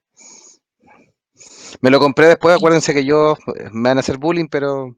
[1.81, 4.95] Me lo compré después, acuérdense que yo eh, me van a hacer bullying, pero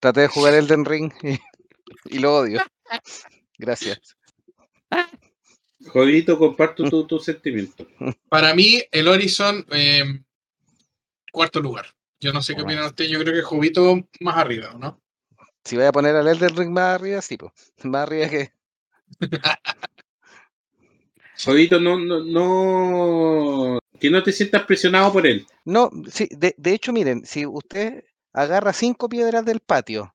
[0.00, 1.38] traté de jugar Elden Ring y,
[2.16, 2.60] y lo odio.
[3.58, 4.16] Gracias.
[5.88, 7.86] Jodito, comparto tu, tu sentimiento.
[8.28, 10.04] Para mí, el Horizon, eh,
[11.32, 11.86] cuarto lugar.
[12.18, 15.00] Yo no sé qué opinan ustedes, yo creo que Jovito más arriba, ¿no?
[15.64, 17.52] Si voy a poner al Elden Ring más arriba, sí, pues.
[17.84, 18.52] Más arriba que.
[21.44, 25.46] Jodito, no, no, no, que no te sientas presionado por él.
[25.64, 28.04] No, sí, de, de hecho, miren, si usted
[28.36, 30.14] agarra cinco piedras del patio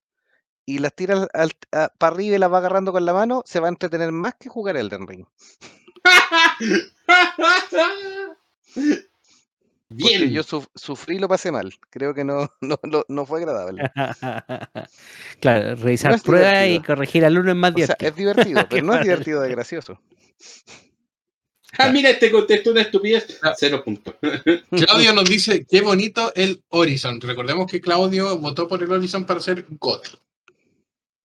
[0.65, 3.69] y las tira para arriba y las va agarrando con la mano, se va a
[3.69, 5.26] entretener más que jugar Elden Ring.
[9.89, 10.32] Porque Bien.
[10.32, 11.74] yo suf- sufrí y lo pasé mal.
[11.89, 13.91] Creo que no, no, no, no fue agradable.
[15.41, 18.09] claro, revisar pruebas y corregir al uno es más O sea, divertido.
[18.09, 19.99] es divertido, pero no es divertido de gracioso.
[21.78, 23.39] Ah, mira, este contestó una estupidez.
[23.41, 23.53] Ah.
[23.57, 24.15] Cero puntos.
[24.69, 27.22] Claudio nos dice, qué bonito el Horizon.
[27.22, 30.19] Recordemos que Claudio votó por el Horizon para ser GOT.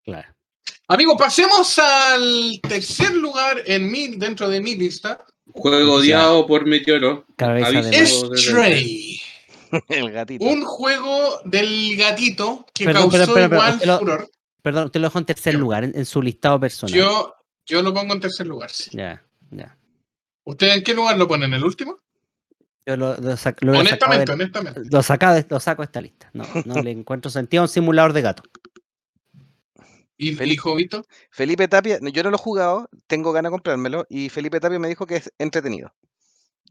[0.04, 0.28] Claro.
[0.88, 5.24] Amigo, pasemos al tercer lugar en mi, dentro de mi lista.
[5.52, 7.26] Juego odiado por Meteoro.
[7.36, 9.20] Stray.
[9.88, 10.44] El gatito.
[10.44, 14.30] Un juego del gatito que Perdón, causó pero, igual lo- furor.
[14.62, 16.94] Perdón, usted lo dejó en tercer lugar en, en su listado personal.
[16.94, 17.34] Yo,
[17.66, 18.70] yo lo pongo en tercer lugar.
[18.70, 18.90] sí.
[18.92, 19.76] Ya, ya.
[20.46, 21.44] ¿Usted en qué lugar lo pone?
[21.46, 21.98] ¿En el último?
[22.86, 24.80] Yo lo, lo sac- lo he sacado honestamente, de- honestamente.
[24.90, 26.30] lo, saca de- lo saco de esta lista.
[26.32, 28.42] No, no le encuentro sentido a un simulador de gato.
[30.16, 30.60] ¿Y, Felipe.
[30.62, 31.04] Jovito?
[31.30, 34.88] Felipe Tapia, yo no lo he jugado, tengo ganas de comprármelo, y Felipe Tapia me
[34.88, 35.92] dijo que es entretenido.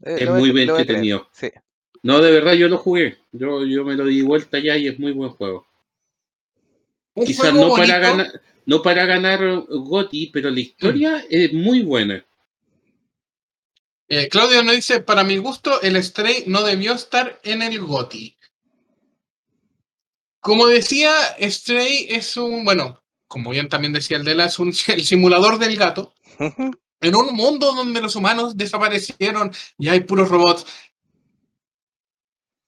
[0.02, 1.28] Eh, Es muy bien entretenido.
[1.32, 1.50] Sí.
[2.02, 3.18] No, de verdad, yo lo jugué.
[3.32, 5.66] Yo, yo me lo di vuelta ya y es muy buen juego.
[7.14, 12.24] Quizás no para, ganar, no para ganar GOTI, pero la historia es muy buena.
[14.08, 18.36] Eh, Claudio nos dice, para mi gusto, el Stray no debió estar en el GOTI.
[20.40, 25.04] Como decía, Stray es un, bueno, como bien también decía el Dela, es un, el
[25.04, 26.14] simulador del gato.
[26.38, 30.66] En un mundo donde los humanos desaparecieron y hay puros robots.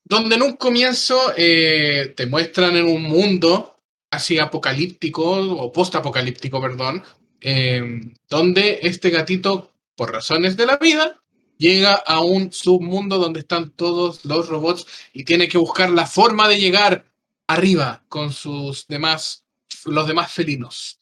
[0.05, 3.79] Donde en un comienzo eh, te muestran en un mundo
[4.11, 7.05] así apocalíptico o post-apocalíptico, perdón,
[7.41, 11.21] eh, donde este gatito, por razones de la vida,
[11.59, 16.49] llega a un submundo donde están todos los robots y tiene que buscar la forma
[16.49, 17.05] de llegar
[17.47, 19.45] arriba con sus demás,
[19.85, 21.01] los demás felinos.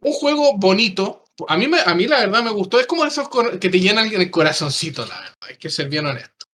[0.00, 1.24] Un juego bonito.
[1.48, 2.78] A mí, me, a mí la verdad me gustó.
[2.78, 3.28] Es como esos
[3.60, 5.36] que te llenan el corazoncito, la verdad.
[5.40, 6.46] Hay que ser bien honesto.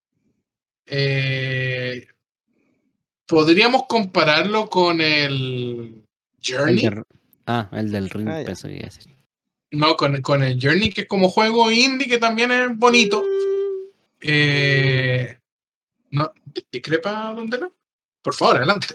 [0.87, 2.07] Eh,
[3.27, 6.05] Podríamos compararlo con el El
[6.45, 6.77] Journey.
[6.89, 7.03] de-
[7.47, 8.43] ah, el del ring, Ah,
[9.73, 13.25] No, con, con el Journey, que es como juego indie, que también es bonito.
[14.21, 15.39] Eh,
[16.11, 16.31] no,
[16.71, 17.73] ¿Discrepa dónde no?
[18.23, 18.87] Por favor, adelante.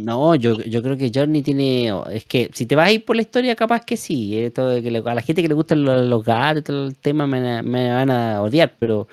[0.00, 1.92] No, yo, yo creo que Journey tiene.
[2.12, 4.38] Es que si te vas a ir por la historia, capaz que sí.
[4.38, 7.26] eh, todo que a la gente que le gustan los, gatos y todo el tema
[7.26, 9.08] me, me van a odiar, pero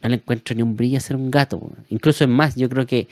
[0.00, 1.60] no le encuentro ni un brillo a ser un gato.
[1.90, 3.08] Incluso es más, yo creo que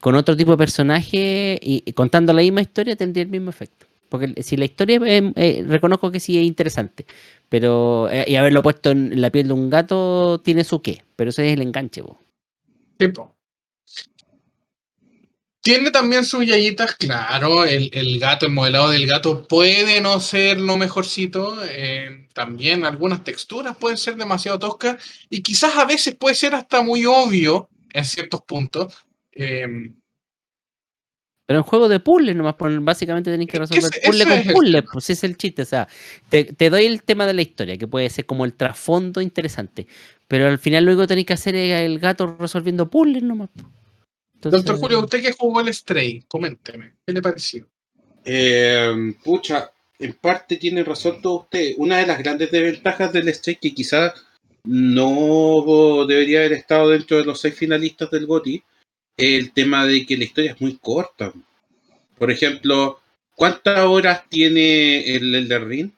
[0.00, 3.89] con otro tipo de personaje y, y contando la misma historia tendría el mismo efecto.
[4.10, 7.06] Porque si la historia, eh, eh, reconozco que sí es interesante,
[7.48, 11.30] pero eh, y haberlo puesto en la piel de un gato tiene su qué, pero
[11.30, 12.02] ese es el enganche.
[12.02, 12.22] po.
[12.98, 13.36] Tipo.
[15.62, 17.64] Tiene también sus yayitas, claro.
[17.64, 21.62] El, el gato, el modelado del gato puede no ser lo mejorcito.
[21.64, 25.02] eh, también algunas texturas pueden ser demasiado toscas.
[25.28, 29.04] Y quizás a veces puede ser hasta muy obvio en ciertos puntos.
[31.50, 34.24] Pero en juego de puzzles nomás, pues, básicamente tenés que Es que resolver ese- puzzle
[34.24, 35.62] con es puzzle, pues ese es el chiste.
[35.62, 35.88] O sea,
[36.28, 39.88] te, te doy el tema de la historia, que puede ser como el trasfondo interesante.
[40.28, 43.48] Pero al final luego tenés que hacer el, el gato resolviendo puzzles nomás.
[43.52, 43.66] pues.
[44.36, 47.66] Entonces, Doctor Julio, usted que jugó el Stray, coménteme, ¿qué le pareció?
[48.24, 51.72] Eh, pucha, en parte tiene razón todo usted.
[51.78, 54.12] Una de las grandes desventajas del Stray que quizás
[54.62, 58.62] no debería haber estado dentro de los seis finalistas del GOTY es
[59.16, 61.32] el tema de que la historia es muy corta.
[62.18, 63.00] Por ejemplo,
[63.34, 65.90] ¿cuántas horas tiene el Elder Ring?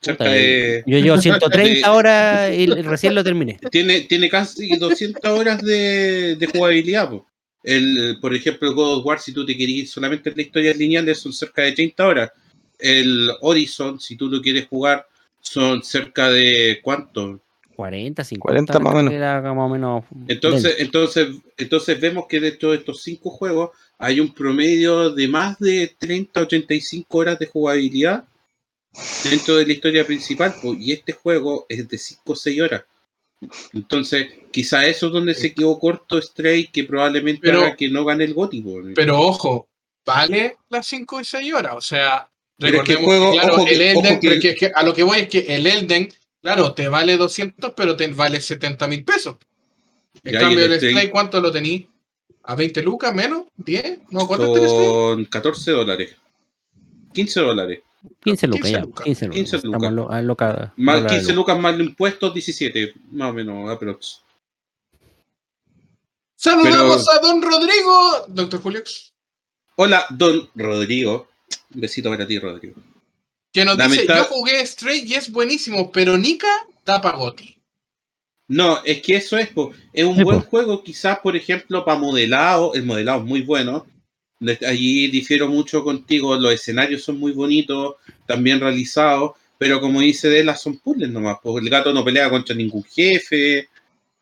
[0.00, 3.58] Cerca de- Yo llevo 130 de- horas y recién lo terminé.
[3.70, 7.08] tiene, tiene casi 200 horas de, de jugabilidad.
[7.10, 7.26] po.
[7.62, 10.42] El, por ejemplo, el God of War, si tú te quieres ir solamente en la
[10.42, 12.30] historia lineales, son cerca de 30 horas.
[12.78, 15.06] El Horizon, si tú lo quieres jugar,
[15.40, 17.40] son cerca de ¿cuánto?
[17.74, 18.72] 40, 50.
[18.72, 19.12] 40 más o menos.
[19.12, 24.20] Era más o menos Entonces, entonces, entonces vemos que dentro de estos cinco juegos hay
[24.20, 28.24] un promedio de más de 30 o 35 horas de jugabilidad
[29.24, 32.84] dentro de la historia principal, y este juego es de 5 o 6 horas.
[33.72, 38.04] Entonces, quizá eso es donde se quedó corto Stray, que probablemente Pero- haga que no
[38.04, 38.80] gane el gótico.
[38.94, 39.68] Pero ojo,
[40.04, 41.74] vale las 5 y 6 horas.
[41.76, 44.40] O sea, Pero es que el recordemos juego- claro, ojo el Elden, ojo que- pero
[44.40, 46.12] que- que a lo que voy es que el Elden,
[46.42, 49.36] claro, te vale 200, pero te vale 70 mil pesos.
[50.24, 51.88] En Ya, cambio, el el Stray- ¿cuánto lo tení?
[52.44, 53.44] ¿A 20 lucas menos?
[53.56, 54.00] ¿10?
[54.10, 54.26] ¿No?
[54.26, 54.54] ¿Cuánto?
[54.68, 56.16] Son 14 dólares.
[57.14, 57.80] 15 dólares.
[58.24, 58.80] 15 lucas 15 ya.
[58.84, 59.04] lucas.
[59.04, 59.36] 15 lucas.
[59.36, 59.92] 15 Estamos lucas.
[59.92, 61.58] lo- a loca- Más de 15 lucas.
[61.58, 64.22] más impuestos, 17, más o menos, aprox.
[66.36, 68.82] Saludamos Pero- a Don Rodrigo, doctor Julio,
[69.76, 71.28] Hola, don Rodrigo.
[71.74, 72.74] Un besito para ti, Rodrigo.
[73.52, 76.48] Que nos dice, yo jugué Stray y es buenísimo, pero Nika
[76.84, 77.56] da pagoti.
[78.48, 79.72] No, es que eso es, po.
[79.92, 80.48] es un Sí, buen po.
[80.48, 82.74] juego, quizás, por ejemplo, para modelado.
[82.74, 83.86] El modelado es muy bueno.
[84.66, 86.34] Allí difiero mucho contigo.
[86.36, 87.94] Los escenarios son muy bonitos,
[88.26, 89.32] también realizados.
[89.58, 91.36] Pero como dice Dela, son puzzles nomás.
[91.42, 93.68] Porque el gato no pelea contra ningún jefe.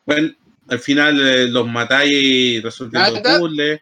[0.05, 0.31] Bueno,
[0.67, 3.39] al final eh, los matáis resolviendo Nada.
[3.39, 3.81] puzzles.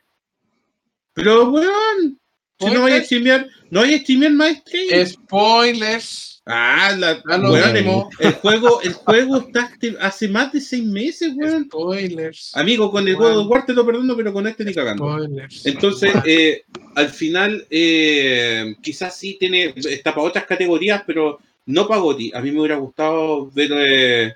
[1.13, 2.18] Pero, weón,
[2.59, 5.05] si no voy a streamear, no voy a streamear más stream.
[5.05, 6.41] Spoilers.
[6.51, 7.85] Ah, la, weón, el,
[8.19, 11.65] el juego, el juego está hace más de seis meses, weón.
[11.65, 12.51] Spoilers.
[12.55, 13.35] Amigo, con el Bueno.
[13.35, 15.05] God of War te lo perdono, pero con este ni cagando.
[15.05, 15.65] Spoilers.
[15.67, 16.63] Entonces, eh,
[16.95, 22.31] al final, eh, quizás sí tiene, está para otras categorías, pero no para GOTY.
[22.33, 24.33] A mí me hubiera gustado ver eh,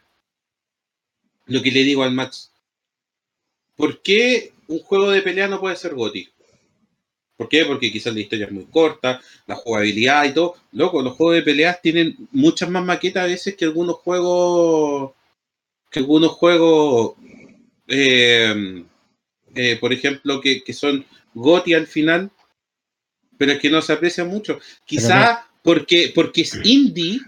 [1.48, 2.52] lo que le digo al Max.
[3.76, 6.30] ¿Por qué un juego de pelea no puede ser GOTY?
[7.36, 7.66] ¿Por qué?
[7.66, 10.56] Porque quizás la historia es muy corta, la jugabilidad y todo.
[10.72, 15.14] Loco, los juegos de peleas tienen muchas más maquetas a veces que algunos juegos.
[15.90, 17.16] que algunos juegos.
[17.88, 18.84] eh,
[19.56, 22.32] eh, por ejemplo, que, que son GOTY al final,
[23.38, 24.60] pero es que no se aprecia mucho.
[24.86, 27.20] Quizá porque, porque es indie,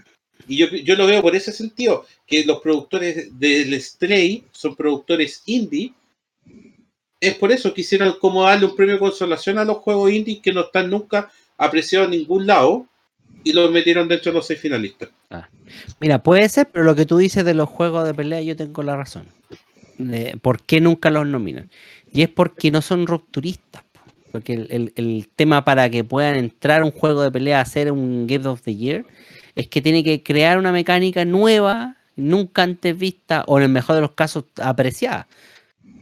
[0.48, 5.42] y yo, yo lo veo por ese sentido, que los productores del Stray son productores
[5.46, 5.92] indie.
[7.20, 10.52] Es por eso quisieran como darle un premio de consolación a los juegos indie que
[10.52, 12.86] no están nunca apreciados en ningún lado
[13.42, 15.08] y los metieron dentro de los seis finalistas.
[16.00, 18.82] Mira, puede ser, pero lo que tú dices de los juegos de pelea, yo tengo
[18.82, 19.26] la razón.
[20.42, 21.70] ¿Por qué nunca los nominan?
[22.12, 23.82] Y es porque no son rupturistas.
[23.92, 24.00] po.
[24.32, 28.46] Porque el, tema para que puedan entrar un juego de pelea a ser un Game
[28.46, 29.04] of the Year
[29.54, 33.94] es que tiene que crear una mecánica nueva, nunca antes vista, o en el mejor
[33.96, 35.28] de los casos apreciada.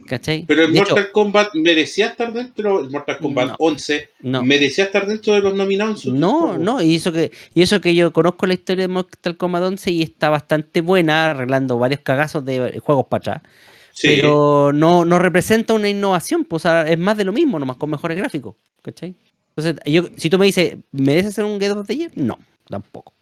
[0.07, 0.45] ¿Cachai?
[0.47, 3.55] Pero el De hecho, Mortal Kombat merecía estar dentro, el Mortal Kombat No.
[3.57, 4.43] 11 no.
[4.43, 6.05] merecía estar dentro de los nominados.
[6.05, 9.63] No, no, y eso que y eso que yo conozco la historia de Mortal Kombat
[9.63, 13.51] 11 y está bastante buena, arreglando varios cagazos de juegos para atrás,
[13.93, 14.09] Sí.
[14.15, 17.77] pero no, no representa una innovación, pues o sea, es más de lo mismo, nomás
[17.77, 19.15] con mejores gráficos, ¿cachai?
[19.55, 22.11] Entonces, yo, si tú me dices, ¿merece ser un Game of the Year?
[22.15, 22.37] No,
[22.69, 23.13] tampoco,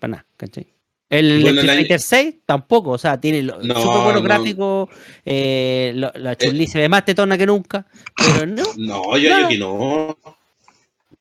[0.00, 0.66] para nada, ¿cachai?
[1.12, 4.22] El Bueno, Street el año- Fighter 6 tampoco, o sea, tiene No, súper buenos no.
[4.22, 4.88] gráficos,
[5.26, 7.84] eh, lo- la Chun-Li se ve más tetona que nunca,
[8.16, 9.42] pero no, No, yo, Claro.
[9.42, 10.18] yo que no.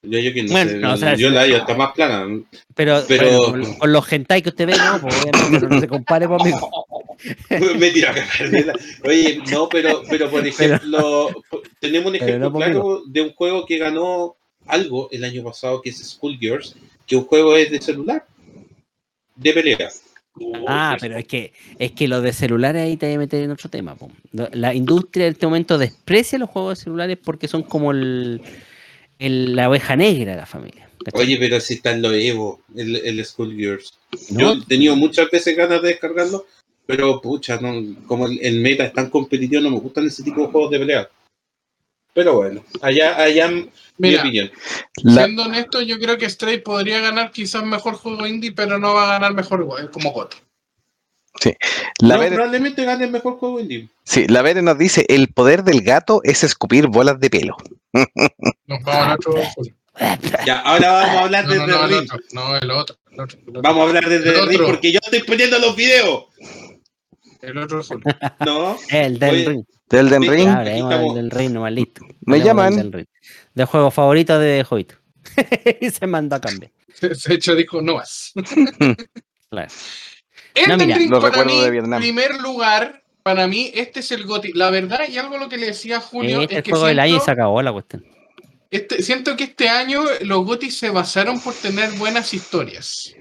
[0.04, 0.78] Yo, yo que no Bueno, sé.
[0.78, 2.26] no, o sea, yo la yo está más plana.
[2.74, 6.26] pero, Pero- bueno, con, con los hentai que usted ve, no, pues no se compare
[6.26, 6.70] conmigo.
[7.78, 11.30] Me tira a cagar Oye, no, pero, pero por ejemplo,
[11.80, 14.36] tenemos un ejemplo no claro de un juego que ganó
[14.68, 16.76] algo el año pasado, que es Schoolgirls,
[17.06, 18.26] que un juego es de celular,
[19.36, 19.90] de pelea.
[20.66, 23.52] Ah, pero es que es que lo de celulares ahí te voy a meter en
[23.52, 23.96] otro tema.
[23.96, 24.10] po.
[24.32, 28.42] La industria en este momento desprecia los juegos de celulares porque son como el,
[29.20, 30.90] el- la oveja negra de la familia.
[31.04, 31.22] ¿cachai?
[31.22, 33.94] Oye, pero si está en lo Evo, el, el Schoolgirls.
[34.30, 36.46] No, Yo he tenido muchas veces ganas de descargarlo,
[36.86, 37.74] pero pucha, no,
[38.08, 40.80] como el, el meta es tan competitivo, no me gustan ese tipo de juegos de
[40.80, 41.10] pelea.
[42.14, 44.52] Pero bueno, allá, allá mi Mira, opinión.
[45.04, 48.94] La- siendo honesto, yo creo que Stray podría ganar quizás mejor juego indie, pero no
[48.94, 50.12] va a ganar mejor como
[52.00, 53.88] la No, Vere- probablemente gane el mejor juego indie.
[54.04, 57.56] sí, la Vere nos dice, el poder del gato es escupir bolas de pelo.
[57.94, 59.36] Nos vamos al otro.
[60.46, 62.12] Ya, ahora vamos a hablar No, desde no, el el ring.
[62.12, 62.20] otro.
[62.34, 62.96] No, el otro.
[63.12, 63.62] El otro, el otro.
[63.62, 66.26] Vamos a hablar desde El el ring porque yo estoy poniendo los videos.
[67.42, 68.04] El otro Julio.
[68.46, 69.64] No, el del Oye, ring.
[69.92, 72.02] Del Den Ring, Ya, hablemos del ring nomás, listo.
[72.22, 73.08] Me Hablemos llaman.
[73.54, 74.96] del juego favorito de Jovito.
[75.82, 76.72] y se mandó a cambiar.
[77.02, 78.32] De hecho, dijo no más.
[79.50, 79.68] Claro.
[80.56, 82.00] Elden mira, Ring lo para recuerdo mí, de Vietnam.
[82.00, 84.54] primer lugar, para mí, este es el GOTY.
[84.54, 86.86] La verdad, y algo lo que le decía a Julio, Este es el que juego
[86.88, 88.06] del año y siento, se acabó la cuestión.
[88.70, 93.14] este- siento que este año los GOTY se basaron por tener buenas historias.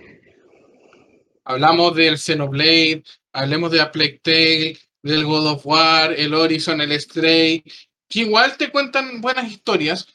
[1.44, 3.02] Hablamos del Xenoblade,
[3.32, 7.64] hablemos de A Plague Tale, del God of War, el Horizon, el Stray,
[8.08, 10.06] que igual te cuentan buenas historias,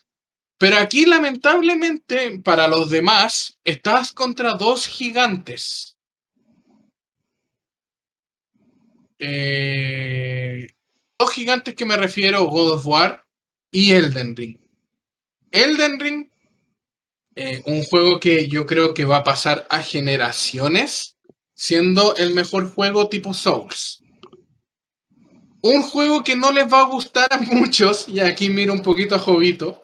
[0.57, 5.97] pero aquí lamentablemente para los demás estás contra dos gigantes.
[9.17, 10.67] Eh,
[11.17, 13.25] dos gigantes que me refiero, God of War
[13.71, 14.59] y Elden Ring.
[15.51, 16.29] Elden Ring,
[17.36, 21.17] eh, un juego que yo creo que va a pasar a generaciones,
[21.53, 24.05] siendo el mejor juego tipo Souls.
[25.66, 29.16] Un juego que no les va a gustar a muchos, y aquí miro un poquito
[29.16, 29.84] a Jovito,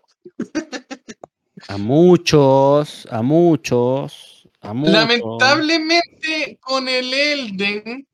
[1.68, 4.94] A muchos, a muchos, a muchos.
[4.94, 8.08] Lamentablemente, con el Elden,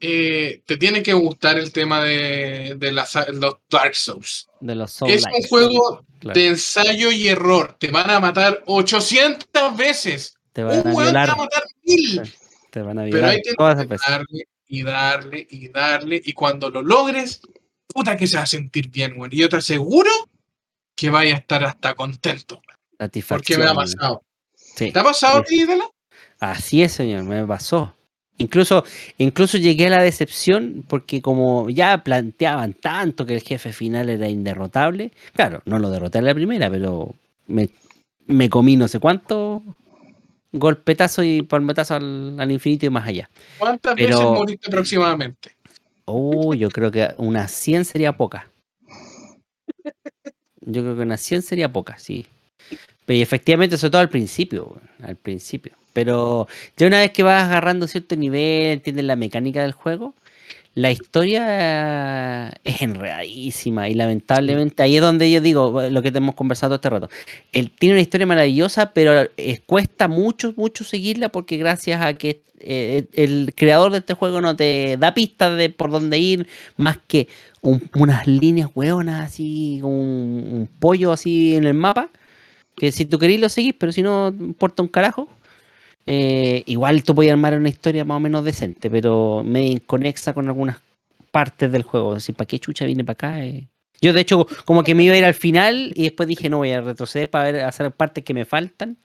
[0.00, 4.46] eh, te tiene que gustar el tema de, de las- los Dark Souls.
[4.60, 6.38] De los es un juego claro.
[6.38, 7.76] de ensayo y error.
[7.78, 10.34] Te van a matar 800 veces.
[10.52, 11.28] Te Un van a te violar.
[11.28, 12.34] va a matar mil.
[12.70, 16.20] Te van a Pero violar que darle y darle y darle.
[16.24, 17.40] Y cuando lo logres,
[17.86, 19.30] puta que se va a sentir bien, güey.
[19.34, 20.10] Y yo te aseguro
[20.96, 22.60] que vaya a estar hasta contento.
[23.28, 24.22] Porque me ha pasado.
[24.54, 24.92] Sí.
[24.92, 25.58] ¿Te ha pasado, Sí.
[25.58, 25.88] Dídela?
[26.40, 27.94] Así es, señor, me pasó.
[28.36, 28.84] Incluso,
[29.18, 34.28] incluso llegué a la decepción porque como ya planteaban tanto que el jefe final era
[34.28, 37.14] inderrotable, claro, no lo derroté en la primera, pero
[37.46, 37.70] me,
[38.26, 39.62] me comí no sé cuánto
[40.58, 43.28] golpetazo y palmetazo al, al infinito y más allá.
[43.58, 45.50] ¿Cuántas Pero- veces moriste aproximadamente?
[46.06, 48.50] Oh, yo creo que unas 100 sería poca.
[50.60, 52.26] Yo creo que unas 100 sería poca, sí.
[53.06, 55.72] Pero y efectivamente, sobre todo al principio, al principio.
[55.92, 60.14] Pero ya una vez que vas agarrando cierto nivel, entiendes la mecánica del juego,
[60.74, 66.76] la historia es enredadísima y lamentablemente ahí es donde yo digo lo que hemos conversado
[66.76, 67.08] este rato.
[67.52, 72.42] Él tiene una historia maravillosa, pero eh, cuesta mucho, mucho seguirla porque gracias a que
[72.60, 76.46] eh, el creador de este juego no te da pistas de por dónde ir,
[76.76, 77.28] más que
[77.60, 79.90] un- unas líneas hueonas así, un,
[80.52, 82.10] un pollo así en el mapa,
[82.76, 85.28] que si tú querís lo seguís, pero si no importa un carajo.
[86.06, 90.46] Eh, igual tú podías armar una historia más o menos decente, pero me inconexa con
[90.48, 90.76] algunas
[91.30, 92.14] partes del juego.
[92.14, 93.44] Así, ¿para qué chucha vine para acá?
[93.44, 93.66] Eh,
[94.00, 96.58] Yo, de hecho, como que me iba a ir al final y después dije, no,
[96.58, 98.98] voy a retroceder para ver, hacer partes que me faltan.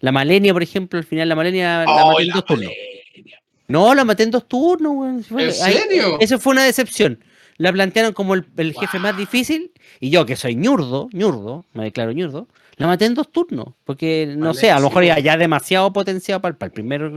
[0.00, 2.70] La Malenia, por ejemplo, al final la Malenia la ¡Oh, maté en dos turnos.
[2.70, 3.42] Malenia!
[3.66, 6.18] No, la maté en dos turnos, ¿En ahí- serio?
[6.20, 7.22] Eso fue una decepción.
[7.58, 11.84] La plantearon como el, el jefe más difícil y yo, que soy ñurdo, ñurdo, me
[11.84, 12.46] declaro ñurdo,
[12.76, 13.74] la maté en dos turnos.
[13.84, 17.10] Porque, no sé, a lo mejor ya, ya demasiado potenciado para, el primer,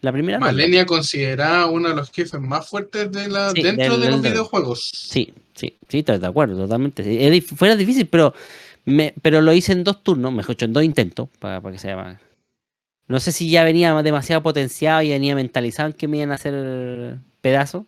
[0.00, 0.52] la primera ronda.
[0.52, 4.22] Malenia considerada uno de los jefes más fuertes de la, Sí, dentro del- de los
[4.22, 4.90] del- videojuegos.
[4.94, 7.42] Sí, sí, sí, estoy de acuerdo, totalmente.
[7.42, 8.32] Fuera difícil, pero,
[8.86, 11.78] me, pero lo hice en dos turnos, mejor dicho, en dos intentos, para, para que
[11.78, 12.18] se llama.
[13.06, 16.36] No sé si ya venía demasiado potenciado y venía mentalizado en que me iban a
[16.36, 17.84] hacer pedazos.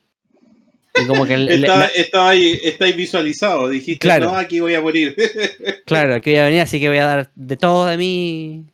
[1.03, 3.69] Y como que el- Está, la- está ahí, está ahí visualizado.
[3.69, 4.27] Dijiste, Claro.
[4.27, 5.15] no, aquí voy a morir.
[5.87, 8.65] claro, que iba a venir, así que voy a dar de todo de mí.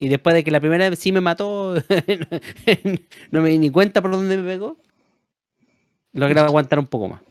[0.00, 1.74] Y después de que la primera vez sí me mató,
[3.32, 4.76] no me di ni cuenta por dónde me pegó.
[6.12, 7.22] Logré aguantar un poco más.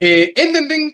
[0.00, 0.92] Eh, Elden Ring,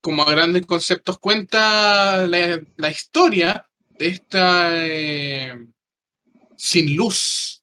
[0.00, 3.66] como a grandes conceptos, cuenta la, la historia
[3.98, 5.54] de esta eh,
[6.56, 7.55] sin luz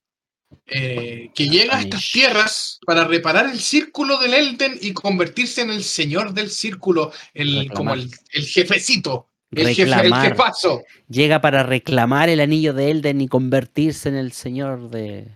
[0.68, 5.70] eh, que llega a estas tierras para reparar el círculo del Elden y convertirse en
[5.70, 7.74] el señor del círculo, el, Reclamar.
[7.76, 10.84] como el, el jefecito, el, jefe, el jefazo.
[11.10, 15.28] Llega para reclamar el anillo de Elden y convertirse en el señor de.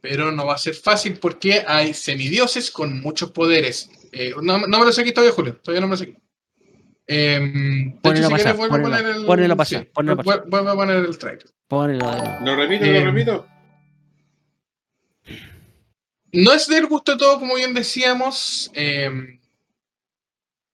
[0.00, 3.88] pero no va a ser fácil porque hay semidioses con muchos poderes.
[4.12, 6.16] Eh, no, no me lo sé aquí todavía, Julio, todavía no me lo sé aquí.
[7.08, 9.24] Em, de Ponelo pasar, a ponelo- poner el.
[9.26, 11.46] ponelo pasar, sí, ponelo a poner el trailer.
[11.68, 12.12] Ponelo.
[12.44, 13.46] Lo repito, Eh, lo repito.
[16.36, 19.40] No es del gusto de todo, como bien decíamos, em,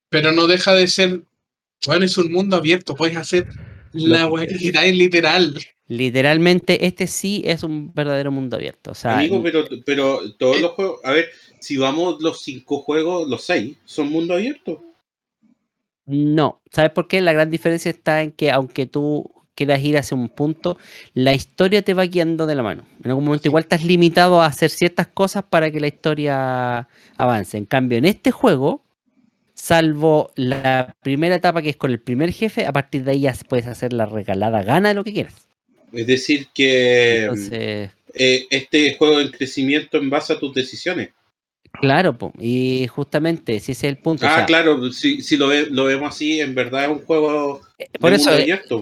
[0.09, 1.23] pero no deja de ser.
[1.87, 3.47] Bueno, es un mundo abierto, puedes hacer
[3.93, 5.57] la weá que queráis, literal.
[5.87, 8.91] Literalmente, este sí es un verdadero mundo abierto.
[8.91, 12.79] O sea, Amigo, pero, pero todos eh, los juegos, a ver, si vamos los cinco
[12.81, 14.83] juegos, los seis, son mundo abierto.
[16.07, 17.21] No, ¿sabes por qué?
[17.21, 19.31] La gran diferencia está en que aunque tú
[19.65, 20.79] quieras ir hacia un punto,
[21.15, 22.85] la historia te va guiando de la mano.
[23.03, 27.57] En algún momento igual estás limitado a hacer ciertas cosas para que la historia avance.
[27.59, 28.83] En cambio, en este juego,
[29.55, 33.35] salvo la primera etapa que es con el primer jefe, a partir de ahí ya
[33.49, 35.35] puedes hacer la regalada gana de lo que quieras.
[35.93, 41.11] Es decir, que Entonces, eh, este juego en crecimiento en base a tus decisiones.
[41.81, 44.25] claro, po, y justamente si ese es el punto.
[44.27, 47.05] o Ah, sea, claro, si, si lo, ve- lo vemos así, en verdad es un
[47.05, 47.61] juego
[48.01, 48.31] por eso.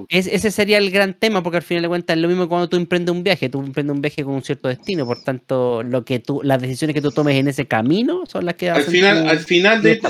[0.08, 2.48] Es- ese sería el gran tema, porque al final de cuentas es lo mismo que
[2.48, 5.82] cuando tú emprendes un viaje, tú emprendes un viaje con un cierto destino, por tanto,
[5.82, 8.82] lo que tú, las decisiones que tú tomes en ese camino son las que Al
[8.82, 10.00] final, tu- al final de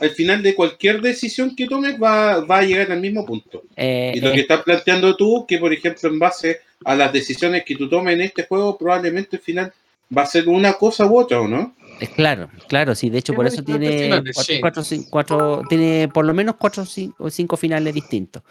[0.00, 3.62] al final de cualquier decisión que tomes va, va a llegar al mismo punto.
[3.76, 7.12] eh, Y lo eh, que estás planteando tú, que por ejemplo en base a las
[7.12, 9.72] decisiones que tú tomes en este juego, probablemente al final
[10.16, 11.74] va a ser una cosa u otra, ¿o no?
[12.00, 15.06] Es claro, claro, sí, de hecho por eso tiene finales, cuatro, sí.
[15.10, 16.84] cuatro, tiene por lo menos cuatro
[17.18, 18.42] o cinco, finales distintos.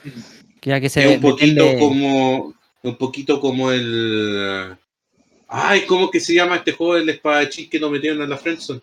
[0.61, 4.77] Ya que se es un poquito depende- como un poquito como el
[5.47, 8.81] ay cómo que se llama este juego del espadachín que nos metieron en la friendzone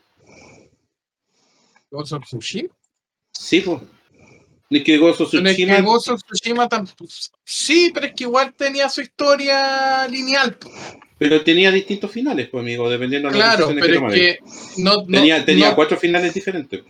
[1.91, 2.69] Ghost of Tsushima.
[3.33, 3.81] sí pues
[4.69, 7.07] ni que Ghost of es que Tsushima Ghost of Tsushima tampoco-
[7.45, 10.55] Sí, pero es que igual tenía su historia lineal.
[10.57, 10.69] po.
[11.19, 14.19] Pero tenía distintos finales pues amigo dependiendo de las Claro, que pero es tomaras.
[14.19, 14.39] que
[14.79, 16.83] no, no- tenía, tenía no- cuatro finales diferentes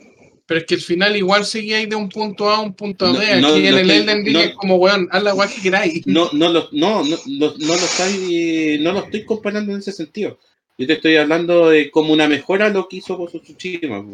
[0.48, 3.12] pero es que el final igual seguía ahí de un punto A a un punto
[3.12, 3.18] B.
[3.18, 6.06] Aquí en el Elden Ring es como, weón, haz la weá que queráis.
[6.06, 9.90] no no lo no no, no, no lo estoy no lo estoy comparando en ese
[9.90, 10.38] sentido
[10.78, 14.04] yo te estoy hablando de como una mejora a lo que hizo of Tsushima.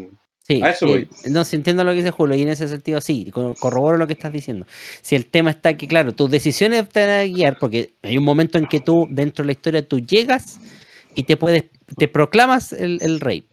[0.45, 1.09] Sí, A eso voy.
[1.31, 4.07] no, si entiendo lo que dice Julio, y en ese sentido sí, co- corroboro lo
[4.09, 4.67] que estás diciendo.
[5.01, 8.25] Si el tema está que, claro, tus decisiones te van a guiar, porque hay un
[8.25, 10.59] momento en que tú, dentro de la historia, tú llegas
[11.15, 11.65] y te puedes,
[11.97, 13.45] te proclamas el, el rey.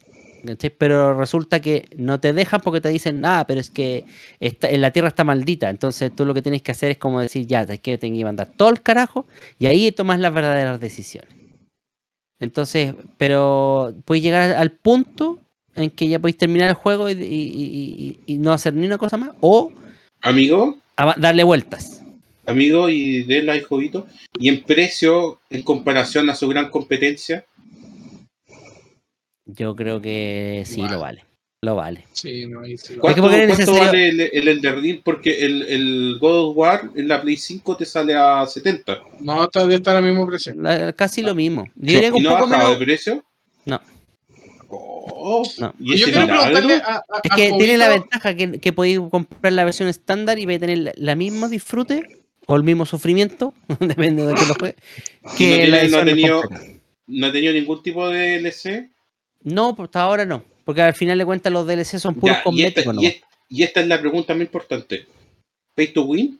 [0.77, 4.05] Pero resulta que no te dejan porque te dicen, ah, pero es que
[4.39, 5.69] está, en la tierra está maldita.
[5.69, 8.23] Entonces tú lo que tienes que hacer es como decir, ya, es que tengo que
[8.23, 9.27] mandar todo el carajo,
[9.59, 11.29] y ahí tomas las verdaderas decisiones.
[12.39, 15.39] Entonces, pero puedes llegar al punto
[15.83, 18.85] en que ya podéis terminar el juego y, y- y- y- y no hacer ni
[18.85, 19.71] una cosa más, o
[20.21, 20.77] amigo
[21.17, 22.03] darle vueltas.
[22.45, 24.07] amigo y de la jovito
[24.39, 27.45] y en precio en comparación a su gran competencia
[29.45, 30.93] Yo creo que sí Vale.
[30.93, 31.25] lo vale.
[31.61, 32.05] Lo vale.
[32.13, 32.95] Sí, no, ahí sí.
[32.95, 33.43] ¿cuánto, vale
[34.09, 38.45] el, el porque el, el God of War en la Play 5 te sale a
[38.45, 40.53] 70 No, está de estar al mismo precio.
[40.55, 41.65] La- casi lo mismo.
[41.75, 42.79] Yo diría que ¿y un no ha poco bajado menos.
[42.79, 43.23] de precio?
[43.65, 43.81] No.
[45.59, 45.73] No.
[45.79, 46.41] ¿y Yo ese quiero milagro?
[46.43, 49.87] preguntarle a, a- Es a que tiene la ventaja que, que podéis comprar la versión
[49.89, 54.33] estándar y vais a tener la, la misma disfrute o el mismo sufrimiento, depende de
[54.33, 54.75] que lo juegue,
[55.37, 56.43] que tiene- la no ha tenido-.
[57.07, 58.89] ¿No ha tenido ningún tipo de DLC?
[59.41, 60.43] No, pues, hasta ahora no.
[60.65, 63.29] Porque al final de cuentas los DLC son puros Ya, y, esta, cosméticos.
[63.49, 65.07] y esta es la pregunta más importante.
[65.73, 66.39] ¿Pay to win?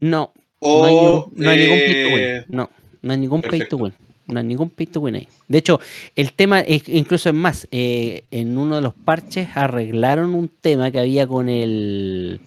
[0.00, 2.18] No, ¿O no hay, ningún- no hay ningún pay to win.
[2.24, 2.70] eh, No,
[3.02, 3.94] no hay ningún pay to win.
[4.26, 5.28] Ningún pay win ahí.
[5.48, 5.80] De hecho,
[6.16, 11.00] el tema, incluso es más, eh, en uno de los parches arreglaron un tema que
[11.00, 12.40] había con el.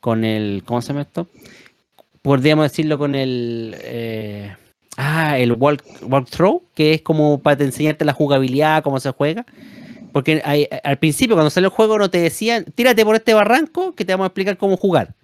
[0.00, 0.62] con el.
[0.64, 1.26] ¿Cómo se llama esto?
[2.22, 3.76] Podríamos decirlo con el.
[3.82, 4.54] eh,
[4.96, 9.46] ah, el walk, walkthrough, que es como para te enseñarte la jugabilidad, cómo se juega.
[10.12, 10.42] Porque
[10.84, 14.12] al principio, cuando salió el juego, no te decían, tírate por este barranco que te
[14.12, 15.14] vamos a explicar cómo jugar.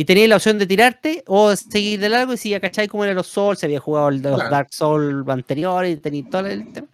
[0.00, 3.04] Y tenías la opción de tirarte o seguir de largo y si ya cacháis cómo
[3.04, 4.50] eran los Souls, se había jugado el de los Claro.
[4.50, 6.88] Dark Souls anteriores y tenéis todo el tema.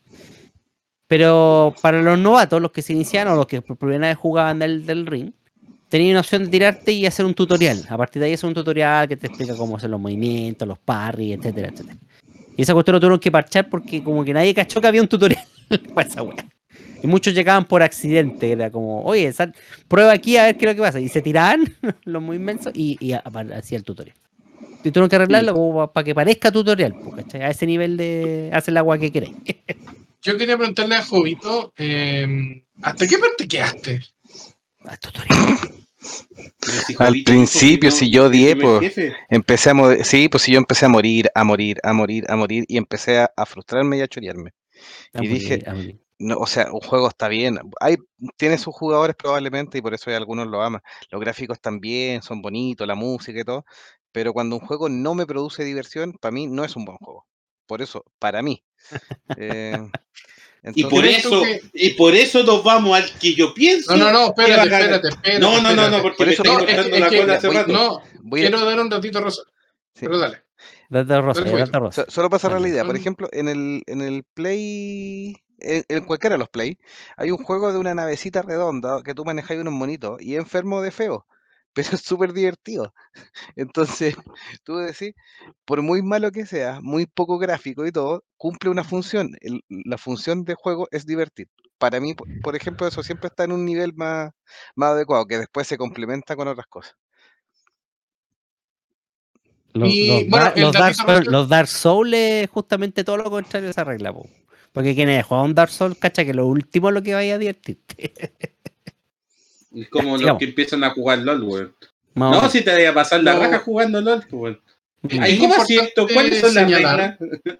[1.06, 4.58] Pero para los novatos, los que se iniciaron o los que por primera vez jugaban
[4.58, 5.30] del, del ring,
[5.88, 7.86] tenías una opción de tirarte y hacer un tutorial.
[7.88, 10.78] A partir de ahí hacer un tutorial que te explica cómo hacer los movimientos, los
[10.80, 11.96] parries, etcétera, etcétera.
[12.56, 15.06] Y esa cuestión lo tuvieron que parchar porque como que nadie cachó que había un
[15.06, 15.44] tutorial
[15.94, 16.44] para esa wea.
[17.02, 19.54] Y muchos llegaban por accidente, era como, oye, sal-
[19.88, 21.00] prueba aquí a ver qué es lo que pasa.
[21.00, 21.74] Y se tiraban
[22.04, 24.16] los muy inmensos y, y hacía el tutorial.
[24.84, 27.42] Y tuvieron que arreglarlo como para que parezca tutorial, pues, ¿cachai?
[27.42, 29.34] A ese nivel de hacer el agua que queréis.
[30.22, 34.00] Yo quería preguntarle a Jovito, eh, ¿hasta qué parte quedaste?
[34.84, 35.58] Ah, tutorial.
[36.86, 38.28] Si Al principio, si yo
[38.60, 38.80] po.
[38.80, 39.14] jefe.
[39.28, 42.36] Empecé a mo- sí, pues sí, yo empecé a morir, a morir, a morir, a
[42.36, 44.52] morir y empecé a, a frustrarme y a chorearme.
[45.14, 45.64] Y dije.
[46.18, 47.58] No, o sea, un juego está bien.
[47.80, 47.96] Hay,
[48.36, 50.80] tiene sus jugadores probablemente y por eso hay algunos lo aman.
[51.10, 53.64] Los gráficos están bien, son bonitos, la música y todo.
[54.12, 57.26] Pero cuando un juego no me produce diversión, para mí no es un buen juego.
[57.66, 58.64] Por eso, para mí.
[59.36, 59.76] Eh,
[60.74, 63.54] Y por entonces, ¿Crees tú eso, que- y por eso nos vamos al que yo
[63.54, 63.96] pienso.
[63.96, 65.38] No, no, no, va a espérate, espérate, espérate.
[65.38, 66.02] No, no, no, no, espérate.
[66.02, 67.72] porque Por eso No, es, cortando es la que, cola hace voy- rato.
[67.72, 69.42] no, voy a- quiero dar un ratito rosa.
[69.94, 70.00] Sí.
[70.06, 70.42] Pero dale.
[70.88, 72.04] Date rosa, date rosa.
[72.04, 76.04] so- solo para cerrar la idea, por ejemplo, en el, en el Play, en, en
[76.04, 76.78] cualquiera de los Play,
[77.16, 80.82] hay un juego de una navecita redonda que tú manejas unos monitos y es enfermo
[80.82, 81.26] de feo,
[81.72, 82.92] pero es súper divertido.
[83.56, 84.14] Entonces,
[84.64, 85.14] tú decís,
[85.64, 89.30] por muy malo que sea, muy poco gráfico y todo, cumple una función.
[89.40, 91.48] El- la función de juego es divertir.
[91.78, 94.32] Para mí, por- por ejemplo, eso siempre está en un nivel más,
[94.74, 96.94] más adecuado, que después se complementa con otras cosas.
[99.74, 103.30] Los, Y, los bueno, los Dark Souls, rosa- los Dark Souls es justamente todo lo
[103.30, 104.26] contrario de esa regla, po.
[104.76, 107.38] Porque quienes juegan un Dark Souls, cacha que lo último es lo que vaya a
[107.38, 108.12] divertirte.
[109.74, 111.74] Es como los que empiezan a jugar LOL, weón.
[112.14, 113.40] No, si te voy a pasar la No.
[113.40, 114.60] raja jugando LOL, pues, weón.
[115.02, 115.20] Mm.
[115.22, 116.02] Ay, Es ¿Cómo así esto?
[116.02, 117.58] importante ¿Cuáles son las señalar- reglas?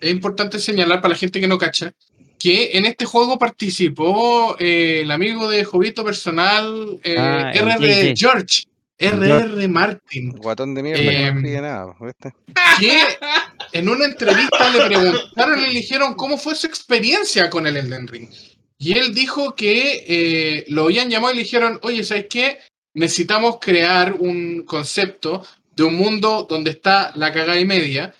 [0.00, 1.92] Es importante señalar para la gente que no cacha
[2.38, 8.14] que en este juego participó eh, el amigo de Jovito personal eh, Ah, RR.
[8.16, 8.64] George,
[8.98, 12.34] RR Martin, Guatón de mierda que no Em, escribe nada, ¿viste?
[12.78, 12.98] que
[13.72, 18.28] en una entrevista le preguntaron, le dijeron cómo fue su experiencia con el Elden Ring.
[18.78, 22.58] Y él dijo que eh, lo habían llamado y le dijeron, oye, ¿sabes qué?
[22.94, 25.44] Necesitamos crear un concepto
[25.76, 28.14] de un mundo donde está la cagada y media.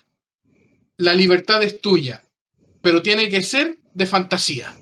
[0.99, 2.23] La libertad es tuya,
[2.83, 4.77] pero tiene que ser de fantasía.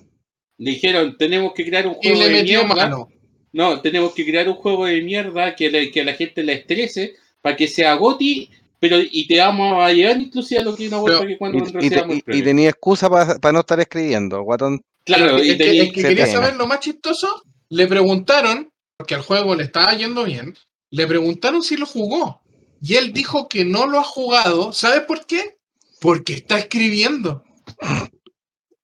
[0.59, 2.75] Le dijeron, tenemos que crear un Y juego le de metió mierda.
[2.89, 3.09] mano.
[3.53, 6.53] No, tenemos que crear un juego de mierda que, le- que a la gente la
[6.53, 8.51] estrese para que sea goti,
[8.81, 11.59] pero y te vamos a llevar inclusive a lo que una vuelta Pero- que cuando
[11.59, 12.45] Y, y te- seamos el y- y premio.
[12.45, 14.81] tenía excusa para no estar escribiendo, guatón.
[15.05, 16.39] Claro, es y tenía- es que quería pena.
[16.39, 17.43] saber lo más chistoso.
[17.71, 20.57] Le preguntaron, porque al juego le estaba yendo bien,
[20.91, 22.43] le preguntaron si lo jugó.
[22.81, 24.73] Y él dijo que no lo ha jugado.
[24.73, 25.57] ¿Sabes por qué?
[26.01, 27.43] Porque está escribiendo.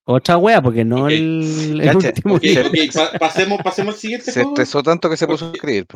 [0.07, 2.67] Otra wea, porque no el, último Ok, nivel.
[2.67, 4.51] ok, pa- pasemos, pasemos al siguiente Se juego.
[4.51, 5.87] estresó tanto que se puso a escribir.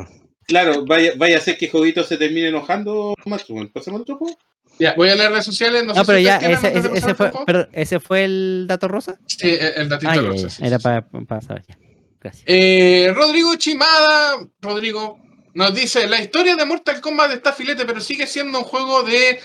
[0.47, 3.43] Claro, vaya, vaya a ser que Jovito se termine enojando más.
[3.71, 4.35] Pasemos al otro juego.
[4.79, 5.83] Ya, voy a leer redes sociales.
[5.85, 7.45] No, No, sé pero si ya, ese, fue, al juego.
[7.45, 9.19] perdón, ¿ese fue el dato rosa?
[9.27, 10.83] Sí, el, el datito Ah, rosa, ya, sí, era sí.
[11.27, 11.77] para saber ya.
[12.21, 12.43] Gracias.
[12.47, 15.19] Eh, Rodrigo Chimada, Rodrigo,
[15.53, 19.39] nos dice, la historia de Mortal Kombat está filete, pero sigue siendo un juego de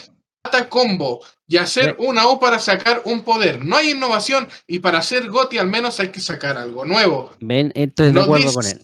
[0.68, 3.64] combo y hacer una O para sacar un poder.
[3.64, 7.32] No hay innovación y para hacer GOTI al menos hay que sacar algo nuevo.
[7.40, 8.80] Ven, estoy de Nos acuerdo dice- con él.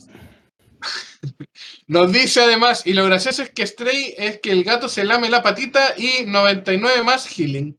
[1.87, 5.29] Nos dice además, y lo gracioso es que Stray es que el gato se lame
[5.29, 7.77] la patita y 99 más healing.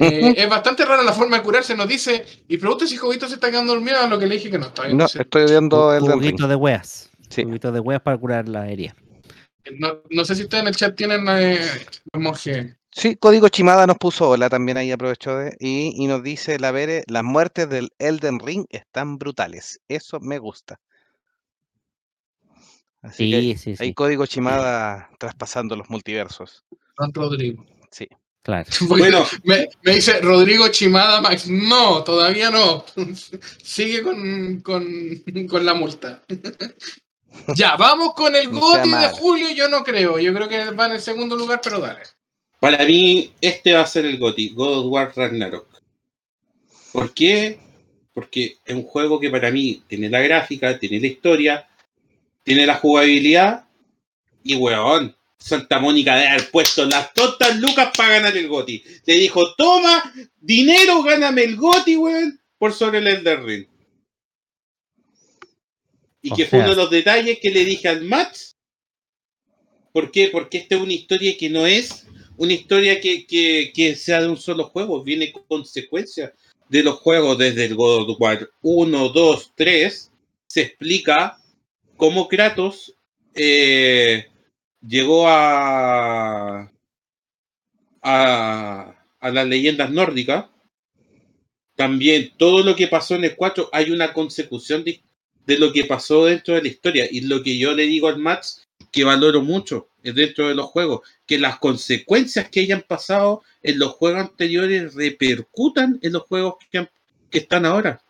[0.00, 3.34] Eh, es bastante rara la forma de curarse, nos dice, y pregunta si Jovito se
[3.34, 4.96] está quedando dormido, a lo que le dije que no está bien.
[4.96, 7.10] No, estoy viendo el Juguito de weas.
[7.28, 7.44] Sí.
[7.44, 8.96] Juguito de weas para curar la herida.
[9.78, 11.60] No, no sé si ustedes en el chat tienen eh,
[12.14, 12.74] monje.
[12.94, 16.72] Sí, Código Chimada nos puso hola también ahí aprovechó de y, y nos dice la
[16.72, 19.80] Vere, las muertes del Elden Ring están brutales.
[19.88, 20.78] Eso me gusta.
[23.00, 23.94] Así que Sí, sí, sí.
[23.94, 26.64] Código Chimada traspasando los multiversos.
[27.14, 27.64] Rodrigo.
[27.90, 28.06] Sí.
[28.42, 28.68] Claro.
[28.88, 31.48] Bueno, Me, me dice Rodrigo Chimada Max.
[31.48, 32.84] No, todavía no.
[33.62, 34.84] Sigue con, con,
[35.48, 36.22] con la multa.
[37.56, 39.50] ya, vamos con el No GOTI de julio.
[39.54, 40.18] Yo no creo.
[40.18, 42.02] Yo creo que va en el segundo lugar, pero dale.
[42.62, 45.66] Para mí, este va a ser el GOTY, God of War Ragnarok.
[46.92, 47.58] ¿Por qué?
[48.14, 51.68] Porque es un juego que para mí tiene la gráfica, tiene la historia,
[52.44, 53.64] tiene la jugabilidad
[54.44, 58.84] y, weón, Santa Mónica de haber puesto las tontas lucas para ganar el GOTY.
[59.06, 63.66] Le dijo, toma, dinero, gáname el GOTY, weón, por sobre el Elder Ring.
[66.22, 68.54] Y O que fue sea- uno de los detalles que le dije al Max.
[69.92, 70.28] ¿Por qué?
[70.28, 72.06] Porque esta es una historia que no es
[72.42, 76.32] una historia que, que- sea de un solo juego, viene con consecuencias
[76.68, 80.10] de los juegos desde el God of War 1, 2, 3.
[80.48, 81.38] Se explica
[81.96, 82.94] cómo Kratos
[83.34, 84.26] eh,
[84.84, 86.68] llegó a,
[88.02, 90.46] a, a las leyendas nórdicas.
[91.76, 95.00] También todo lo que pasó en el 4 hay una consecución de,
[95.46, 97.06] de lo que pasó dentro de la historia.
[97.08, 100.66] Y lo que yo le digo al Max, que valoro mucho es dentro de los
[100.66, 106.54] juegos, que las consecuencias que hayan pasado en los juegos anteriores repercutan en los juegos
[106.70, 106.90] que, han-
[107.30, 108.00] que están ahora.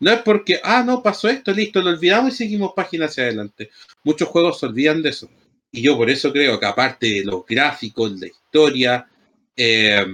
[0.00, 3.70] No es porque, ah, no, pasó esto, listo, lo olvidamos y seguimos página hacia adelante.
[4.02, 5.28] Muchos juegos se olvidan de eso.
[5.70, 9.06] Y yo por eso creo que aparte de los gráficos, la historia,
[9.56, 10.06] eh,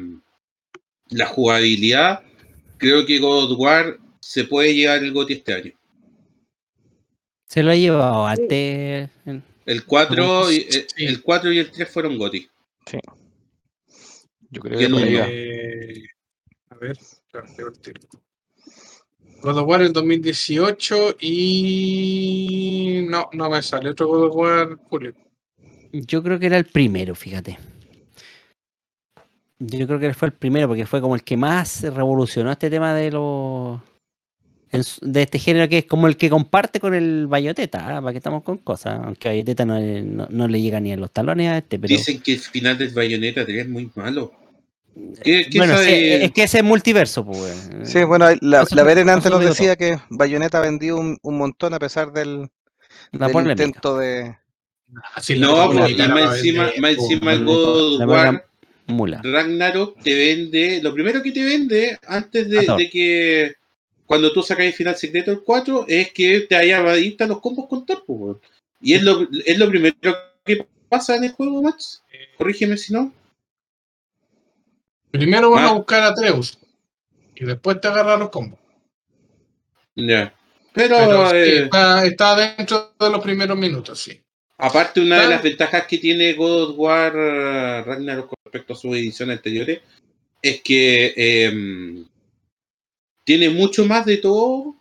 [1.10, 2.22] la jugabilidad,
[2.78, 5.72] creo que God of War se puede llevar el GOTY este año.
[7.48, 9.08] Se lo ha llevado antes.
[9.66, 10.86] En- El 4 y, Sí.
[10.98, 12.48] el, el 4 y el 3 fueron GOTY.
[14.50, 14.84] Yo creo que.
[15.28, 16.04] Eh,
[16.70, 16.96] a ver.
[19.42, 23.06] God of War el 2018 y.
[23.08, 25.12] No, no me sale otro God of War, Julio.
[25.92, 27.58] Yo creo que era el primero, fíjate.
[29.58, 32.94] Yo creo que fue el primero porque fue como el que más revolucionó este tema
[32.94, 33.95] de los en
[35.00, 38.42] de este género que es como el que comparte con el Bayoteta, para que estamos
[38.42, 41.58] con cosas, aunque Bayoteta no, le- no, no le llega ni a los talones a
[41.58, 44.32] este, pero Dicen que el final del Bayonetta 3 es muy malo.
[45.22, 46.24] ¿Qué, qué bueno, sabe?
[46.24, 47.68] es que ese es multiverso, pues.
[47.84, 51.78] Sí, bueno, la, la Beren antes nos decía que Bayonetta vendió un, un montón a
[51.78, 52.48] pesar del,
[53.12, 54.34] la del intento de...
[55.14, 58.44] Así No, la- pues, más la- encima, la- más encima el God War.
[59.22, 63.52] Ragnarok te vende, lo primero que te vende antes de, de que
[64.06, 67.68] cuando tú sacas el final secreto del 4 es que te haya adicta los combos
[67.68, 68.36] con Thor, pues.
[68.80, 69.96] Y es lo, es lo primero
[70.44, 72.02] que pasa en el juego, Max.
[72.38, 73.12] Corrígeme si no.
[75.10, 75.68] Primero van Ah.
[75.70, 76.58] a buscar a Treus
[77.34, 78.58] y después te agarran los combos.
[79.94, 80.32] Ya.
[80.72, 84.20] Pero, eh, está, está dentro de los primeros minutos, sí.
[84.58, 85.28] aparte, una de Ah.
[85.30, 89.80] las ventajas que tiene God of War eh, Ragnarok con respecto a sus ediciones anteriores
[90.42, 92.04] es que eh,
[93.26, 94.76] tiene mucho más de todo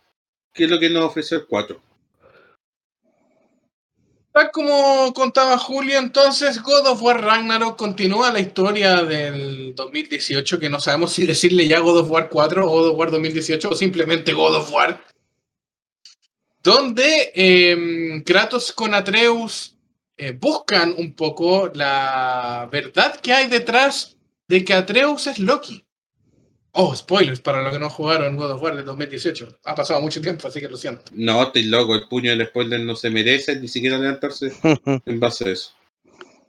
[0.54, 1.82] que lo que nos ofreció el 4.
[4.32, 10.70] Tal como contaba Julio, entonces God of War Ragnarok continúa la historia del 2018, que
[10.70, 13.74] no sabemos si decirle ya God of War 4 o God of War 2018 o
[13.74, 15.04] simplemente God of War.
[16.62, 19.76] Donde eh, Kratos con Atreus
[20.16, 24.16] eh, buscan un poco la verdad que hay detrás
[24.46, 25.85] de que Atreus es Loki.
[26.78, 29.60] Oh, spoilers para los que no jugaron God of War del 2018.
[29.64, 31.04] Ha pasado mucho tiempo, así que lo siento.
[31.12, 34.52] No, estoy loco, el puño del spoiler no se merece ni siquiera levantarse
[35.06, 35.72] en base a eso.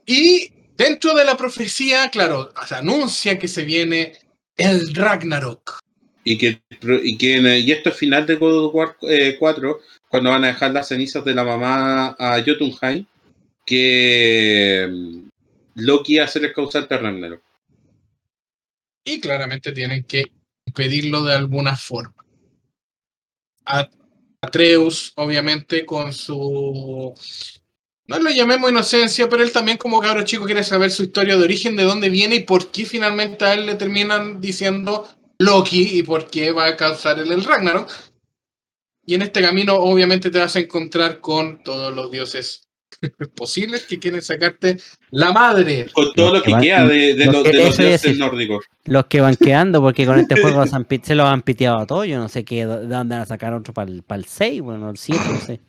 [0.04, 4.18] Y dentro de la profecía, claro, se anuncia que se viene
[4.58, 5.78] el Ragnarok.
[6.24, 6.60] Y que,
[7.02, 10.48] y que y esto es final de God of War eh, 4, cuando van a
[10.48, 13.06] dejar las cenizas de la mamá a Jotunheim,
[13.64, 15.28] que mm,
[15.76, 17.47] Loki hace el causante a Ragnarok.
[19.08, 20.22] Y claramente tienen que
[20.66, 22.14] impedirlo de alguna forma.
[24.42, 27.14] Atreus, obviamente, con su.
[28.06, 31.44] No lo llamemos inocencia, pero él también, como cabro chico, quiere saber su historia de
[31.44, 35.08] origen, de dónde viene y por qué finalmente a él le terminan diciendo
[35.38, 37.90] Loki y por qué va a causar el, el Ragnarok.
[39.06, 42.67] Y en este camino, obviamente, te vas a encontrar con todos los dioses
[43.34, 44.76] posibles que quieren sacarte
[45.10, 45.86] la madre.
[45.92, 48.18] Con todo lo que van- queda de, de lo los, que- de los dioses decir.
[48.18, 48.64] nórdicos.
[48.84, 51.78] Los que van quedando, porque con este juego se, han pi- se los han piteado
[51.78, 52.06] a todos.
[52.06, 54.96] Yo no sé qué, de dónde van a sacar otro para el, 6, bueno, el
[54.96, 55.60] 7, no sé.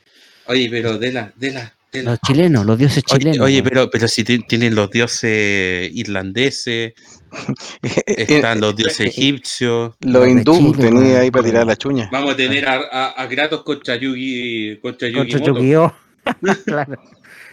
[0.47, 2.11] Oye, pero de la, de la, de la.
[2.11, 3.39] Los chilenos, los dioses chilenos.
[3.39, 6.93] oye, pero, pero si ti- tienen los dioses irlandeses,
[8.07, 9.93] están los dioses egipcios.
[9.99, 12.09] Los Los de hindú Chile, tenía ahí para tirar la chuña.
[12.11, 17.01] Vamos a tener a, a, a Kratos contra Yugi, contra Yugi Contra claro.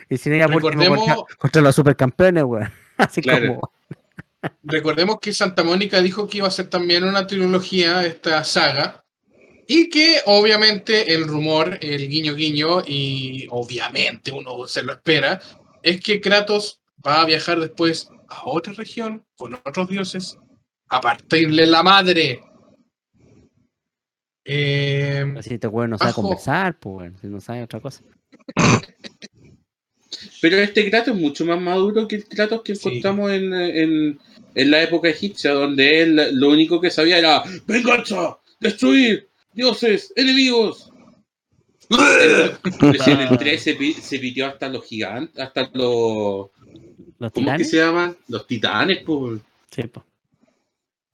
[0.09, 2.71] Y si no era por último Recordemos- contra, contra los supercampeones, weón.
[2.97, 3.47] Así Claro.
[3.57, 3.73] como.
[4.63, 9.05] Recordemos que Santa Mónica dijo que iba a ser también una trilogía, esta saga,
[9.67, 15.41] y que obviamente el rumor, el guiño guiño, y obviamente uno se lo espera,
[15.83, 20.39] es que Kratos va a viajar después a otra región con otros dioses
[20.89, 22.41] a partirle la madre.
[24.45, 27.13] Eh, Así este weón no sabe conversar, pues.
[27.21, 28.03] Si no sabe otra cosa.
[30.41, 32.89] Pero este Kratos es mucho más maduro que el Kratos que Sí.
[32.89, 34.19] encontramos en, en,
[34.55, 40.91] en la época egipcia, donde él lo único que sabía era venganza, destruir, dioses, enemigos.
[43.07, 46.49] En el 3 se, se pitió hasta los gigantes, hasta los...
[47.19, 48.17] Los ¿Cómo es que se llaman?
[48.29, 49.41] Los titanes, pues.
[49.71, 50.05] Sí, po.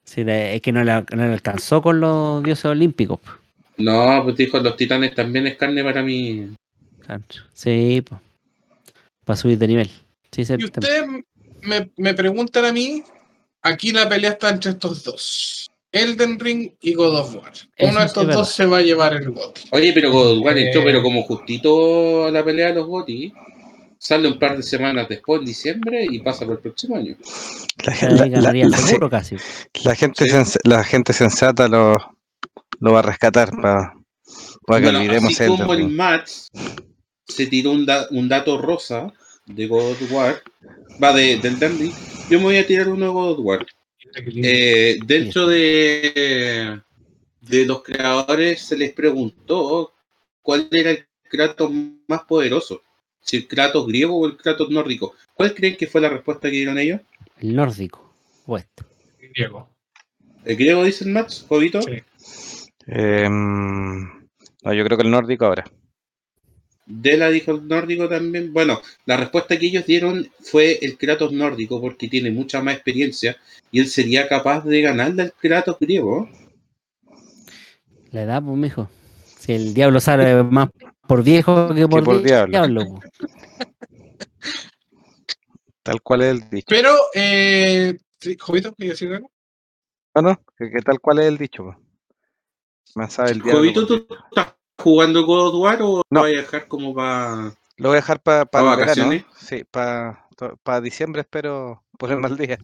[0.05, 3.21] Sí, es que no le, no le alcanzó con los dioses olímpicos.
[3.21, 3.31] po.
[3.77, 6.49] No, pues dijo, los titanes también es carne para mí.
[7.53, 8.21] Sí, pues.
[9.25, 9.91] Para subir de nivel.
[10.31, 11.05] Sí, sí, y ustedes
[11.63, 13.03] me, me preguntan a mí,
[13.63, 15.69] aquí la pelea está entre estos dos.
[15.93, 17.53] Elden Ring y God of War.
[17.53, 19.61] Eso Uno de estos dos se va a llevar el GOTY.
[19.73, 20.67] Oye, pero God of War Eh.
[20.69, 23.33] entró, pero como justito la pelea de los GOTY,
[23.99, 27.15] sale un par de semanas después, en diciembre, y pasa por el próximo año.
[27.85, 29.37] La, Ahí la- la- seguro casi.
[29.85, 30.31] la gente Sí.
[30.35, 31.95] sens- la gente sensata lo,
[32.81, 33.93] lo va a rescatar para
[34.67, 35.91] Para que Bueno, olvidemos así el como el Ring.
[37.35, 39.13] Se tiró un, da- un dato rosa
[39.47, 40.43] de God of War,
[41.03, 41.91] va de, del Dandy,
[42.31, 43.67] yo me voy a tirar uno de God of War.
[44.15, 46.81] Eh, dentro de,
[47.41, 49.93] de los creadores se les preguntó
[50.43, 51.71] cuál era el Kratos
[52.09, 52.83] más poderoso,
[53.23, 55.15] si el Kratos griego o el Kratos nórdico.
[55.35, 57.01] ¿Cuál creen que fue la respuesta que dieron ellos?
[57.41, 58.15] El nórdico.
[58.45, 58.85] Puesto.
[60.45, 61.81] ¿El griego dice el Max, Jovito?
[61.81, 62.03] Sí.
[62.87, 64.03] Em,
[64.63, 65.65] no, yo creo que el nórdico ahora.
[66.95, 68.53] Dela dijo el nórdico también.
[68.53, 73.37] Bueno, la respuesta que ellos dieron fue el Kratos nórdico porque tiene mucha más experiencia
[73.71, 76.29] y él sería capaz de ganarle al Kratos griego.
[78.11, 78.91] La edad, pues, mijo.
[79.39, 80.69] Si el diablo sale más
[81.09, 82.85] por viejo que por, por di- diablo.
[83.01, 83.11] pues.
[85.83, 86.67] Tal cual es el dicho.
[86.69, 87.99] Pero, eh,
[88.39, 89.31] Jovito, ¿quieres decir algo?
[90.15, 91.75] No, no, que, que tal cual es el dicho.
[92.95, 93.61] Más sabe el diablo.
[93.61, 96.21] Jovito, ¿tú estás jugando God of War o No.
[96.21, 97.55] lo vas a dejar como para...
[97.77, 98.81] Lo voy a dejar para ¿Pa verano.
[98.81, 99.25] vacaciones?
[99.41, 102.59] Sí, para diciembre espero ponerme al día.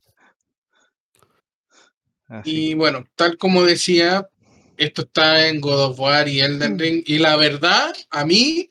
[2.28, 4.28] Así Y bueno, tal como decía,
[4.76, 7.02] esto está en God of War y Elden Ring.
[7.06, 8.70] Y la verdad, a mí,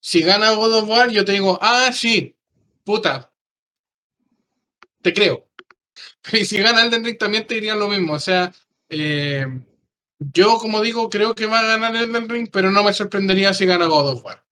[0.00, 2.36] si gana God of War, yo te digo, ah, sí,
[2.84, 3.32] puta,
[5.02, 5.44] te creo.
[6.32, 8.12] Y si gana Elden Ring, también te diría lo mismo.
[8.14, 8.52] O sea,
[8.90, 9.46] eh,
[10.18, 13.66] yo, como digo, creo que va a ganar Elden Ring, pero no me sorprendería si
[13.66, 14.44] gana God of War.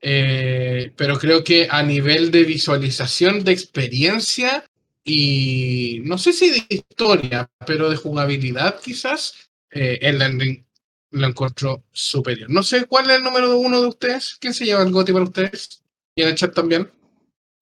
[0.00, 4.64] Eh, pero creo que a nivel de visualización, de experiencia
[5.04, 10.64] y no sé si de historia, pero de jugabilidad quizás, eh, Elden Ring
[11.10, 12.50] lo encuentro superior.
[12.50, 14.36] No sé cuál es el número uno de ustedes.
[14.40, 15.82] ¿Quién se lleva el GOTY para ustedes?
[16.14, 16.90] Y en el chat también.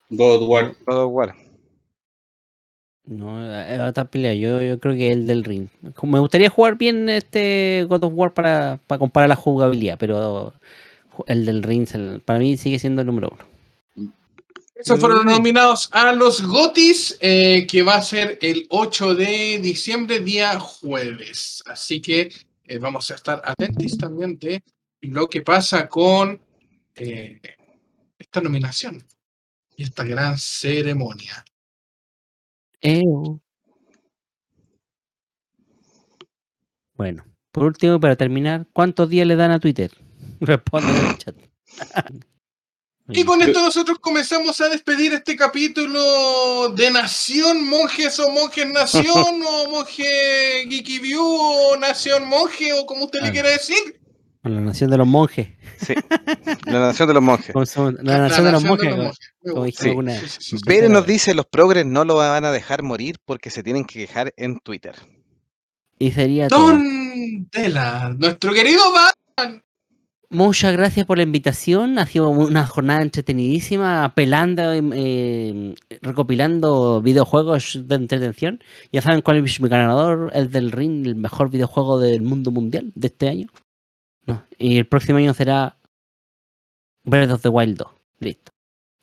[0.08, 0.76] God of War.
[0.86, 1.49] God of War.
[3.10, 4.34] No, es otra pelea.
[4.34, 5.66] Yo, yo creo que el del ring.
[6.04, 10.54] Me gustaría jugar bien este God of War para, para comparar la jugabilidad, pero
[11.26, 11.88] el del ring
[12.24, 14.12] para mí sigue siendo el número uno.
[14.76, 20.20] Esos fueron nominados a los GOTIS, eh, que va a ser el 8 de diciembre,
[20.20, 21.64] día jueves.
[21.66, 22.32] Así que
[22.64, 24.62] eh, vamos a estar atentos también de
[25.00, 26.40] lo que pasa con
[26.94, 27.40] eh,
[28.16, 29.04] esta nominación
[29.76, 31.44] y esta gran ceremonia.
[32.80, 33.40] Eo.
[36.94, 39.90] Bueno, por último, para terminar, ¿cuántos días le dan a Twitter?
[40.40, 41.36] Responde en el chat.
[43.12, 49.42] Y con esto nosotros comenzamos a despedir este capítulo de Nación Monjes o Monjes Nación
[49.48, 53.99] o Monje Geeky View o Nación Monje o como usted le quiera decir.
[54.42, 55.48] Con la nación de los monjes.
[55.80, 55.94] Sí.
[56.64, 57.52] La nación de los monjes.
[57.52, 57.98] ¿Cómo se llama?
[58.02, 58.96] La, nación de los monjes.
[58.96, 59.18] monjes.
[59.42, 59.84] Como gusta.
[59.84, 60.56] dijimos Sí.
[60.66, 64.00] alguna nos dice los progres no lo van a dejar morir porque se tienen que
[64.00, 64.94] quejar en Twitter.
[65.98, 66.68] Y sería todo.
[66.68, 69.62] Don Dela, nuestro querido Batman.
[70.32, 71.98] Muchas gracias por la invitación.
[71.98, 78.62] Ha sido una jornada entretenidísima, apelando, eh, recopilando videojuegos de entretención.
[78.92, 82.92] Ya saben cuál es mi ganador, el del Ring, el mejor videojuego del mundo mundial
[82.94, 83.48] de este año.
[84.26, 85.76] No, y el próximo año será
[87.04, 87.88] Breath of the Wild 2.
[88.20, 88.52] Listo.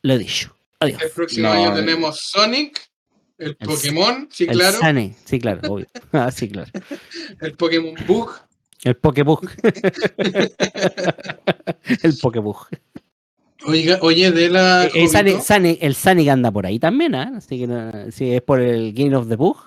[0.04, 0.56] Lo he dicho.
[0.80, 1.02] Adiós.
[1.02, 1.80] El próximo No, año eh.
[1.80, 2.90] tenemos Sonic,
[3.40, 5.16] el El- Pokémon, sí, El claro, Sane.
[5.26, 5.88] Sí, claro, obvio.
[6.12, 6.72] Ah, sí, claro.
[7.42, 8.32] el Pokémon Bug.
[8.84, 9.50] El Pokébug.
[12.04, 12.68] el Pokébug.
[13.66, 14.86] Oiga, oye, Dela.
[14.86, 17.34] Eh, eh, Sane- Jovito, Sane- el Sonic anda por ahí también, ¿ah?
[17.38, 19.58] Así que no- si es por el Game of the Bug.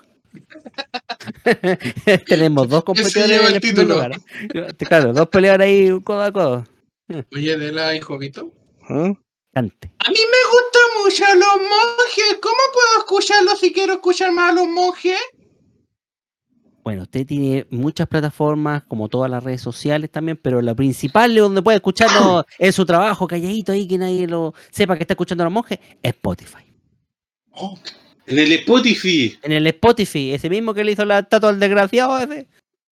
[2.27, 3.95] Tenemos dos competidores en el primer título.
[3.95, 4.11] lugar.
[4.53, 4.73] ¿eh?
[4.77, 6.65] Claro, dos peleadores ahí codo a codo.
[7.33, 8.51] Oye, y Jovito.
[8.89, 9.11] ¿Mm?
[9.53, 9.91] Cante.
[9.99, 12.39] A mí me gustan mucho los monjes.
[12.41, 15.19] ¿Cómo puedo escucharlos si quiero escuchar más a los monjes?
[16.83, 21.61] Bueno, usted tiene muchas plataformas, como todas las redes sociales también, pero la principal donde
[21.61, 25.45] puede escucharlo en su trabajo, calladito ahí, que nadie lo sepa que está escuchando a
[25.45, 26.73] los monjes, es Spotify.
[27.51, 27.77] Oh,
[28.27, 29.37] En el Spotify.
[29.41, 32.47] En el Spotify, ese mismo que le hizo la estatua al desgraciado ese,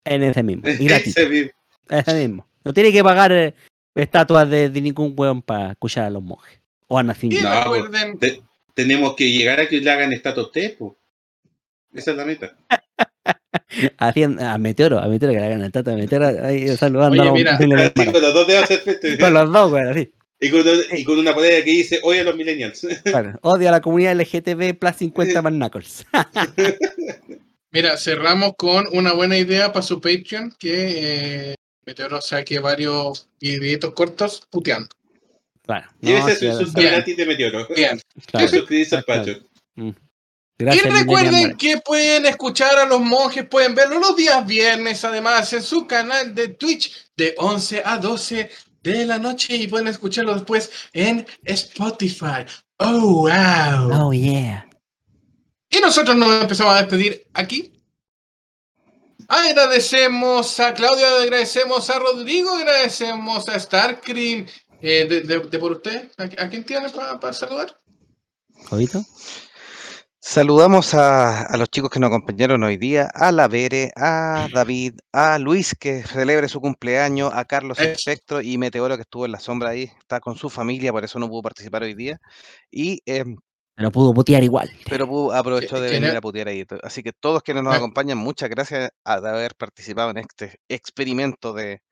[0.05, 1.17] en ese mismo, gratis.
[1.17, 1.51] Ese mismo.
[1.89, 2.47] Ese mismo.
[2.65, 3.55] No tiene que pagar eh,
[3.95, 6.61] estatuas de, de ningún weón para escuchar a los monjes.
[6.89, 7.33] O a Nacin.
[7.33, 8.43] y No, recuerden, Te-
[8.75, 10.97] tenemos que llegar a que le hagan estatua a usted, po.
[11.95, 12.57] Esa es la meta.
[13.99, 17.23] Haciendo, a Meteoro, a Meteoro que le hagan la estatua de Meteoro ahí saludando Oye,
[17.23, 17.59] a los mira,
[18.13, 19.19] con los dos dedos hacer frente.
[19.21, 20.11] Con los dos, weón, así.
[20.43, 22.85] Y con, y con una polera que dice, oye a los millennials.
[23.05, 23.39] Claro.
[23.43, 26.05] Odio a la comunidad LGTB plus 50 más knuckles.
[27.71, 31.55] mira, cerramos con una buena idea para su Patreon que eh,
[31.87, 34.89] Meteoro saque varios videitos cortos puteando.
[35.65, 35.89] Claro.
[36.01, 36.91] no, su bien.
[36.91, 37.69] gratis de Meteoro.
[37.77, 38.01] Bien.
[38.27, 38.47] claro.
[38.47, 39.21] Y suscribirse al Claro.
[39.21, 39.49] Patreon.
[39.77, 39.91] Mm.
[40.59, 45.63] Y recuerden que pueden escuchar a los monjes, pueden verlo los días viernes, además en
[45.63, 48.51] su canal de Twitch de 11 a 12
[48.83, 52.45] de la noche y pueden escucharlo después en Spotify.
[52.79, 54.07] Oh, wow.
[54.09, 54.69] Oh, yeah.
[55.71, 57.73] Y nosotros nos empezamos a despedir aquí.
[59.29, 64.47] Agradecemos a Claudia, agradecemos a Rodrigo, agradecemos a Starcream.
[64.85, 67.81] Eh, de, de- de por usted, ¿a, a quién tiene para saludar?
[68.69, 69.05] ¿Jovito?
[70.25, 74.95] Saludamos a, a los chicos que nos acompañaron hoy día, a la Bere, a David,
[75.13, 77.91] a Luis que celebre su cumpleaños, a Carlos Eso.
[77.91, 81.19] Espectro y Meteoro que estuvo en la sombra ahí, está con su familia, por eso
[81.19, 82.21] no pudo participar hoy día.
[82.71, 83.37] Y em,
[83.75, 84.71] Pero pudo putear igual.
[84.89, 86.65] pero pudo- aprovechó de venir no- a putear ahí.
[86.85, 91.53] Así que todos quienes nos acompañan, muchas gracias a- de haber participado en este experimento
[91.53, 91.83] de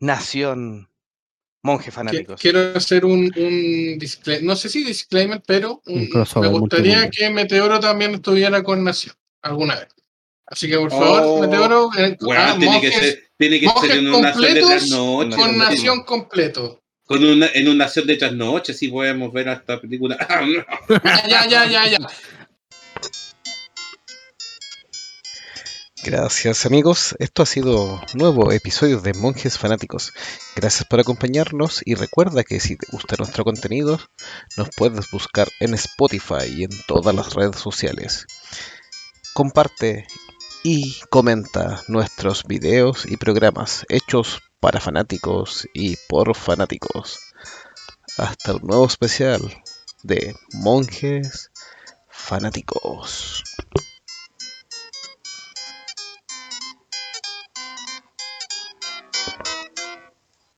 [0.00, 0.88] Nación
[1.62, 2.40] Monje Fanáticos.
[2.40, 7.10] Quiero hacer un, un disclaimer, no sé si disclaimer, pero un- Un crossover me gustaría
[7.10, 9.88] que Meteoro también estuviera con Nación alguna vez.
[10.46, 13.90] Así que por favor, Oh, Meteoro, eh, Weón, ah, tiene, que ser, tiene que monjes
[13.90, 15.36] ser en una nación de trasnoche.
[15.36, 16.82] con Nación completo.
[17.04, 20.16] Con una, en una nación de trasnoche, sí podemos ver esta película.
[21.28, 21.98] Ya, ya, ya, ya.
[26.02, 30.14] Gracias amigos, esto ha sido nuevo episodio de Monjes Fanáticos.
[30.56, 34.00] Gracias por acompañarnos y recuerda que si te gusta nuestro contenido,
[34.56, 38.26] nos puedes buscar en Spotify y en todas las redes sociales.
[39.34, 40.06] Comparte
[40.62, 47.18] y comenta nuestros videos y programas hechos para fanáticos y por fanáticos.
[48.16, 49.62] Hasta un nuevo especial
[50.02, 51.50] de Monjes
[52.08, 53.44] Fanáticos.